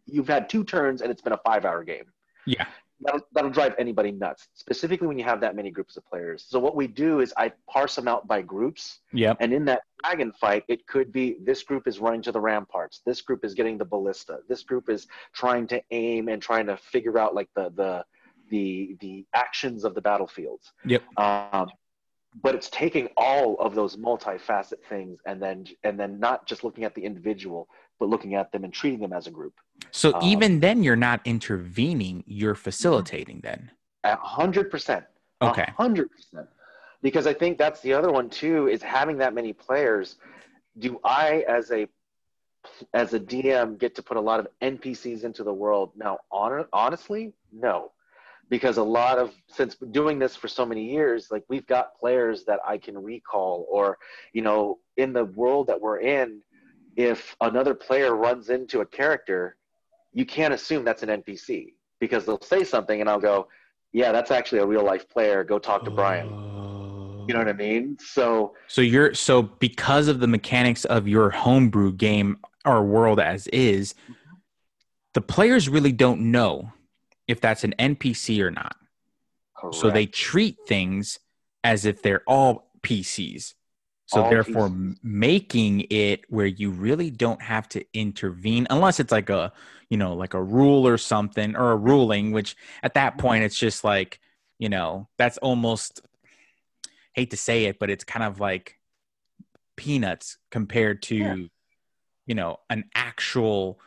you've 0.06 0.28
had 0.28 0.50
two 0.50 0.64
turns 0.64 1.02
and 1.02 1.12
it's 1.12 1.22
been 1.22 1.34
a 1.34 1.40
five 1.46 1.66
hour 1.66 1.84
game. 1.84 2.06
yeah. 2.46 2.66
That'll, 3.04 3.22
that'll 3.34 3.50
drive 3.50 3.74
anybody 3.80 4.12
nuts, 4.12 4.48
specifically 4.54 5.08
when 5.08 5.18
you 5.18 5.24
have 5.24 5.42
that 5.42 5.56
many 5.56 5.72
groups 5.72 5.98
of 5.98 6.06
players. 6.06 6.46
So, 6.48 6.60
what 6.60 6.76
we 6.76 6.86
do 6.86 7.20
is 7.20 7.34
I 7.36 7.52
parse 7.68 7.96
them 7.96 8.08
out 8.08 8.28
by 8.28 8.44
groups. 8.44 9.00
Yep. 9.12 9.38
And 9.40 9.52
in 9.52 9.66
that 9.66 9.82
dragon 10.04 10.32
fight, 10.40 10.66
it 10.68 10.86
could 10.86 11.12
be 11.12 11.38
this 11.42 11.64
group 11.64 11.88
is 11.88 11.98
running 11.98 12.22
to 12.22 12.32
the 12.32 12.40
ramparts. 12.40 13.02
This 13.04 13.20
group 13.22 13.44
is 13.44 13.56
getting 13.56 13.80
the 13.80 13.86
ballista. 13.86 14.42
This 14.48 14.62
group 14.62 14.88
is 14.88 15.08
trying 15.34 15.66
to 15.70 15.82
aim 15.90 16.28
and 16.28 16.40
trying 16.40 16.68
to 16.68 16.78
figure 16.78 17.18
out 17.18 17.34
like 17.34 17.50
the 17.56 17.72
the 17.76 18.06
the 18.52 18.96
the 19.00 19.26
actions 19.34 19.84
of 19.84 19.96
the 19.96 20.02
battlefields. 20.02 20.72
Yep. 20.86 21.02
Um, 21.18 21.72
but 22.42 22.56
it's 22.56 22.70
taking 22.70 23.10
all 23.18 23.56
of 23.60 23.76
those 23.76 23.98
multifaceted 23.98 24.82
things 24.88 25.20
and 25.26 25.42
then 25.42 25.66
and 25.84 26.00
then 26.00 26.20
not 26.20 26.46
just 26.48 26.64
looking 26.64 26.84
at 26.84 26.96
the 26.96 27.04
individual, 27.04 27.68
but 28.00 28.10
looking 28.10 28.36
at 28.36 28.52
them 28.52 28.64
and 28.64 28.74
treating 28.74 29.00
them 29.00 29.14
as 29.14 29.28
a 29.28 29.32
group. 29.32 29.54
So 29.92 30.14
Um, 30.14 30.24
even 30.24 30.60
then, 30.60 30.84
you're 30.84 30.96
not 30.96 31.22
intervening; 31.26 32.24
you're 32.26 32.56
facilitating. 32.56 33.42
Then. 33.42 33.72
A 34.04 34.16
hundred 34.16 34.72
percent. 34.72 35.06
Okay. 35.42 35.66
A 35.68 35.72
hundred 35.72 36.10
percent. 36.12 36.48
Because 37.02 37.28
I 37.28 37.34
think 37.34 37.58
that's 37.58 37.82
the 37.82 37.94
other 37.94 38.12
one 38.12 38.30
too 38.30 38.68
is 38.68 38.82
having 38.82 39.18
that 39.18 39.34
many 39.34 39.54
players. 39.54 40.18
Do 40.78 41.00
I, 41.04 41.44
as 41.48 41.72
a 41.72 41.88
as 42.94 43.14
a 43.14 43.20
DM, 43.20 43.78
get 43.78 43.96
to 43.96 44.04
put 44.04 44.18
a 44.18 44.22
lot 44.22 44.40
of 44.40 44.48
NPCs 44.62 45.24
into 45.24 45.44
the 45.44 45.54
world? 45.54 45.92
Now, 45.96 46.20
hon- 46.30 46.68
honestly, 46.72 47.34
no, 47.52 47.92
because 48.52 48.78
a 48.78 48.84
lot 48.84 49.18
of 49.18 49.32
since 49.48 49.78
doing 49.92 50.20
this 50.20 50.36
for 50.36 50.50
so 50.50 50.66
many 50.66 50.84
years, 50.92 51.30
like 51.32 51.44
we've 51.48 51.66
got 51.66 51.98
players 51.98 52.44
that 52.44 52.60
I 52.68 52.78
can 52.78 53.02
recall, 53.02 53.66
or 53.72 53.98
you 54.34 54.42
know, 54.42 54.80
in 54.98 55.14
the 55.14 55.24
world 55.24 55.68
that 55.68 55.80
we're 55.80 56.02
in, 56.02 56.42
if 56.98 57.34
another 57.40 57.74
player 57.74 58.14
runs 58.14 58.50
into 58.50 58.82
a 58.82 58.86
character, 58.86 59.56
you 60.12 60.26
can't 60.26 60.54
assume 60.54 60.84
that's 60.84 61.02
an 61.02 61.10
NPC 61.10 61.74
because 62.02 62.26
they'll 62.26 62.42
say 62.42 62.66
something 62.66 63.00
and 63.00 63.10
I'll 63.10 63.22
go, 63.22 63.48
yeah, 63.94 64.12
that's 64.12 64.32
actually 64.32 64.60
a 64.60 64.66
real 64.66 64.84
life 64.84 65.08
player. 65.08 65.46
Go 65.46 65.58
talk 65.58 65.86
to 65.86 65.92
Brian. 65.92 66.28
Oh. 66.28 67.26
You 67.30 67.34
know 67.34 67.40
what 67.40 67.48
I 67.48 67.54
mean? 67.54 67.98
So 68.02 68.54
So 68.68 68.82
you're 68.82 69.14
so 69.14 69.44
because 69.44 70.10
of 70.10 70.20
the 70.20 70.28
mechanics 70.28 70.84
of 70.84 71.08
your 71.08 71.30
homebrew 71.30 71.94
game 71.94 72.38
or 72.66 72.84
world 72.84 73.22
as 73.22 73.48
is, 73.48 73.96
the 75.14 75.22
players 75.22 75.70
really 75.70 75.94
don't 75.94 76.20
know 76.32 76.74
if 77.28 77.42
that's 77.42 77.64
an 77.64 77.74
NPC 77.80 78.42
or 78.42 78.52
not. 78.52 78.76
So 79.74 79.92
they 79.92 80.08
treat 80.08 80.58
things 80.68 81.20
as 81.64 81.86
if 81.86 82.02
they're 82.02 82.24
all 82.26 82.72
PCs. 82.82 83.54
So 84.08 84.24
All 84.24 84.30
therefore, 84.30 84.70
PCs. 84.70 84.98
making 85.04 85.86
it 85.90 86.22
where 86.30 86.48
you 86.48 86.72
really 86.72 87.12
don't 87.12 87.42
have 87.42 87.70
to 87.70 87.86
intervene 87.94 88.68
unless 88.70 89.00
it's 89.00 89.12
like 89.12 89.30
a 89.30 89.54
you 89.90 89.98
know 89.98 90.16
like 90.16 90.34
a 90.34 90.42
rule 90.42 90.88
or 90.88 90.98
something 90.98 91.56
or 91.56 91.72
a 91.72 91.78
ruling. 91.78 92.32
Which 92.32 92.58
at 92.84 92.96
that 92.96 93.14
mm-hmm. 93.14 93.22
point 93.22 93.44
it's 93.44 93.58
just 93.58 93.84
like 93.84 94.20
you 94.60 94.68
know 94.68 95.08
that's 95.18 95.38
almost 95.38 96.02
hate 97.14 97.32
to 97.32 97.38
say 97.38 97.66
it, 97.66 97.80
but 97.80 97.90
it's 97.90 98.04
kind 98.04 98.24
of 98.24 98.40
like 98.40 98.78
peanuts 99.78 100.38
compared 100.50 101.04
to 101.04 101.16
Yeah. 101.16 101.36
you 102.26 102.36
know 102.36 102.60
an 102.70 102.86
actual 102.94 103.80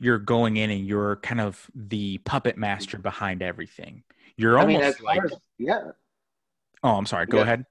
you're 0.00 0.18
going 0.18 0.56
in 0.56 0.70
and 0.70 0.86
you're 0.86 1.16
kind 1.16 1.40
of 1.40 1.70
the 1.74 2.18
puppet 2.18 2.56
master 2.56 2.98
behind 2.98 3.42
everything. 3.42 4.02
You're 4.36 4.58
I 4.58 4.62
almost 4.62 5.00
mean, 5.00 5.06
like 5.06 5.24
as, 5.24 5.34
yeah. 5.58 5.90
oh, 6.84 6.90
I'm 6.96 7.06
sorry. 7.06 7.26
Go 7.26 7.38
Yeah. 7.38 7.42
ahead. 7.42 7.66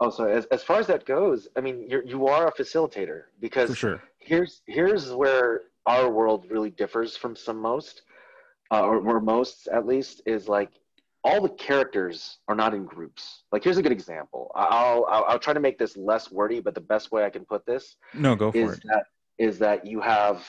Oh, 0.00 0.10
sorry. 0.10 0.34
As, 0.34 0.46
as 0.46 0.62
far 0.62 0.78
as 0.80 0.86
that 0.88 1.04
goes, 1.06 1.48
I 1.56 1.60
mean, 1.60 1.88
you're, 1.88 2.04
you 2.04 2.26
are 2.26 2.48
a 2.48 2.52
facilitator 2.52 3.22
because 3.40 3.70
For 3.70 3.76
sure. 3.76 4.02
here's 4.18 4.62
here's 4.66 5.12
where 5.12 5.62
our 5.86 6.10
world 6.10 6.46
really 6.50 6.70
differs 6.70 7.16
from 7.16 7.36
some 7.36 7.58
most, 7.58 8.02
uh, 8.70 8.82
or 8.82 9.00
where 9.00 9.20
most 9.20 9.68
at 9.68 9.86
least 9.86 10.22
is 10.26 10.48
like 10.48 10.70
all 11.22 11.40
the 11.40 11.48
characters 11.48 12.38
are 12.48 12.54
not 12.54 12.74
in 12.74 12.84
groups. 12.84 13.44
Like 13.52 13.64
here's 13.64 13.78
a 13.78 13.82
good 13.82 13.92
example. 13.92 14.50
I'll 14.54 15.04
I'll, 15.08 15.24
I'll 15.24 15.38
try 15.38 15.54
to 15.54 15.60
make 15.60 15.78
this 15.78 15.96
less 15.96 16.30
wordy, 16.30 16.60
but 16.60 16.74
the 16.74 16.80
best 16.80 17.12
way 17.12 17.24
I 17.24 17.30
can 17.30 17.44
put 17.44 17.64
this 17.66 17.96
No, 18.12 18.34
go 18.36 18.50
for 18.52 18.58
is 18.58 18.72
it. 18.78 18.82
that 18.84 19.04
is 19.38 19.58
that 19.60 19.86
you 19.86 20.00
have 20.00 20.44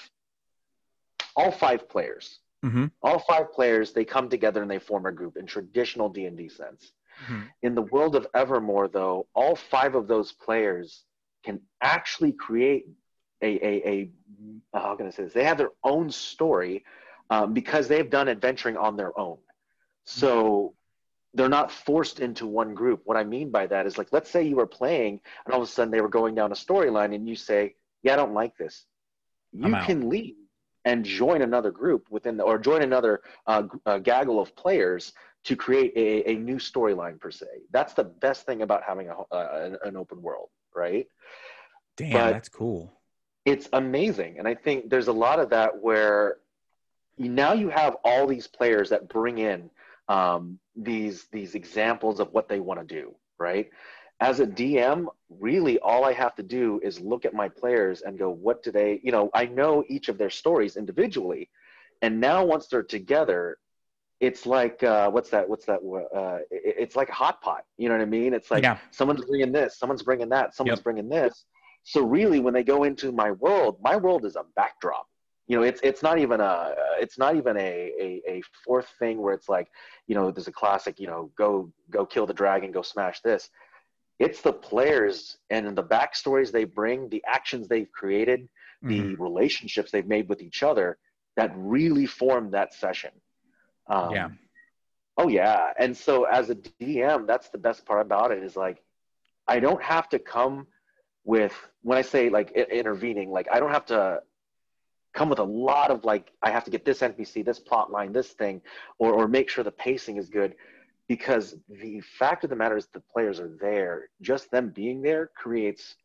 all 1.35 1.51
five 1.51 1.87
players. 1.89 2.39
Mhm. 2.63 2.91
All 3.01 3.19
five 3.19 3.51
players 3.51 3.93
they 3.93 4.05
come 4.05 4.29
together 4.29 4.61
and 4.61 4.71
they 4.71 4.79
form 4.79 5.05
a 5.05 5.11
group 5.11 5.37
in 5.37 5.45
traditional 5.45 6.09
D 6.09 6.25
and 6.25 6.37
D 6.37 6.49
sense. 6.49 6.93
Mhm. 7.27 7.49
In 7.61 7.75
the 7.75 7.81
world 7.81 8.15
of 8.15 8.27
Evermore, 8.33 8.87
though, 8.87 9.27
all 9.33 9.55
five 9.55 9.95
of 9.95 10.07
those 10.07 10.31
players 10.31 11.03
can 11.43 11.61
actually 11.81 12.31
create 12.33 12.87
a 13.41 13.47
a, 13.47 13.89
a 13.89 14.11
uh, 14.73 14.79
how 14.79 14.95
can 14.95 15.07
I 15.07 15.09
say 15.11 15.23
this? 15.23 15.33
They 15.33 15.43
have 15.43 15.57
their 15.57 15.71
own 15.83 16.09
story 16.09 16.83
um, 17.29 17.53
because 17.53 17.87
they've 17.87 18.09
done 18.09 18.27
adventuring 18.29 18.77
on 18.77 18.95
their 18.95 19.17
own. 19.19 19.37
So 20.03 20.75
they're 21.33 21.49
not 21.49 21.71
forced 21.71 22.19
into 22.19 22.47
one 22.47 22.73
group. 22.73 23.01
What 23.05 23.17
I 23.17 23.23
mean 23.23 23.49
by 23.51 23.67
that 23.67 23.85
is 23.85 23.97
like, 23.97 24.07
let's 24.11 24.29
say 24.29 24.43
you 24.43 24.55
were 24.55 24.67
playing 24.67 25.21
and 25.45 25.53
all 25.53 25.61
of 25.61 25.67
a 25.67 25.71
sudden 25.71 25.91
they 25.91 26.01
were 26.01 26.09
going 26.09 26.35
down 26.35 26.51
a 26.51 26.55
storyline 26.55 27.13
and 27.13 27.27
you 27.27 27.35
say, 27.35 27.75
yeah, 28.03 28.13
I 28.13 28.15
don't 28.15 28.33
like 28.33 28.55
this. 28.57 28.85
You 29.51 29.71
can 29.85 30.09
leave 30.09 30.35
and 30.85 31.03
join 31.03 31.41
another 31.41 31.71
group 31.71 32.07
within 32.09 32.37
the, 32.37 32.43
or 32.43 32.57
join 32.57 32.81
another 32.83 33.21
uh, 33.47 33.63
uh, 33.85 33.97
gaggle 33.97 34.39
of 34.39 34.55
players 34.55 35.13
to 35.43 35.55
create 35.55 35.93
a, 35.95 36.31
a 36.31 36.35
new 36.35 36.55
storyline 36.55 37.19
per 37.19 37.31
se. 37.31 37.47
That's 37.71 37.93
the 37.93 38.03
best 38.03 38.45
thing 38.45 38.61
about 38.61 38.83
having 38.83 39.09
a, 39.09 39.35
uh, 39.35 39.75
an 39.83 39.97
open 39.97 40.21
world, 40.21 40.49
right? 40.75 41.07
Damn, 41.97 42.11
but 42.11 42.31
that's 42.31 42.49
cool. 42.49 42.93
It's 43.45 43.69
amazing. 43.73 44.39
And 44.39 44.47
I 44.47 44.55
think 44.55 44.89
there's 44.89 45.07
a 45.07 45.13
lot 45.13 45.39
of 45.39 45.49
that 45.51 45.79
where 45.79 46.37
now 47.17 47.53
you 47.53 47.69
have 47.69 47.95
all 48.03 48.27
these 48.27 48.47
players 48.47 48.89
that 48.89 49.07
bring 49.07 49.37
in 49.37 49.69
um, 50.07 50.59
these 50.75 51.25
these 51.31 51.55
examples 51.55 52.19
of 52.19 52.31
what 52.33 52.47
they 52.49 52.59
want 52.59 52.79
to 52.79 52.85
do, 52.85 53.15
right? 53.39 53.69
As 54.21 54.39
a 54.39 54.47
DM, 54.47 55.07
really 55.29 55.77
all 55.79 56.05
I 56.05 56.13
have 56.13 56.35
to 56.35 56.43
do 56.43 56.79
is 56.83 56.99
look 57.01 57.25
at 57.25 57.33
my 57.33 57.49
players 57.49 58.01
and 58.01 58.17
go, 58.17 58.29
what 58.29 58.63
do 58.63 58.71
they, 58.71 59.01
you 59.03 59.11
know, 59.11 59.29
I 59.33 59.45
know 59.45 59.83
each 59.89 60.07
of 60.07 60.17
their 60.17 60.29
stories 60.29 60.77
individually. 60.77 61.49
And 62.01 62.19
now 62.19 62.45
once 62.45 62.67
they're 62.67 62.83
together, 62.83 63.57
it's 64.21 64.45
like 64.45 64.81
uh, 64.83 65.09
what's 65.11 65.29
that? 65.31 65.47
What's 65.47 65.65
that? 65.65 65.79
Uh, 66.15 66.39
it's 66.49 66.95
like 66.95 67.09
a 67.09 67.13
hot 67.13 67.41
pot. 67.41 67.65
You 67.77 67.89
know 67.89 67.95
what 67.95 68.01
I 68.01 68.05
mean? 68.05 68.33
It's 68.33 68.49
like 68.49 68.63
yeah. 68.63 68.77
someone's 68.91 69.25
bringing 69.25 69.51
this, 69.51 69.77
someone's 69.77 70.03
bringing 70.03 70.29
that, 70.29 70.55
someone's 70.55 70.79
yep. 70.79 70.83
bringing 70.83 71.09
this. 71.09 71.45
So 71.83 72.01
really, 72.01 72.39
when 72.39 72.53
they 72.53 72.63
go 72.63 72.85
into 72.85 73.11
my 73.11 73.31
world, 73.31 73.77
my 73.83 73.97
world 73.97 74.25
is 74.25 74.37
a 74.37 74.45
backdrop 74.55 75.07
you 75.47 75.55
know 75.55 75.63
it's 75.63 75.79
it's 75.83 76.01
not 76.01 76.17
even 76.17 76.41
a 76.41 76.73
it's 76.99 77.17
not 77.17 77.35
even 77.35 77.55
a, 77.57 77.91
a, 77.99 78.21
a 78.27 78.41
fourth 78.63 78.87
thing 78.99 79.21
where 79.21 79.33
it's 79.33 79.49
like 79.49 79.69
you 80.07 80.15
know 80.15 80.31
there's 80.31 80.47
a 80.47 80.51
classic 80.51 80.99
you 80.99 81.07
know 81.07 81.31
go 81.37 81.71
go 81.89 82.05
kill 82.05 82.25
the 82.25 82.33
dragon 82.33 82.71
go 82.71 82.81
smash 82.81 83.21
this 83.21 83.49
it's 84.19 84.41
the 84.41 84.53
players 84.53 85.37
and 85.49 85.75
the 85.75 85.83
backstories 85.83 86.51
they 86.51 86.63
bring 86.63 87.09
the 87.09 87.23
actions 87.27 87.67
they've 87.67 87.91
created 87.91 88.47
the 88.81 88.99
mm-hmm. 88.99 89.21
relationships 89.21 89.91
they've 89.91 90.07
made 90.07 90.29
with 90.29 90.41
each 90.41 90.63
other 90.63 90.97
that 91.35 91.51
really 91.55 92.05
form 92.05 92.51
that 92.51 92.73
session. 92.73 93.11
Um, 93.87 94.11
yeah. 94.11 94.29
Oh 95.17 95.27
yeah. 95.27 95.71
And 95.77 95.95
so 95.95 96.25
as 96.25 96.49
a 96.49 96.55
dm 96.55 97.27
that's 97.27 97.49
the 97.49 97.57
best 97.57 97.85
part 97.85 98.01
about 98.01 98.31
it 98.31 98.43
is 98.43 98.55
like 98.55 98.81
i 99.47 99.59
don't 99.59 99.81
have 99.81 100.09
to 100.09 100.19
come 100.19 100.67
with 101.23 101.53
when 101.81 101.97
i 101.97 102.01
say 102.01 102.29
like 102.29 102.51
intervening 102.51 103.31
like 103.31 103.47
i 103.51 103.59
don't 103.59 103.71
have 103.71 103.85
to 103.85 104.21
come 105.13 105.29
with 105.29 105.39
a 105.39 105.43
lot 105.43 105.91
of 105.91 106.03
like 106.03 106.31
i 106.41 106.51
have 106.51 106.63
to 106.63 106.71
get 106.71 106.83
this 106.85 106.99
npc 106.99 107.43
this 107.45 107.59
plot 107.59 107.91
line 107.91 108.11
this 108.11 108.29
thing 108.29 108.61
or, 108.99 109.13
or 109.13 109.27
make 109.27 109.49
sure 109.49 109.63
the 109.63 109.71
pacing 109.71 110.17
is 110.17 110.29
good 110.29 110.55
because 111.07 111.55
the 111.69 112.01
fact 112.01 112.43
of 112.43 112.49
the 112.49 112.55
matter 112.55 112.77
is 112.77 112.87
the 112.93 112.99
players 112.99 113.39
are 113.39 113.55
there. 113.61 114.09
Just 114.21 114.51
them 114.51 114.69
being 114.69 115.01
there 115.01 115.29
creates 115.35 115.95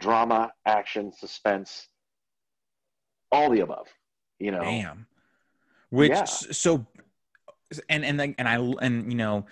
drama 0.00 0.52
action 0.66 1.12
suspense 1.12 1.88
all 3.30 3.50
the 3.50 3.60
above 3.60 3.88
you 4.38 4.50
know? 4.50 4.60
Damn. 4.60 5.06
Which 5.90 6.10
yeah. 6.10 6.24
so 6.24 6.86
and 7.88 8.04
and 8.04 8.34
and 8.38 8.48
i 8.48 8.56
and 8.56 9.10
you 9.12 9.16
know 9.16 9.46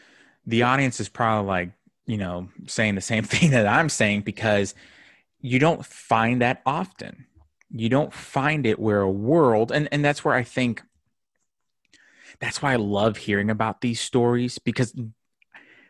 the 0.46 0.62
audience 0.62 1.00
is 1.00 1.08
probably 1.08 1.46
like 1.46 1.70
you 2.06 2.16
know 2.16 2.48
saying 2.66 2.94
the 2.94 3.00
same 3.00 3.24
thing 3.24 3.50
that 3.50 3.66
i'm 3.66 3.88
saying 3.88 4.22
because 4.22 4.74
you 5.40 5.58
don't 5.58 5.84
find 5.84 6.40
that 6.40 6.62
often. 6.64 7.26
You 7.70 7.90
don't 7.90 8.12
find 8.12 8.66
it 8.66 8.78
where 8.78 9.00
a 9.00 9.10
world 9.10 9.70
and 9.70 9.88
and 9.92 10.04
that's 10.04 10.24
where 10.24 10.34
i 10.34 10.42
think 10.42 10.82
that's 12.40 12.62
why 12.62 12.72
i 12.72 12.76
love 12.76 13.16
hearing 13.16 13.50
about 13.50 13.80
these 13.80 14.00
stories 14.00 14.58
because 14.58 14.94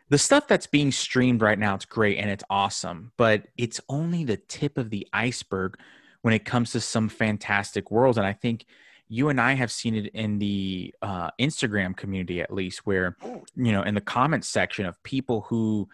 the 0.09 0.17
stuff 0.17 0.47
that's 0.47 0.67
being 0.67 0.91
streamed 0.91 1.41
right 1.41 1.59
now 1.59 1.75
it's 1.75 1.85
great 1.85 2.17
and 2.17 2.29
it's 2.29 2.43
awesome 2.49 3.11
but 3.17 3.47
it's 3.57 3.81
only 3.89 4.23
the 4.23 4.37
tip 4.37 4.77
of 4.77 4.89
the 4.89 5.07
iceberg 5.13 5.77
when 6.21 6.33
it 6.33 6.45
comes 6.45 6.71
to 6.71 6.79
some 6.79 7.09
fantastic 7.09 7.91
worlds 7.91 8.17
and 8.17 8.27
i 8.27 8.33
think 8.33 8.65
you 9.09 9.29
and 9.29 9.39
i 9.39 9.53
have 9.53 9.71
seen 9.71 9.95
it 9.95 10.07
in 10.13 10.39
the 10.39 10.93
uh, 11.01 11.29
instagram 11.39 11.95
community 11.95 12.41
at 12.41 12.53
least 12.53 12.85
where 12.85 13.15
you 13.55 13.71
know 13.71 13.83
in 13.83 13.95
the 13.95 14.01
comments 14.01 14.47
section 14.47 14.85
of 14.85 15.01
people 15.03 15.41
who 15.41 15.87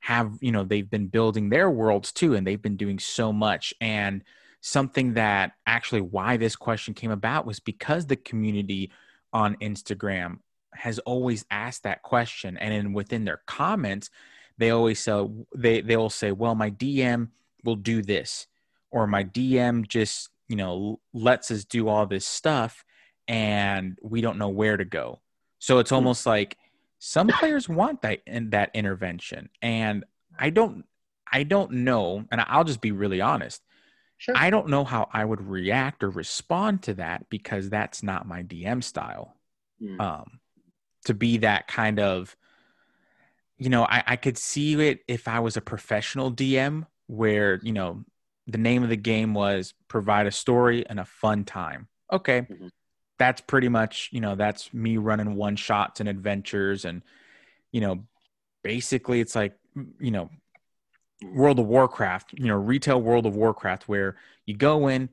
have 0.00 0.32
you 0.40 0.50
know 0.50 0.64
they've 0.64 0.90
been 0.90 1.06
building 1.06 1.48
their 1.48 1.70
worlds 1.70 2.12
too 2.12 2.34
and 2.34 2.46
they've 2.46 2.62
been 2.62 2.76
doing 2.76 2.98
so 2.98 3.32
much 3.32 3.72
and 3.80 4.24
something 4.60 5.14
that 5.14 5.52
actually 5.66 6.00
why 6.00 6.36
this 6.36 6.56
question 6.56 6.94
came 6.94 7.10
about 7.10 7.46
was 7.46 7.60
because 7.60 8.06
the 8.06 8.16
community 8.16 8.90
on 9.32 9.56
Instagram 9.56 10.38
has 10.74 10.98
always 11.00 11.44
asked 11.50 11.82
that 11.82 12.02
question. 12.02 12.56
And 12.56 12.72
then 12.72 12.92
within 12.92 13.24
their 13.24 13.42
comments 13.46 14.10
they 14.58 14.70
always 14.70 15.00
say 15.00 15.26
they 15.54 15.80
they 15.80 15.96
will 15.96 16.10
say 16.10 16.32
well 16.32 16.54
my 16.54 16.70
DM 16.70 17.28
will 17.64 17.76
do 17.76 18.02
this 18.02 18.46
or 18.90 19.06
my 19.06 19.24
DM 19.24 19.86
just 19.86 20.28
you 20.48 20.56
know 20.56 21.00
lets 21.12 21.50
us 21.50 21.64
do 21.64 21.88
all 21.88 22.06
this 22.06 22.26
stuff 22.26 22.84
and 23.28 23.98
we 24.02 24.20
don't 24.20 24.38
know 24.38 24.48
where 24.48 24.76
to 24.76 24.84
go. 24.84 25.20
So 25.58 25.78
it's 25.78 25.90
hmm. 25.90 25.96
almost 25.96 26.26
like 26.26 26.58
some 26.98 27.28
players 27.28 27.68
want 27.68 28.02
that 28.02 28.20
in 28.26 28.50
that 28.50 28.70
intervention. 28.74 29.48
And 29.60 30.04
I 30.38 30.50
don't 30.50 30.84
I 31.30 31.44
don't 31.44 31.72
know 31.72 32.24
and 32.30 32.40
I'll 32.46 32.64
just 32.64 32.80
be 32.80 32.92
really 32.92 33.20
honest 33.20 33.62
Sure. 34.22 34.36
I 34.36 34.50
don't 34.50 34.68
know 34.68 34.84
how 34.84 35.08
I 35.12 35.24
would 35.24 35.40
react 35.48 36.04
or 36.04 36.08
respond 36.08 36.84
to 36.84 36.94
that 36.94 37.28
because 37.28 37.68
that's 37.68 38.04
not 38.04 38.24
my 38.24 38.44
DM 38.44 38.80
style. 38.80 39.34
Mm. 39.82 40.00
Um, 40.00 40.38
to 41.06 41.14
be 41.14 41.38
that 41.38 41.66
kind 41.66 41.98
of, 41.98 42.36
you 43.58 43.68
know, 43.68 43.82
I, 43.82 44.04
I 44.06 44.14
could 44.14 44.38
see 44.38 44.80
it 44.80 45.00
if 45.08 45.26
I 45.26 45.40
was 45.40 45.56
a 45.56 45.60
professional 45.60 46.30
DM 46.30 46.86
where, 47.08 47.58
you 47.64 47.72
know, 47.72 48.04
the 48.46 48.58
name 48.58 48.84
of 48.84 48.90
the 48.90 48.96
game 48.96 49.34
was 49.34 49.74
provide 49.88 50.28
a 50.28 50.30
story 50.30 50.86
and 50.88 51.00
a 51.00 51.04
fun 51.04 51.42
time. 51.42 51.88
Okay. 52.12 52.42
Mm-hmm. 52.42 52.68
That's 53.18 53.40
pretty 53.40 53.68
much, 53.68 54.08
you 54.12 54.20
know, 54.20 54.36
that's 54.36 54.72
me 54.72 54.98
running 54.98 55.34
one 55.34 55.56
shots 55.56 55.98
and 55.98 56.08
adventures. 56.08 56.84
And, 56.84 57.02
you 57.72 57.80
know, 57.80 58.04
basically 58.62 59.18
it's 59.18 59.34
like, 59.34 59.58
you 59.98 60.12
know, 60.12 60.30
World 61.22 61.58
of 61.58 61.66
Warcraft, 61.66 62.34
you 62.34 62.46
know, 62.46 62.56
retail 62.56 63.00
World 63.00 63.26
of 63.26 63.36
Warcraft, 63.36 63.88
where 63.88 64.16
you 64.46 64.54
go 64.54 64.88
in, 64.88 65.08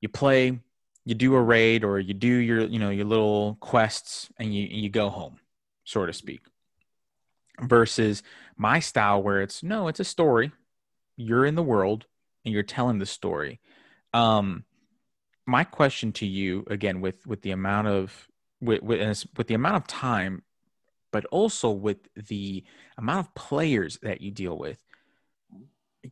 you 0.00 0.08
play, 0.08 0.58
you 1.04 1.14
do 1.14 1.34
a 1.34 1.42
raid, 1.42 1.84
or 1.84 1.98
you 1.98 2.14
do 2.14 2.28
your, 2.28 2.60
you 2.60 2.78
know, 2.78 2.90
your 2.90 3.04
little 3.04 3.56
quests, 3.60 4.30
and 4.38 4.54
you 4.54 4.66
you 4.70 4.88
go 4.88 5.10
home, 5.10 5.36
so 5.84 6.06
to 6.06 6.12
speak. 6.12 6.40
Versus 7.60 8.22
my 8.56 8.80
style, 8.80 9.22
where 9.22 9.42
it's 9.42 9.62
no, 9.62 9.88
it's 9.88 10.00
a 10.00 10.04
story. 10.04 10.52
You're 11.16 11.44
in 11.44 11.54
the 11.54 11.62
world, 11.62 12.06
and 12.44 12.54
you're 12.54 12.62
telling 12.62 12.98
the 12.98 13.06
story. 13.06 13.60
Um, 14.14 14.64
my 15.46 15.64
question 15.64 16.12
to 16.12 16.26
you 16.26 16.64
again, 16.68 17.00
with 17.00 17.26
with 17.26 17.42
the 17.42 17.50
amount 17.50 17.88
of 17.88 18.28
with 18.60 18.82
with, 18.82 19.26
with 19.36 19.46
the 19.48 19.54
amount 19.54 19.76
of 19.76 19.86
time, 19.86 20.42
but 21.10 21.24
also 21.26 21.70
with 21.70 21.98
the 22.14 22.64
amount 22.96 23.26
of 23.26 23.34
players 23.34 23.98
that 24.02 24.20
you 24.20 24.30
deal 24.30 24.56
with 24.56 24.78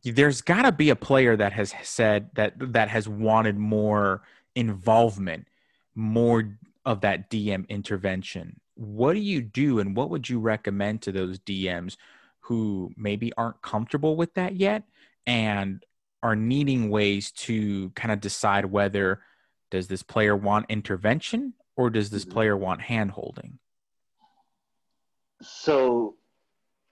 there's 0.03 0.41
got 0.41 0.63
to 0.63 0.71
be 0.71 0.89
a 0.89 0.95
player 0.95 1.35
that 1.35 1.53
has 1.53 1.73
said 1.83 2.29
that 2.35 2.53
that 2.73 2.89
has 2.89 3.07
wanted 3.07 3.57
more 3.57 4.21
involvement, 4.55 5.47
more 5.95 6.57
of 6.85 7.01
that 7.01 7.29
DM 7.29 7.67
intervention. 7.69 8.59
What 8.75 9.13
do 9.13 9.19
you 9.19 9.41
do, 9.41 9.79
and 9.79 9.95
what 9.95 10.09
would 10.09 10.29
you 10.29 10.39
recommend 10.39 11.01
to 11.03 11.11
those 11.11 11.39
DMs 11.39 11.97
who 12.39 12.91
maybe 12.97 13.31
aren't 13.37 13.61
comfortable 13.61 14.15
with 14.15 14.33
that 14.33 14.55
yet 14.55 14.83
and 15.27 15.83
are 16.23 16.35
needing 16.35 16.89
ways 16.89 17.31
to 17.31 17.89
kind 17.91 18.11
of 18.11 18.19
decide 18.19 18.65
whether 18.65 19.21
does 19.69 19.87
this 19.87 20.03
player 20.03 20.35
want 20.35 20.65
intervention 20.69 21.53
or 21.75 21.89
does 21.89 22.09
this 22.09 22.23
mm-hmm. 22.23 22.33
player 22.33 22.57
want 22.57 22.81
hand 22.81 23.11
holding? 23.11 23.59
So 25.41 26.15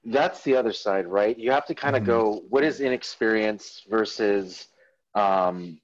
that's 0.05 0.43
the 0.43 0.55
other 0.55 0.73
side, 0.73 1.07
right? 1.07 1.37
You 1.37 1.51
have 1.51 1.65
to 1.67 1.75
kind 1.75 1.95
of 1.95 2.03
mm-hmm. 2.03 2.11
go, 2.11 2.43
what 2.49 2.63
is 2.63 2.79
inexperience 2.79 3.83
versus 3.89 4.67
um, 5.15 5.79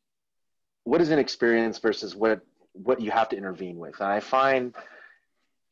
what 0.83 1.01
is 1.01 1.09
inexperience 1.11 1.79
versus 1.79 2.15
what 2.15 2.41
what 2.73 2.99
you 2.99 3.09
have 3.11 3.29
to 3.29 3.37
intervene 3.37 3.77
with. 3.77 3.99
And 3.99 4.09
I 4.09 4.19
find 4.19 4.73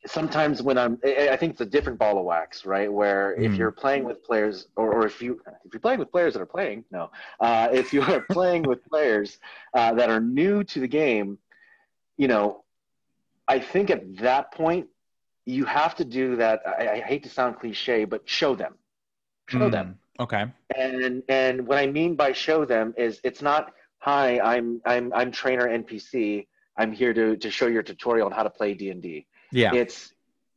sometimes 0.06 0.62
when 0.62 0.78
I'm, 0.78 1.00
I 1.04 1.36
think 1.36 1.54
it's 1.54 1.62
a 1.62 1.66
different 1.66 2.00
ball 2.00 2.18
of 2.18 2.26
wax, 2.26 2.66
right? 2.66 2.92
Where 2.92 3.36
mm. 3.38 3.44
if 3.44 3.56
you're 3.56 3.72
playing 3.72 4.04
with 4.04 4.24
players, 4.24 4.68
or, 4.76 4.94
or 4.94 5.06
if 5.06 5.22
you 5.22 5.42
if 5.66 5.74
you're 5.74 5.82
playing 5.82 6.00
with 6.00 6.12
players 6.12 6.34
that 6.34 6.42
are 6.42 6.46
playing, 6.46 6.86
no, 6.92 7.12
uh, 7.40 7.70
if 7.72 7.94
you 7.94 8.02
are 8.02 8.22
playing 8.32 8.64
with 8.64 8.84
players 8.86 9.38
uh, 9.74 9.94
that 9.94 10.10
are 10.10 10.20
new 10.20 10.64
to 10.66 10.80
the 10.80 10.88
game, 10.88 11.38
you 12.18 12.28
know, 12.28 12.64
I 13.48 13.60
think 13.60 13.90
at 13.90 14.18
that 14.18 14.54
point 14.54 14.88
you 15.46 15.66
have 15.66 15.96
to 15.96 16.06
do 16.06 16.36
that. 16.38 16.62
I, 16.66 16.90
I 16.90 17.00
hate 17.02 17.24
to 17.24 17.30
sound 17.30 17.60
cliche, 17.60 18.06
but 18.06 18.28
show 18.28 18.56
them, 18.56 18.76
show 19.50 19.70
mm, 19.70 19.72
them. 19.72 20.00
Okay. 20.20 20.46
And 20.76 21.24
and 21.28 21.68
what 21.68 21.78
I 21.78 21.88
mean 21.88 22.16
by 22.16 22.34
show 22.34 22.66
them 22.66 22.94
is 22.98 23.20
it's 23.24 23.42
not 23.42 23.74
hi, 24.00 24.40
I'm 24.40 24.82
I'm 24.86 25.12
I'm 25.14 25.32
trainer 25.32 25.68
NPC. 25.68 26.48
I'm 26.78 26.92
here 26.92 27.14
to 27.14 27.38
to 27.38 27.52
show 27.52 27.68
your 27.68 27.84
tutorial 27.84 28.28
on 28.28 28.32
how 28.32 28.44
to 28.44 28.50
play 28.50 28.74
D 28.74 28.90
and 28.90 29.02
D. 29.02 29.26
Yeah. 29.52 29.74
It's 29.74 30.14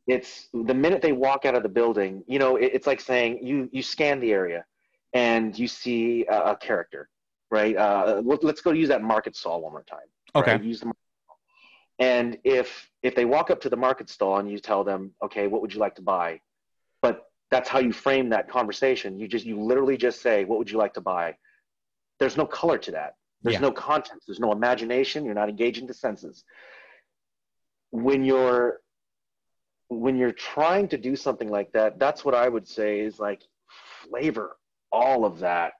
it's 0.07 0.47
the 0.53 0.73
minute 0.73 1.01
they 1.01 1.11
walk 1.11 1.45
out 1.45 1.55
of 1.55 1.63
the 1.63 1.69
building, 1.69 2.23
you 2.27 2.39
know, 2.39 2.55
it, 2.55 2.71
it's 2.73 2.87
like 2.87 3.01
saying 3.01 3.39
you 3.45 3.69
you 3.71 3.83
scan 3.83 4.19
the 4.19 4.31
area 4.31 4.65
and 5.13 5.57
you 5.57 5.67
see 5.67 6.25
a, 6.27 6.51
a 6.51 6.55
character, 6.55 7.09
right? 7.51 7.75
Uh, 7.75 8.21
let, 8.23 8.43
us 8.43 8.61
go 8.61 8.71
use 8.71 8.89
that 8.89 9.01
market 9.01 9.35
stall 9.35 9.61
one 9.61 9.71
more 9.71 9.83
time. 9.83 10.07
Okay. 10.35 10.53
Right? 10.53 10.63
Use 10.63 10.79
the 10.79 10.91
and 11.99 12.37
if 12.43 12.89
if 13.01 13.15
they 13.15 13.25
walk 13.25 13.49
up 13.49 13.61
to 13.61 13.69
the 13.69 13.77
market 13.77 14.09
stall 14.09 14.37
and 14.37 14.49
you 14.49 14.59
tell 14.59 14.83
them, 14.83 15.11
okay, 15.23 15.47
what 15.47 15.61
would 15.61 15.73
you 15.73 15.79
like 15.79 15.95
to 15.95 16.01
buy? 16.01 16.41
But 17.01 17.25
that's 17.49 17.69
how 17.69 17.79
you 17.79 17.91
frame 17.91 18.29
that 18.29 18.49
conversation. 18.49 19.19
You 19.19 19.27
just 19.27 19.45
you 19.45 19.59
literally 19.59 19.97
just 19.97 20.21
say, 20.21 20.45
what 20.45 20.59
would 20.59 20.69
you 20.69 20.77
like 20.77 20.93
to 20.95 21.01
buy? 21.01 21.35
There's 22.19 22.37
no 22.37 22.45
color 22.45 22.77
to 22.79 22.91
that. 22.91 23.15
There's 23.43 23.55
yeah. 23.55 23.61
no 23.61 23.71
context. 23.71 24.27
There's 24.27 24.39
no 24.39 24.51
imagination. 24.51 25.25
You're 25.25 25.35
not 25.35 25.49
engaging 25.49 25.87
the 25.87 25.93
senses. 25.93 26.43
When 27.91 28.23
you're 28.23 28.81
when 29.89 30.17
you're 30.17 30.33
trying 30.33 30.89
to 30.89 30.97
do 30.97 31.15
something 31.15 31.49
like 31.49 31.71
that, 31.71 31.97
that's 31.97 32.25
what 32.25 32.35
I 32.35 32.49
would 32.49 32.67
say 32.67 32.99
is 32.99 33.19
like 33.19 33.41
flavor 34.09 34.57
all 34.91 35.25
of 35.25 35.39
that 35.39 35.73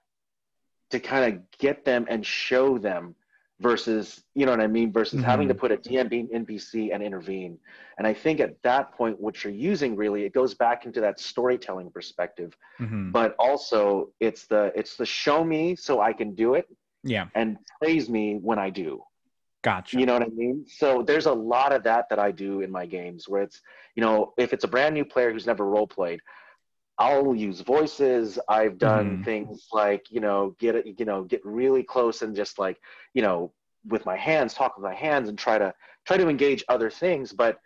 to 0.90 1.00
kind 1.00 1.34
of 1.34 1.58
get 1.58 1.84
them 1.84 2.06
and 2.08 2.24
show 2.24 2.78
them 2.78 3.14
versus 3.60 4.22
you 4.34 4.46
know 4.46 4.52
what 4.52 4.60
I 4.60 4.66
mean 4.66 4.92
versus 4.92 5.20
mm-hmm. 5.20 5.28
having 5.28 5.48
to 5.48 5.54
put 5.54 5.72
a 5.72 5.76
DM 5.76 6.30
NPC 6.32 6.94
and 6.94 7.02
intervene. 7.02 7.58
And 7.98 8.06
I 8.06 8.14
think 8.14 8.40
at 8.40 8.62
that 8.62 8.92
point, 8.92 9.20
what 9.20 9.42
you're 9.42 9.52
using 9.52 9.96
really 9.96 10.24
it 10.24 10.32
goes 10.32 10.54
back 10.54 10.86
into 10.86 11.00
that 11.00 11.18
storytelling 11.18 11.90
perspective, 11.90 12.56
mm-hmm. 12.80 13.10
but 13.10 13.34
also 13.38 14.10
it's 14.20 14.46
the 14.46 14.72
it's 14.74 14.96
the 14.96 15.06
show 15.06 15.42
me 15.42 15.74
so 15.76 16.00
I 16.00 16.12
can 16.12 16.34
do 16.34 16.54
it, 16.54 16.68
yeah, 17.02 17.26
and 17.34 17.58
praise 17.80 18.08
me 18.08 18.38
when 18.40 18.58
I 18.58 18.70
do. 18.70 19.02
Gotcha. 19.62 19.98
You 19.98 20.06
know 20.06 20.12
what 20.14 20.22
I 20.22 20.28
mean? 20.28 20.64
So 20.68 21.02
there's 21.02 21.26
a 21.26 21.32
lot 21.32 21.72
of 21.72 21.82
that 21.82 22.08
that 22.10 22.20
I 22.20 22.30
do 22.30 22.60
in 22.60 22.70
my 22.70 22.86
games 22.86 23.28
where 23.28 23.42
it's 23.42 23.60
you 23.96 24.02
know 24.02 24.32
if 24.38 24.52
it's 24.52 24.64
a 24.64 24.68
brand 24.68 24.94
new 24.94 25.04
player 25.04 25.32
who's 25.32 25.46
never 25.46 25.64
role 25.64 25.88
played, 25.88 26.20
I'll 26.98 27.34
use 27.34 27.60
voices. 27.60 28.38
I've 28.48 28.76
done 28.76 29.06
mm-hmm. 29.06 29.22
things 29.22 29.68
like, 29.72 30.10
you 30.10 30.20
know, 30.20 30.56
get 30.58 30.86
you 30.98 31.04
know, 31.04 31.22
get 31.22 31.44
really 31.44 31.82
close 31.82 32.22
and 32.22 32.34
just 32.34 32.58
like, 32.58 32.78
you 33.14 33.22
know, 33.22 33.52
with 33.86 34.04
my 34.04 34.16
hands, 34.16 34.54
talk 34.54 34.76
with 34.76 34.84
my 34.84 34.94
hands 34.94 35.28
and 35.28 35.38
try 35.38 35.58
to 35.58 35.72
try 36.04 36.16
to 36.16 36.28
engage 36.28 36.64
other 36.68 36.90
things. 36.90 37.32
But 37.32 37.60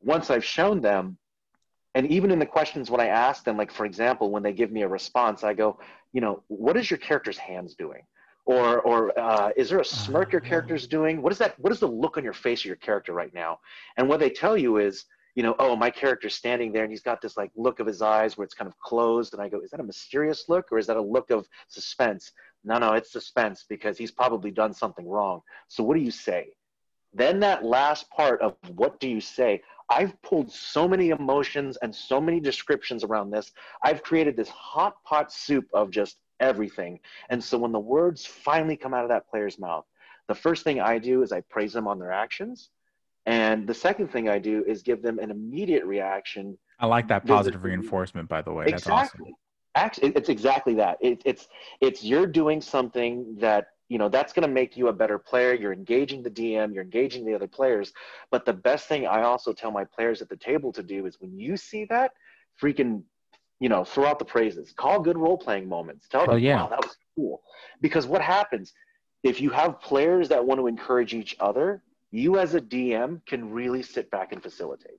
once 0.00 0.30
I've 0.30 0.44
shown 0.44 0.80
them, 0.80 1.16
and 1.94 2.06
even 2.08 2.30
in 2.30 2.38
the 2.38 2.46
questions 2.46 2.90
when 2.90 3.00
I 3.00 3.06
ask 3.06 3.44
them, 3.44 3.56
like 3.56 3.72
for 3.72 3.86
example, 3.86 4.30
when 4.30 4.42
they 4.42 4.52
give 4.52 4.70
me 4.70 4.82
a 4.82 4.88
response, 4.88 5.42
I 5.44 5.54
go, 5.54 5.78
you 6.12 6.20
know, 6.20 6.42
what 6.48 6.76
is 6.76 6.90
your 6.90 6.98
character's 6.98 7.38
hands 7.38 7.74
doing? 7.74 8.02
Or, 8.44 8.80
or 8.80 9.18
uh, 9.18 9.50
is 9.56 9.68
there 9.68 9.80
a 9.80 9.84
smirk 9.84 10.32
your 10.32 10.40
character's 10.40 10.86
doing? 10.86 11.20
What 11.20 11.32
is 11.32 11.38
that? 11.38 11.58
What 11.58 11.70
is 11.70 11.80
the 11.80 11.86
look 11.86 12.16
on 12.16 12.24
your 12.24 12.32
face 12.32 12.60
of 12.60 12.64
your 12.64 12.76
character 12.76 13.12
right 13.12 13.32
now? 13.34 13.60
And 13.98 14.08
what 14.08 14.20
they 14.20 14.30
tell 14.30 14.56
you 14.56 14.78
is, 14.78 15.04
you 15.38 15.44
know, 15.44 15.54
oh, 15.60 15.76
my 15.76 15.88
character's 15.88 16.34
standing 16.34 16.72
there 16.72 16.82
and 16.82 16.90
he's 16.90 17.00
got 17.00 17.22
this 17.22 17.36
like 17.36 17.52
look 17.54 17.78
of 17.78 17.86
his 17.86 18.02
eyes 18.02 18.36
where 18.36 18.44
it's 18.44 18.54
kind 18.54 18.66
of 18.66 18.76
closed. 18.80 19.34
And 19.34 19.40
I 19.40 19.48
go, 19.48 19.60
is 19.60 19.70
that 19.70 19.78
a 19.78 19.84
mysterious 19.84 20.48
look 20.48 20.72
or 20.72 20.78
is 20.78 20.88
that 20.88 20.96
a 20.96 21.00
look 21.00 21.30
of 21.30 21.46
suspense? 21.68 22.32
No, 22.64 22.78
no, 22.78 22.94
it's 22.94 23.12
suspense 23.12 23.64
because 23.68 23.96
he's 23.96 24.10
probably 24.10 24.50
done 24.50 24.74
something 24.74 25.06
wrong. 25.06 25.42
So 25.68 25.84
what 25.84 25.96
do 25.96 26.02
you 26.02 26.10
say? 26.10 26.48
Then 27.14 27.38
that 27.38 27.64
last 27.64 28.10
part 28.10 28.42
of 28.42 28.56
what 28.74 28.98
do 28.98 29.08
you 29.08 29.20
say? 29.20 29.62
I've 29.88 30.20
pulled 30.22 30.50
so 30.50 30.88
many 30.88 31.10
emotions 31.10 31.78
and 31.82 31.94
so 31.94 32.20
many 32.20 32.40
descriptions 32.40 33.04
around 33.04 33.30
this. 33.30 33.52
I've 33.84 34.02
created 34.02 34.36
this 34.36 34.48
hot 34.48 34.96
pot 35.04 35.32
soup 35.32 35.66
of 35.72 35.92
just 35.92 36.16
everything. 36.40 36.98
And 37.30 37.42
so 37.44 37.58
when 37.58 37.70
the 37.70 37.78
words 37.78 38.26
finally 38.26 38.76
come 38.76 38.92
out 38.92 39.04
of 39.04 39.10
that 39.10 39.30
player's 39.30 39.56
mouth, 39.56 39.84
the 40.26 40.34
first 40.34 40.64
thing 40.64 40.80
I 40.80 40.98
do 40.98 41.22
is 41.22 41.30
I 41.30 41.42
praise 41.42 41.72
them 41.72 41.86
on 41.86 42.00
their 42.00 42.10
actions. 42.10 42.70
And 43.28 43.66
the 43.66 43.74
second 43.74 44.08
thing 44.08 44.30
I 44.30 44.38
do 44.38 44.64
is 44.66 44.82
give 44.82 45.02
them 45.02 45.18
an 45.18 45.30
immediate 45.30 45.84
reaction. 45.84 46.56
I 46.80 46.86
like 46.86 47.08
that 47.08 47.26
positive 47.26 47.62
reinforcement, 47.62 48.26
by 48.26 48.40
the 48.40 48.54
way. 48.54 48.64
That's 48.64 48.84
exactly. 48.84 49.20
awesome. 49.20 49.34
Actually, 49.74 50.12
it's 50.16 50.30
exactly 50.30 50.74
that. 50.76 50.96
It, 51.02 51.20
it's 51.26 51.46
it's 51.82 52.02
you're 52.02 52.26
doing 52.26 52.62
something 52.62 53.36
that 53.38 53.66
you 53.90 53.98
know 53.98 54.08
that's 54.08 54.32
going 54.32 54.48
to 54.48 54.52
make 54.52 54.78
you 54.78 54.88
a 54.88 54.94
better 54.94 55.18
player. 55.18 55.52
You're 55.52 55.74
engaging 55.74 56.22
the 56.22 56.30
DM. 56.30 56.72
You're 56.72 56.84
engaging 56.84 57.26
the 57.26 57.34
other 57.34 57.46
players. 57.46 57.92
But 58.30 58.46
the 58.46 58.54
best 58.54 58.88
thing 58.88 59.06
I 59.06 59.20
also 59.20 59.52
tell 59.52 59.70
my 59.70 59.84
players 59.84 60.22
at 60.22 60.30
the 60.30 60.36
table 60.36 60.72
to 60.72 60.82
do 60.82 61.04
is 61.04 61.20
when 61.20 61.38
you 61.38 61.58
see 61.58 61.84
that, 61.90 62.12
freaking, 62.60 63.02
you 63.60 63.68
know, 63.68 63.84
throw 63.84 64.06
out 64.06 64.18
the 64.18 64.24
praises. 64.24 64.72
Call 64.72 65.00
good 65.00 65.18
role 65.18 65.36
playing 65.36 65.68
moments. 65.68 66.08
Tell 66.08 66.22
them, 66.22 66.30
oh, 66.30 66.36
yeah. 66.36 66.62
wow, 66.62 66.68
that 66.68 66.82
was 66.82 66.96
cool. 67.14 67.42
Because 67.82 68.06
what 68.06 68.22
happens 68.22 68.72
if 69.22 69.38
you 69.38 69.50
have 69.50 69.82
players 69.82 70.30
that 70.30 70.42
want 70.42 70.60
to 70.60 70.66
encourage 70.66 71.12
each 71.12 71.36
other? 71.40 71.82
You 72.10 72.38
as 72.38 72.54
a 72.54 72.60
DM 72.60 73.24
can 73.26 73.50
really 73.50 73.82
sit 73.82 74.10
back 74.10 74.32
and 74.32 74.42
facilitate. 74.42 74.98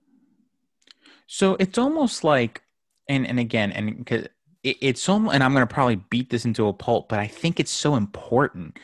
So 1.28 1.55
it's 1.60 1.78
almost 1.78 2.24
like, 2.24 2.64
and 3.07 3.26
and 3.26 3.39
again, 3.39 3.72
and 3.72 4.10
it, 4.10 4.32
it's 4.64 5.01
so, 5.01 5.30
and 5.30 5.43
I'm 5.43 5.53
going 5.53 5.68
to 5.68 5.74
probably 5.74 5.97
beat 6.10 6.30
this 6.30 6.45
into 6.45 6.68
a 6.68 6.74
pulp, 6.74 7.10
but 7.10 7.20
I 7.20 7.28
think 7.28 7.60
it's 7.60 7.72
so 7.72 7.95
important 7.95 8.78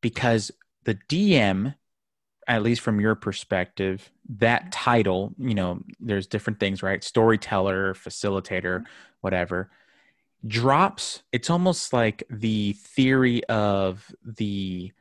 because 0.00 0.50
the 0.84 0.94
DM, 1.08 1.74
at 2.46 2.62
least 2.62 2.80
from 2.80 3.00
your 3.00 3.14
perspective, 3.14 4.10
that 4.38 4.72
title, 4.72 5.34
you 5.38 5.54
know, 5.54 5.82
there's 6.00 6.26
different 6.26 6.60
things, 6.60 6.82
right? 6.82 7.02
Storyteller, 7.02 7.94
facilitator, 7.94 8.84
whatever 9.20 9.70
drops 10.46 11.22
it's 11.30 11.50
almost 11.50 11.92
like 11.92 12.24
the 12.28 12.72
theory 12.72 13.44
of 13.44 14.12
the 14.24 14.92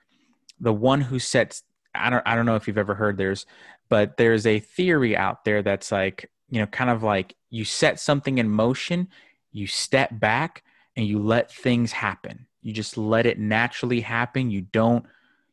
the 0.60 0.74
one 0.74 1.02
who 1.02 1.18
sets 1.18 1.64
I 1.94 2.10
don't 2.10 2.24
I 2.26 2.36
don't 2.36 2.46
know 2.46 2.56
if 2.56 2.68
you've 2.68 2.78
ever 2.78 2.96
heard 2.96 3.18
there's 3.18 3.46
but 3.92 4.16
there's 4.16 4.48
a 4.48 4.60
theory 4.62 5.18
out 5.18 5.44
there 5.44 5.62
that's 5.62 5.92
like, 5.92 6.32
you 6.50 6.62
know, 6.62 6.66
kind 6.66 6.90
of 6.90 7.04
like 7.04 7.36
you 7.50 7.66
set 7.66 8.00
something 8.00 8.38
in 8.38 8.50
motion, 8.50 9.10
you 9.52 9.68
step 9.68 10.10
back 10.14 10.64
and 10.96 11.06
you 11.06 11.20
let 11.20 11.52
things 11.52 11.92
happen. 11.92 12.48
You 12.62 12.72
just 12.72 12.98
let 12.98 13.26
it 13.26 13.38
naturally 13.38 14.00
happen. 14.00 14.50
You 14.50 14.62
don't 14.62 15.06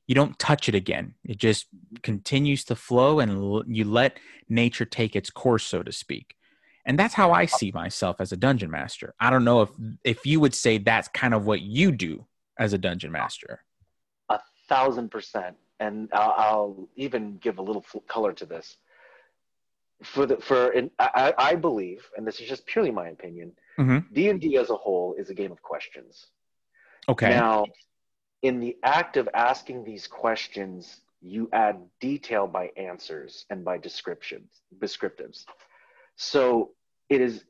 you 0.07 0.15
don't 0.15 0.39
touch 0.39 0.69
it 0.69 0.77
again. 0.77 1.15
It 1.25 1.39
just 1.39 1.67
continues 2.03 2.65
to 2.67 2.77
flow 2.77 3.19
and 3.19 3.33
l- 3.33 3.65
you 3.67 3.85
let 3.85 4.21
nature 4.49 4.85
take 4.85 5.17
its 5.17 5.31
course 5.31 5.65
so 5.65 5.83
to 5.83 5.91
speak. 5.91 6.37
And 6.87 6.97
that's 6.97 7.15
how 7.15 7.33
I 7.33 7.45
see 7.45 7.73
myself 7.73 8.21
as 8.21 8.31
a 8.31 8.37
dungeon 8.37 8.71
master. 8.71 9.15
I 9.19 9.31
don't 9.31 9.45
know 9.45 9.63
if 9.63 9.71
if 10.05 10.25
you 10.25 10.39
would 10.39 10.55
say 10.55 10.79
that's 10.79 11.09
kind 11.09 11.35
of 11.35 11.45
what 11.45 11.61
you 11.61 11.91
do 11.91 12.25
as 12.57 12.73
a 12.73 12.79
dungeon 12.79 13.11
master. 13.11 13.65
A 14.29 14.39
thousand 14.69 15.11
percent 15.11 15.57
and 15.81 16.09
I'll, 16.13 16.35
I'll 16.37 16.89
even 16.97 17.39
give 17.39 17.59
a 17.59 17.63
little 17.63 17.85
color 18.07 18.33
to 18.35 18.47
this. 18.47 18.77
For 20.03 20.27
the 20.27 20.37
for 20.37 20.73
in, 20.73 20.91
I, 20.99 21.35
I 21.37 21.55
believe, 21.57 22.09
and 22.17 22.27
this 22.27 22.41
is 22.41 22.49
just 22.49 22.67
purely 22.67 22.93
my 22.93 23.09
opinion, 23.09 23.53
mm-hmm. 23.77 24.13
D 24.13 24.29
and 24.29 24.41
D 24.41 24.57
as 24.57 24.71
a 24.71 24.77
whole 24.77 25.15
is 25.19 25.29
a 25.31 25.35
game 25.35 25.51
of 25.51 25.61
questions. 25.61 26.27
Okay. 27.09 27.31
Now, 27.31 27.67
in 28.43 28.61
the 28.61 28.77
act 28.85 29.17
of 29.17 29.29
asking 29.35 29.83
these 29.83 30.07
questions, 30.07 31.01
you 31.21 31.49
add 31.53 31.81
detail 32.01 32.47
by 32.47 32.71
answers 32.77 33.45
and 33.51 33.65
by 33.65 33.79
descriptions, 33.79 34.49
descriptives. 34.79 35.45
So 36.15 36.71
it 37.09 37.21
is 37.21 37.45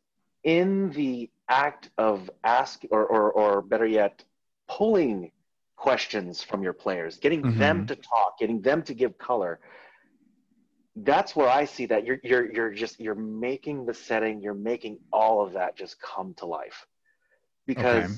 in 0.45 0.91
the 0.93 1.31
act 1.51 1.91
of 1.99 2.31
ask 2.45 2.83
or, 2.91 3.05
or, 3.05 3.33
or 3.33 3.61
better 3.61 3.87
yet, 3.87 4.25
pulling 4.69 5.33
questions 5.79 6.43
from 6.43 6.63
your 6.63 6.73
players, 6.73 7.17
getting 7.19 7.41
mm-hmm. 7.41 7.59
them 7.59 7.87
to 7.87 7.95
talk, 7.95 8.39
getting 8.39 8.61
them 8.61 8.83
to 8.83 8.95
give 8.95 9.17
color. 9.17 9.61
That's 10.97 11.37
where 11.37 11.49
I 11.49 11.65
see 11.65 11.87
that 11.87 12.05
you're 12.05 12.19
you're 12.25 12.53
you're 12.53 12.73
just 12.73 12.99
you're 12.99 13.15
making 13.15 13.87
the 13.87 13.95
setting, 13.95 14.43
you're 14.43 14.55
making 14.55 14.99
all 15.13 15.45
of 15.45 15.53
that 15.53 15.77
just 15.77 16.01
come 16.03 16.35
to 16.39 16.47
life. 16.47 16.87
Because 17.67 18.05
okay. 18.05 18.15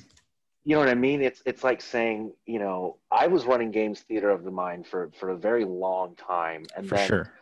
you 0.65 0.75
know 0.75 0.81
what 0.81 0.89
I 0.89 0.95
mean? 0.95 1.21
It's 1.21 1.43
it's 1.45 1.63
like 1.63 1.83
saying, 1.83 2.33
you 2.47 2.59
know, 2.59 2.97
I 3.13 3.27
was 3.27 3.45
running 3.45 3.71
games 3.71 4.01
theater 4.01 4.31
of 4.31 4.43
the 4.45 4.51
mind 4.51 4.87
for 4.87 5.11
for 5.21 5.29
a 5.29 5.37
very 5.37 5.67
long 5.67 6.17
time. 6.17 6.65
And 6.75 6.89
for 6.89 6.95
then 6.95 7.09
sure. 7.09 7.33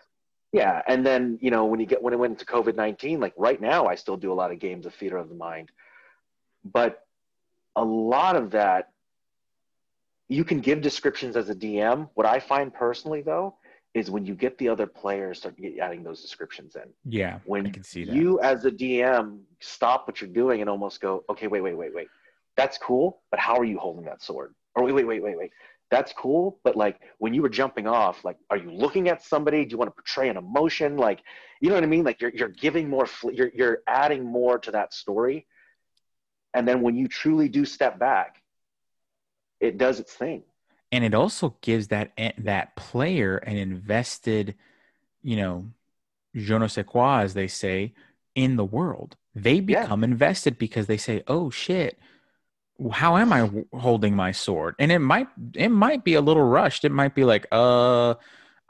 Yeah. 0.51 0.83
And 0.89 1.07
then, 1.07 1.39
you 1.41 1.51
know, 1.51 1.67
when 1.67 1.79
you 1.79 1.87
get 1.87 2.03
when 2.03 2.13
it 2.13 2.19
went 2.19 2.33
into 2.33 2.45
COVID 2.45 2.75
nineteen, 2.75 3.21
like 3.21 3.35
right 3.37 3.61
now 3.61 3.87
I 3.87 3.95
still 3.95 4.17
do 4.17 4.33
a 4.33 4.35
lot 4.35 4.51
of 4.51 4.59
games 4.59 4.87
of 4.87 4.95
theater 4.95 5.19
of 5.19 5.29
the 5.29 5.37
mind. 5.37 5.71
But 6.65 7.07
a 7.77 7.85
lot 7.85 8.35
of 8.35 8.51
that 8.51 8.91
you 10.29 10.45
can 10.45 10.61
give 10.61 10.81
descriptions 10.81 11.37
as 11.37 11.49
a 11.49 11.55
DM. 11.55 12.09
What 12.15 12.27
I 12.27 12.39
find 12.39 12.73
personally, 12.73 13.23
though, 13.23 13.57
is 13.95 14.11
when 14.11 14.27
you 14.27 14.35
get 14.35 14.59
the 14.59 14.69
other 14.69 14.87
players 14.87 15.39
start 15.39 15.57
adding 15.81 16.03
those 16.03 16.21
descriptions 16.21 16.77
in. 16.77 16.83
Yeah, 17.05 17.41
when 17.45 17.67
I 17.67 17.71
can 17.71 17.83
see 17.83 18.05
that. 18.05 18.15
you 18.15 18.39
as 18.41 18.65
a 18.65 18.71
DM 18.71 19.41
stop 19.61 20.07
what 20.07 20.21
you're 20.21 20.31
doing 20.31 20.61
and 20.61 20.69
almost 20.69 21.01
go, 21.01 21.25
okay, 21.31 21.47
wait, 21.47 21.63
wait, 21.63 21.77
wait, 21.77 21.95
wait. 21.95 22.09
That's 22.57 22.77
cool, 22.77 23.23
but 23.31 23.41
how 23.41 23.57
are 23.57 23.65
you 23.65 23.79
holding 23.79 24.05
that 24.05 24.23
sword? 24.23 24.55
Or 24.75 24.85
wait, 24.85 24.93
wait, 24.93 25.07
wait, 25.07 25.23
wait, 25.23 25.39
wait. 25.39 25.51
That's 25.91 26.13
cool, 26.13 26.61
but 26.65 26.77
like 26.77 27.01
when 27.17 27.33
you 27.33 27.41
were 27.41 27.49
jumping 27.49 27.87
off, 27.87 28.23
like, 28.23 28.37
are 28.51 28.59
you 28.59 28.71
looking 28.71 29.09
at 29.09 29.23
somebody? 29.23 29.65
Do 29.65 29.71
you 29.71 29.79
want 29.79 29.89
to 29.89 29.95
portray 29.95 30.29
an 30.29 30.37
emotion? 30.37 30.99
Like, 30.99 31.23
you 31.63 31.71
know 31.71 31.77
what 31.77 31.85
I 31.85 31.87
mean? 31.87 32.05
Like 32.05 32.21
you're 32.21 32.33
you're 32.35 32.49
giving 32.49 32.91
more, 32.91 33.07
fl- 33.07 33.31
you're 33.31 33.51
you're 33.55 33.79
adding 33.87 34.23
more 34.23 34.59
to 34.59 34.71
that 34.73 34.93
story, 34.93 35.47
and 36.53 36.69
then 36.69 36.83
when 36.83 36.95
you 36.95 37.09
truly 37.09 37.49
do 37.49 37.65
step 37.65 37.99
back 37.99 38.43
it 39.61 39.79
does 39.79 40.01
its 40.01 40.13
thing. 40.13 40.43
and 40.93 41.05
it 41.05 41.15
also 41.15 41.57
gives 41.61 41.89
that 41.89 42.13
that 42.39 42.77
player 42.77 43.37
an 43.39 43.57
invested 43.57 44.55
you 45.23 45.37
know 45.37 45.67
je 46.35 46.59
ne 46.59 46.69
sais 46.69 46.85
quoi 46.87 47.21
as 47.21 47.35
they 47.35 47.49
say 47.49 47.93
in 48.35 48.57
the 48.57 48.65
world. 48.65 49.17
They 49.35 49.61
become 49.61 50.03
yeah. 50.03 50.09
invested 50.09 50.59
because 50.59 50.87
they 50.87 50.97
say 50.97 51.23
oh 51.27 51.51
shit. 51.51 51.99
How 52.93 53.17
am 53.17 53.33
i 53.33 53.51
holding 53.77 54.15
my 54.15 54.31
sword? 54.31 54.77
And 54.79 54.93
it 54.93 55.01
might 55.01 55.29
it 55.55 55.71
might 55.71 56.05
be 56.05 56.15
a 56.15 56.21
little 56.21 56.45
rushed. 56.45 56.85
It 56.85 56.93
might 56.93 57.15
be 57.15 57.25
like 57.25 57.47
uh 57.53 58.15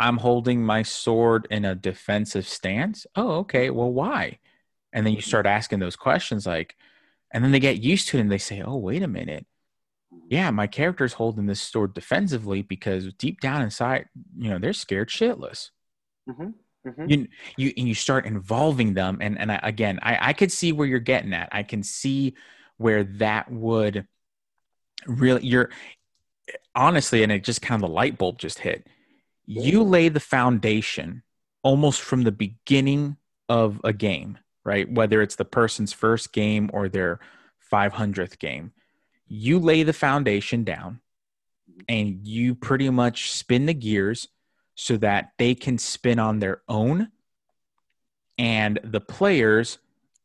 i'm 0.01 0.17
holding 0.17 0.65
my 0.65 0.83
sword 0.83 1.47
in 1.51 1.65
a 1.65 1.75
defensive 1.75 2.47
stance? 2.47 3.07
Oh 3.15 3.39
okay. 3.41 3.71
Well 3.71 3.93
why? 3.93 4.39
And 4.93 5.05
then 5.07 5.13
you 5.15 5.21
start 5.21 5.47
asking 5.47 5.81
those 5.81 5.97
questions 5.97 6.47
like 6.47 6.77
and 7.31 7.45
then 7.45 7.53
they 7.53 7.61
get 7.61 7.83
used 7.83 8.09
to 8.09 8.19
it 8.19 8.23
and 8.23 8.33
they 8.33 8.39
say 8.39 8.63
oh 8.63 8.77
wait 8.77 9.03
a 9.03 9.09
minute 9.09 9.47
yeah, 10.31 10.51
my 10.51 10.67
character's 10.67 11.15
holding 11.15 11.47
this 11.47 11.61
sword 11.61 11.95
defensively 11.95 12.63
because 12.63 13.13
deep 13.15 13.41
down 13.41 13.63
inside, 13.63 14.07
you 14.37 14.51
know, 14.51 14.59
they're 14.59 14.75
scared 14.75 15.09
shitless. 15.09 15.71
Mm-hmm. 16.29 16.51
Mm-hmm. 16.87 17.09
You 17.09 17.29
you 17.57 17.73
and 17.77 17.89
you 17.89 17.95
start 17.95 18.27
involving 18.27 18.95
them, 18.95 19.19
and 19.21 19.39
and 19.39 19.51
I, 19.51 19.59
again, 19.63 19.99
I 20.03 20.29
I 20.29 20.33
could 20.35 20.53
see 20.53 20.73
where 20.73 20.87
you're 20.87 21.01
getting 21.01 21.33
at. 21.33 21.49
I 21.51 21.63
can 21.63 21.83
see 21.83 22.35
where 22.77 23.05
that 23.05 23.51
would 23.51 24.07
really 25.07 25.45
you're 25.47 25.71
honestly, 26.75 27.23
and 27.23 27.33
it 27.33 27.43
just 27.43 27.63
kind 27.63 27.83
of 27.83 27.89
the 27.89 27.95
light 27.95 28.19
bulb 28.19 28.39
just 28.39 28.59
hit. 28.59 28.87
You 29.47 29.83
lay 29.83 30.09
the 30.09 30.21
foundation 30.21 31.23
almost 31.63 32.03
from 32.03 32.23
the 32.23 32.33
beginning 32.33 33.17
of 33.49 33.81
a 33.83 33.95
game, 33.95 34.39
right? 34.65 34.91
Whether 34.91 35.23
it's 35.23 35.37
the 35.37 35.45
person's 35.47 35.93
first 35.93 36.33
game 36.33 36.71
or 36.73 36.89
their 36.89 37.19
500th 37.73 38.39
game 38.39 38.73
you 39.29 39.59
lay 39.59 39.83
the 39.83 39.93
foundation 39.93 40.65
down 40.65 41.01
and 41.89 42.27
you 42.27 42.55
pretty 42.55 42.91
much 42.91 43.33
spin 43.33 43.67
the 43.67 43.75
gears 43.75 44.29
so 44.75 44.97
that 44.97 45.33
they 45.39 45.55
can 45.55 45.79
spin 45.79 46.19
on 46.19 46.39
their 46.39 46.63
own. 46.69 47.09
And 48.39 48.79
the 48.85 49.01
players 49.01 49.79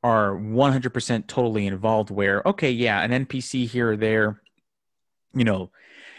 are 0.04 0.34
100% 0.36 1.28
totally 1.28 1.66
involved 1.66 2.12
where 2.12 2.42
okay 2.46 2.72
yeah 2.72 3.02
an 3.02 3.26
npc 3.26 3.66
here 3.68 3.92
or 3.92 3.98
there 3.98 4.42
you 5.34 5.46
know 5.46 5.72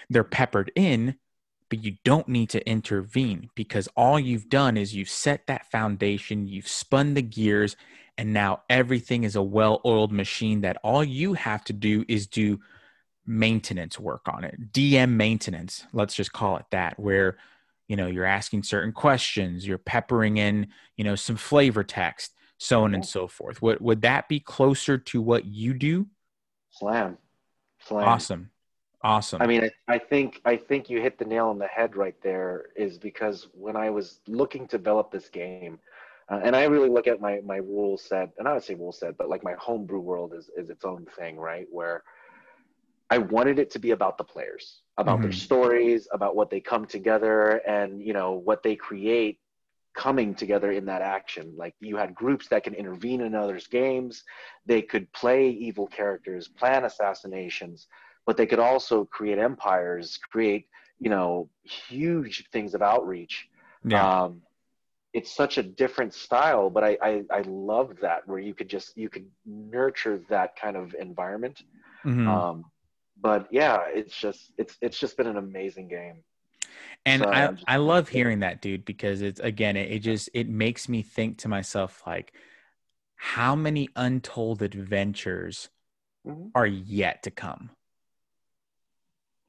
they're 0.09 0.25
peppered 0.25 0.73
in 0.75 1.17
but 1.69 1.85
you 1.85 1.97
don't 2.05 2.29
need 2.29 2.49
to 2.49 2.67
intervene 2.69 3.51
because 3.55 3.89
all 3.97 4.19
you've 4.19 4.49
done 4.49 4.77
is 4.77 4.95
you've 4.95 5.09
set 5.09 5.47
that 5.47 5.71
foundation 5.71 6.47
you've 6.47 6.69
spun 6.69 7.15
the 7.15 7.23
gears 7.23 7.77
and 8.17 8.33
now 8.33 8.63
everything 8.71 9.25
is 9.25 9.37
a 9.37 9.43
well-oiled 9.43 10.13
machine 10.13 10.63
that 10.63 10.79
all 10.83 11.05
you 11.05 11.35
have 11.35 11.63
to 11.65 11.73
do 11.73 12.05
is 12.09 12.27
do 12.27 12.59
maintenance 13.27 13.99
work 13.99 14.29
on 14.29 14.45
it 14.45 14.73
dm 14.73 15.11
maintenance 15.11 15.87
let's 15.93 16.15
just 16.15 16.33
call 16.33 16.57
it 16.57 16.65
that 16.71 16.99
where 16.99 17.37
you 17.89 17.97
know 17.97 18.07
you're 18.07 18.25
asking 18.25 18.63
certain 18.63 18.93
questions 18.93 19.67
you're 19.67 19.79
peppering 19.79 20.37
in 20.37 20.67
you 20.97 21.05
know 21.05 21.15
some 21.15 21.37
flavor 21.37 21.83
text 21.83 22.35
so 22.59 22.85
on 22.85 22.95
and 22.95 23.05
so 23.05 23.27
forth. 23.27 23.61
Would, 23.63 23.81
would 23.81 24.03
that 24.03 24.29
be 24.29 24.41
closer 24.41 24.99
to 24.99 25.21
what 25.21 25.45
you 25.45 25.75
do? 25.75 26.07
Slam. 26.71 27.19
Slam. 27.81 28.09
Awesome. 28.09 28.51
Awesome. 29.03 29.43
I 29.43 29.47
mean 29.47 29.65
I, 29.65 29.95
I 29.95 29.99
think 29.99 30.41
i 30.47 30.57
think 30.57 30.89
you 30.89 30.99
hit 30.99 31.19
the 31.19 31.27
nail 31.27 31.49
on 31.49 31.59
the 31.59 31.67
head 31.67 31.95
right 31.95 32.17
there 32.23 32.71
is 32.75 32.97
because 32.97 33.49
when 33.53 33.77
i 33.77 33.91
was 33.91 34.21
looking 34.27 34.67
to 34.69 34.79
develop 34.79 35.13
this 35.13 35.29
game 35.29 35.79
uh, 36.31 36.41
and 36.43 36.57
I 36.57 36.65
really 36.65 36.89
look 36.89 37.07
at 37.07 37.21
my 37.21 37.43
my 37.45 37.57
rule 37.57 37.99
set, 37.99 38.31
and 38.39 38.49
I 38.49 38.55
would 38.55 38.63
say 38.63 38.75
rule 38.75 38.93
set, 38.93 39.19
but 39.19 39.29
like 39.29 39.45
my 39.45 39.53
homebrew 39.59 40.01
world 40.01 40.33
is 40.33 40.49
is 40.57 40.71
its 40.71 40.83
own 40.83 41.07
thing, 41.19 41.37
right? 41.37 41.67
Where 41.71 42.03
I 43.11 43.19
wanted 43.19 43.59
it 43.59 43.71
to 43.73 43.79
be 43.79 43.91
about 43.91 44.19
the 44.19 44.25
players, 44.25 44.81
about 44.97 45.15
mm-hmm. 45.15 45.23
their 45.25 45.33
stories, 45.33 46.09
about 46.11 46.35
what 46.37 46.51
they 46.51 46.61
come 46.61 46.87
together 46.87 47.57
and, 47.67 48.03
you 48.03 48.13
know, 48.13 48.33
what 48.33 48.63
they 48.63 48.77
create 48.77 49.39
coming 49.95 50.35
together 50.35 50.73
in 50.73 50.87
that 50.87 51.03
action. 51.03 51.55
Like 51.57 51.75
you 51.81 51.97
had 51.97 52.15
groups 52.15 52.49
that 52.49 52.65
can 52.65 52.75
intervene 52.75 53.21
in 53.21 53.35
others' 53.35 53.67
games. 53.69 54.25
They 54.67 54.83
could 54.83 55.13
play 55.13 55.51
evil 55.51 55.87
characters, 55.87 56.49
plan 56.49 56.85
assassinations, 56.85 57.87
but 58.27 58.37
they 58.37 58.47
could 58.47 58.59
also 58.59 59.05
create 59.05 59.39
empires, 59.39 60.19
create, 60.33 60.67
you 60.99 61.11
know, 61.11 61.49
huge 61.63 62.49
things 62.51 62.75
of 62.75 62.83
outreach. 62.83 63.49
Yeah. 63.85 64.23
Um, 64.25 64.43
it's 65.13 65.33
such 65.33 65.59
a 65.59 65.63
different 65.63 66.13
style, 66.13 66.71
but 66.71 66.83
I, 66.83 66.99
I, 67.01 67.23
I 67.31 67.43
love 67.47 67.99
that 68.01 68.27
where 68.27 68.41
you 68.41 68.53
could 68.53 68.69
just, 68.69 68.97
you 68.97 69.09
could 69.09 69.27
nurture 69.47 70.21
that 70.29 70.57
kind 70.57 70.77
of 70.77 70.95
environment. 70.99 71.63
Mm-hmm. 72.05 72.27
Um, 72.27 72.65
but 73.25 73.49
yeah, 73.51 73.81
it's 73.89 74.15
just 74.15 74.53
it's 74.59 74.77
it's 74.83 75.01
just 75.01 75.17
been 75.17 75.27
an 75.27 75.39
amazing 75.39 75.89
game. 75.89 76.23
And 77.07 77.23
so 77.23 77.29
I 77.31 77.55
I 77.67 77.77
love 77.79 78.11
hearing 78.11 78.41
that, 78.41 78.61
dude, 78.61 78.85
because 78.85 79.23
it's 79.23 79.41
again, 79.41 79.77
it, 79.77 79.91
it 79.91 79.99
just 80.01 80.29
it 80.35 80.47
makes 80.47 80.91
me 80.91 81.01
think 81.01 81.39
to 81.39 81.49
myself 81.49 82.03
like, 82.07 82.35
how 83.17 83.57
many 83.57 83.89
untold 83.97 84.61
adventures 84.61 85.71
mm-hmm. 86.27 86.49
are 86.55 86.67
yet 86.67 87.23
to 87.23 87.31
come? 87.31 87.71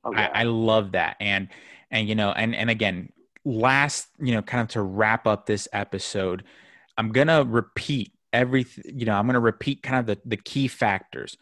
Oh, 0.06 0.14
yeah. 0.14 0.32
I, 0.34 0.42
I 0.42 0.44
love 0.44 0.94
that, 0.94 1.18
and 1.20 1.50
and 1.92 2.08
you 2.08 2.16
know, 2.16 2.32
and 2.32 2.56
and 2.56 2.70
again, 2.70 3.12
last 3.44 4.08
you 4.20 4.34
know, 4.36 4.42
kind 4.42 4.62
of 4.62 4.70
to 4.70 4.82
wrap 4.82 5.28
up 5.28 5.48
this 5.48 5.68
episode, 5.74 6.46
I'm 6.98 7.12
gonna 7.12 7.44
repeat 7.44 8.14
everything. 8.32 8.98
You 8.98 9.06
know, 9.06 9.16
I'm 9.16 9.26
gonna 9.26 9.42
repeat 9.42 9.84
kind 9.84 10.00
of 10.00 10.06
the 10.06 10.22
the 10.26 10.38
key 10.38 10.70
factors 10.70 11.36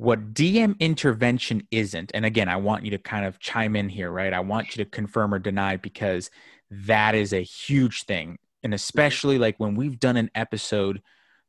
what 0.00 0.32
DM 0.32 0.78
intervention 0.78 1.66
isn't, 1.70 2.10
and 2.14 2.24
again, 2.24 2.48
I 2.48 2.56
want 2.56 2.86
you 2.86 2.90
to 2.92 2.98
kind 2.98 3.26
of 3.26 3.38
chime 3.38 3.76
in 3.76 3.90
here, 3.90 4.10
right? 4.10 4.32
I 4.32 4.40
want 4.40 4.74
you 4.74 4.82
to 4.82 4.90
confirm 4.90 5.34
or 5.34 5.38
deny 5.38 5.76
because 5.76 6.30
that 6.70 7.14
is 7.14 7.34
a 7.34 7.42
huge 7.42 8.04
thing. 8.04 8.38
And 8.62 8.70
mm-hmm. 8.70 8.76
especially 8.76 9.36
like 9.36 9.60
when 9.60 9.74
we've 9.74 10.00
done 10.00 10.16
an 10.16 10.30
episode 10.34 11.02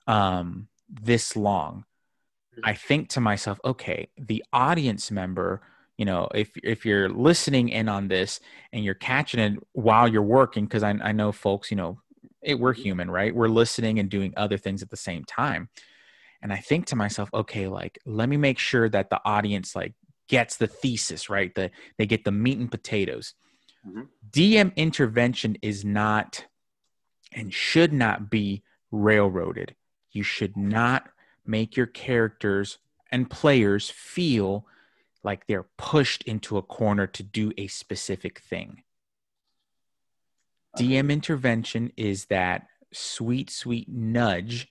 um, 0.06 0.68
this 0.90 1.38
long, 1.38 1.86
mm-hmm. 2.54 2.66
I 2.66 2.74
think 2.74 3.08
to 3.12 3.22
myself, 3.22 3.58
okay, 3.64 4.10
the 4.18 4.44
audience 4.52 5.12
member, 5.12 5.62
you 5.98 6.04
know, 6.04 6.28
if 6.36 6.52
if 6.62 6.86
you're 6.86 7.08
listening 7.08 7.70
in 7.70 7.88
on 7.88 8.10
this 8.10 8.42
and 8.74 8.84
you're 8.84 8.96
catching 8.96 9.40
it 9.40 9.64
while 9.72 10.10
you're 10.10 10.22
working, 10.22 10.66
because 10.66 10.84
I, 10.84 10.90
I 11.02 11.14
know 11.14 11.32
folks, 11.32 11.72
you 11.72 11.78
know, 11.78 12.02
it, 12.42 12.60
we're 12.60 12.74
mm-hmm. 12.74 12.82
human, 12.82 13.12
right? 13.12 13.34
We're 13.34 13.48
listening 13.48 13.98
and 13.98 14.10
doing 14.10 14.34
other 14.36 14.58
things 14.58 14.82
at 14.82 14.90
the 14.90 14.98
same 14.98 15.24
time 15.24 15.70
and 16.42 16.52
i 16.52 16.58
think 16.58 16.86
to 16.86 16.96
myself 16.96 17.30
okay 17.34 17.68
like 17.68 18.00
let 18.06 18.30
me 18.30 18.38
make 18.38 18.60
sure 18.60 18.90
that 18.90 19.10
the 19.10 19.22
audience 19.26 19.76
like 19.76 19.94
gets 20.32 20.56
the 20.56 20.68
thesis 20.68 21.30
right? 21.30 21.54
That 21.56 21.72
they 21.98 22.08
get 22.08 22.24
the 22.24 22.32
meat 22.32 22.58
and 22.58 22.72
potatoes. 22.72 23.36
Mm-hmm. 23.88 24.02
dm 24.30 24.76
intervention 24.76 25.58
is 25.64 25.84
not 25.84 26.46
and 27.32 27.52
should 27.52 27.92
not 27.92 28.30
be 28.30 28.64
railroaded. 28.92 29.76
You 30.12 30.22
should 30.22 30.56
not 30.56 31.10
make 31.46 31.76
your 31.76 31.88
characters 31.88 32.78
and 33.12 33.30
players 33.30 33.90
feel 33.90 34.68
like 35.24 35.48
they're 35.48 35.68
pushed 35.78 36.24
into 36.24 36.58
a 36.58 36.62
corner 36.62 37.08
to 37.08 37.24
do 37.24 37.52
a 37.58 37.68
specific 37.68 38.40
thing. 38.40 38.84
Dm 40.78 41.10
intervention 41.10 41.92
is 41.98 42.26
that 42.26 42.68
sweet 42.94 43.50
sweet 43.50 43.90
nudge 43.90 44.68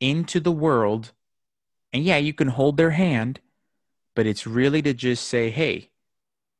into 0.00 0.40
the 0.40 0.52
world. 0.52 1.12
And 1.92 2.04
yeah, 2.04 2.16
you 2.18 2.32
can 2.32 2.48
hold 2.48 2.76
their 2.76 2.90
hand, 2.90 3.40
but 4.14 4.26
it's 4.26 4.46
really 4.46 4.82
to 4.82 4.94
just 4.94 5.28
say, 5.28 5.50
hey, 5.50 5.90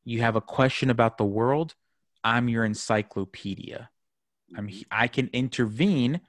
you 0.05 0.21
have 0.21 0.37
a 0.37 0.41
question 0.41 0.91
about 0.91 1.19
the 1.19 1.25
world. 1.25 1.75
I'm 2.25 2.49
your 2.49 2.65
encyclopedia. 2.65 3.91
I'm, 4.57 4.71
I 4.91 5.09
can 5.09 5.29
intervene 5.33 6.21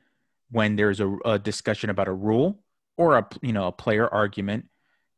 when 0.51 0.75
there's 0.75 0.99
a, 0.99 1.15
a 1.25 1.39
discussion 1.39 1.89
about 1.89 2.07
a 2.07 2.13
rule 2.13 2.59
or 2.97 3.17
a 3.17 3.27
you 3.41 3.53
know 3.53 3.67
a 3.67 3.71
player 3.71 4.07
argument, 4.07 4.67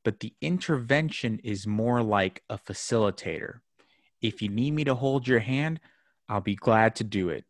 but 0.03 0.19
the 0.19 0.33
intervention 0.41 1.39
is 1.43 1.65
more 1.65 2.03
like 2.03 2.43
a 2.49 2.57
facilitator. 2.57 3.61
If 4.21 4.41
you 4.41 4.49
need 4.49 4.71
me 4.71 4.83
to 4.83 4.93
hold 4.93 5.27
your 5.27 5.39
hand, 5.39 5.79
I'll 6.29 6.41
be 6.41 6.55
glad 6.55 6.95
to 6.97 7.03
do 7.03 7.29
it. 7.29 7.45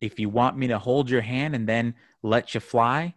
If 0.00 0.20
you 0.20 0.28
want 0.28 0.56
me 0.56 0.68
to 0.68 0.78
hold 0.78 1.10
your 1.10 1.20
hand 1.20 1.54
and 1.54 1.68
then 1.68 1.94
let 2.22 2.54
you 2.54 2.60
fly, 2.60 3.14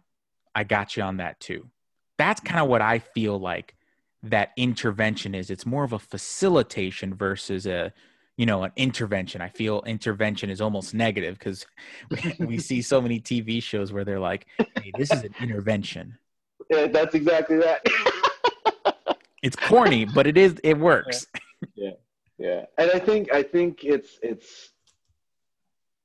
I 0.56 0.64
got 0.64 0.96
you 0.96 1.02
on 1.02 1.18
that 1.18 1.38
too. 1.38 1.68
That's 2.16 2.40
kind 2.40 2.60
of 2.60 2.68
what 2.68 2.80
I 2.80 2.98
feel 2.98 3.38
like 3.38 3.74
that 4.22 4.52
intervention 4.56 5.34
is. 5.34 5.50
It's 5.50 5.66
more 5.66 5.84
of 5.84 5.92
a 5.92 5.98
facilitation 5.98 7.14
versus 7.14 7.66
a, 7.66 7.92
you 8.38 8.46
know, 8.46 8.64
an 8.64 8.72
intervention. 8.74 9.42
I 9.42 9.50
feel 9.50 9.82
intervention 9.86 10.48
is 10.48 10.62
almost 10.62 10.94
negative 10.94 11.38
because 11.38 11.66
we 12.38 12.58
see 12.70 12.80
so 12.80 13.02
many 13.02 13.20
TV 13.20 13.62
shows 13.62 13.92
where 13.92 14.02
they're 14.02 14.18
like, 14.18 14.46
hey, 14.58 14.92
this 14.96 15.12
is 15.12 15.24
an 15.24 15.34
intervention. 15.40 16.16
Yeah, 16.70 16.86
that's 16.86 17.14
exactly 17.14 17.58
that. 17.58 17.86
it's 19.42 19.56
corny, 19.56 20.06
but 20.06 20.26
it 20.26 20.38
is, 20.38 20.58
it 20.64 20.78
works. 20.78 21.26
Yeah. 21.74 21.84
yeah. 21.84 21.90
Yeah. 22.38 22.64
And 22.78 22.90
I 22.90 22.98
think, 22.98 23.32
I 23.32 23.42
think 23.42 23.84
it's, 23.84 24.18
it's, 24.22 24.72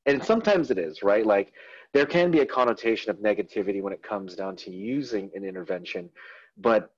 and 0.06 0.24
sometimes 0.24 0.72
it 0.72 0.78
is, 0.78 1.04
right? 1.04 1.26
Like, 1.26 1.54
there 1.94 2.06
can 2.06 2.32
be 2.32 2.40
a 2.40 2.46
connotation 2.46 3.10
of 3.10 3.18
negativity 3.18 3.82
when 3.82 3.94
it 3.94 4.02
comes 4.02 4.36
down 4.36 4.56
to 4.58 4.72
using 4.72 5.30
an 5.36 5.44
intervention, 5.44 6.10
but 6.58 6.94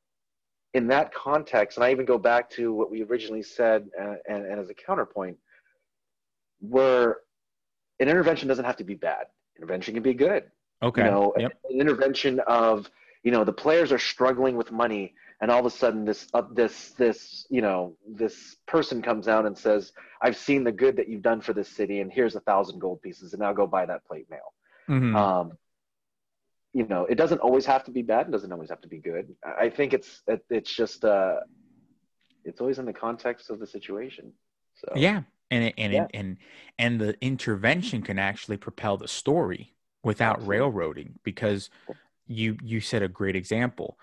in 0.74 0.88
that 0.88 1.14
context, 1.14 1.78
and 1.78 1.84
I 1.84 1.92
even 1.92 2.06
go 2.06 2.18
back 2.18 2.50
to 2.52 2.74
what 2.74 2.90
we 2.90 3.04
originally 3.04 3.44
said, 3.44 3.90
uh, 4.00 4.16
and, 4.28 4.46
and 4.46 4.60
as 4.60 4.70
a 4.70 4.74
counterpoint, 4.74 5.38
where 6.60 7.18
an 8.00 8.10
intervention 8.10 8.48
doesn't 8.48 8.66
have 8.66 8.78
to 8.78 8.84
be 8.84 8.96
bad. 8.96 9.28
Intervention 9.58 9.94
can 9.94 10.04
be 10.04 10.14
good. 10.14 10.46
Okay. 10.82 11.06
You 11.06 11.12
know, 11.12 11.34
yep. 11.38 11.54
an 11.70 11.80
intervention 11.80 12.40
of 12.42 12.90
you 13.24 13.32
know 13.32 13.44
the 13.44 13.54
players 13.54 13.92
are 13.92 14.00
struggling 14.00 14.58
with 14.58 14.72
money, 14.72 15.14
and 15.42 15.52
all 15.52 15.60
of 15.60 15.66
a 15.66 15.70
sudden 15.70 16.06
this 16.06 16.28
uh, 16.34 16.42
this 16.52 16.90
this 16.98 17.46
you 17.50 17.62
know 17.62 17.96
this 18.08 18.58
person 18.66 19.02
comes 19.02 19.28
out 19.28 19.46
and 19.46 19.58
says, 19.58 19.94
"I've 20.22 20.36
seen 20.36 20.64
the 20.64 20.72
good 20.72 20.98
that 20.98 21.08
you've 21.08 21.22
done 21.22 21.40
for 21.40 21.54
this 21.54 21.70
city, 21.70 22.02
and 22.02 22.12
here's 22.12 22.36
a 22.36 22.42
thousand 22.42 22.80
gold 22.80 23.02
pieces, 23.02 23.34
and 23.34 23.42
now 23.42 23.54
go 23.54 23.68
buy 23.68 23.86
that 23.86 24.06
plate 24.06 24.30
mail." 24.30 24.54
Mhm. 24.88 25.16
Um, 25.16 25.58
you 26.74 26.88
know, 26.88 27.06
it 27.06 27.16
doesn't 27.16 27.40
always 27.40 27.66
have 27.66 27.84
to 27.86 27.92
be 27.92 28.02
bad. 28.02 28.28
It 28.28 28.32
doesn't 28.32 28.52
always 28.52 28.70
have 28.70 28.82
to 28.82 28.88
be 28.88 29.00
good. 29.00 29.36
I 29.46 29.66
I 29.66 29.70
think 29.70 29.94
it's 29.94 30.22
it, 30.28 30.44
it's 30.50 30.74
just 30.74 31.06
uh, 31.06 31.40
it's 32.44 32.60
always 32.62 32.80
in 32.80 32.86
the 32.86 32.94
context 32.94 33.50
of 33.50 33.60
the 33.60 33.68
situation. 33.68 34.34
So 34.76 34.92
Yeah, 34.96 35.24
and 35.52 35.66
it, 35.66 35.74
and 35.78 35.94
Yeah. 35.94 36.04
It, 36.06 36.12
and 36.14 36.38
and 36.80 37.00
the 37.00 37.18
intervention 37.22 38.02
can 38.02 38.18
actually 38.18 38.58
propel 38.58 38.98
the 38.98 39.08
story 39.08 39.74
without 40.04 40.38
Absolutely. 40.38 40.58
railroading 40.58 41.20
because 41.24 41.70
you 42.28 42.58
you 42.64 42.80
set 42.80 43.04
a 43.04 43.08
great 43.08 43.36
example. 43.36 43.98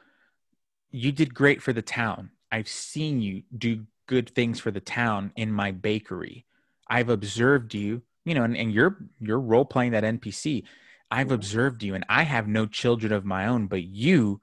You 0.90 1.12
did 1.12 1.34
great 1.34 1.62
for 1.62 1.72
the 1.72 1.82
town. 1.82 2.30
I've 2.52 2.68
seen 2.68 3.20
you 3.20 3.42
do 3.56 3.86
good 4.06 4.30
things 4.30 4.58
for 4.60 4.70
the 4.70 4.80
town 4.80 5.32
in 5.36 5.52
my 5.52 5.70
bakery. 5.70 6.46
I've 6.88 7.08
observed 7.08 7.74
you, 7.74 8.02
you 8.30 8.34
know, 8.34 8.44
and, 8.44 8.56
and 8.56 8.72
you're 8.72 8.96
you're 9.20 9.40
role 9.40 9.66
playing 9.66 9.92
that 9.92 10.04
NPC. 10.04 10.64
I've 11.10 11.32
observed 11.32 11.82
you, 11.82 11.94
and 11.94 12.06
I 12.08 12.22
have 12.22 12.48
no 12.48 12.66
children 12.66 13.12
of 13.12 13.24
my 13.24 13.46
own, 13.46 13.66
but 13.66 13.82
you 13.82 14.40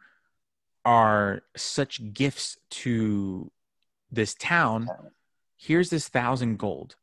are 0.85 1.41
such 1.55 2.13
gifts 2.13 2.57
to 2.69 3.51
this 4.11 4.35
town 4.35 4.87
here's 5.57 5.89
this 5.89 6.07
thousand 6.07 6.57
gold. 6.57 6.95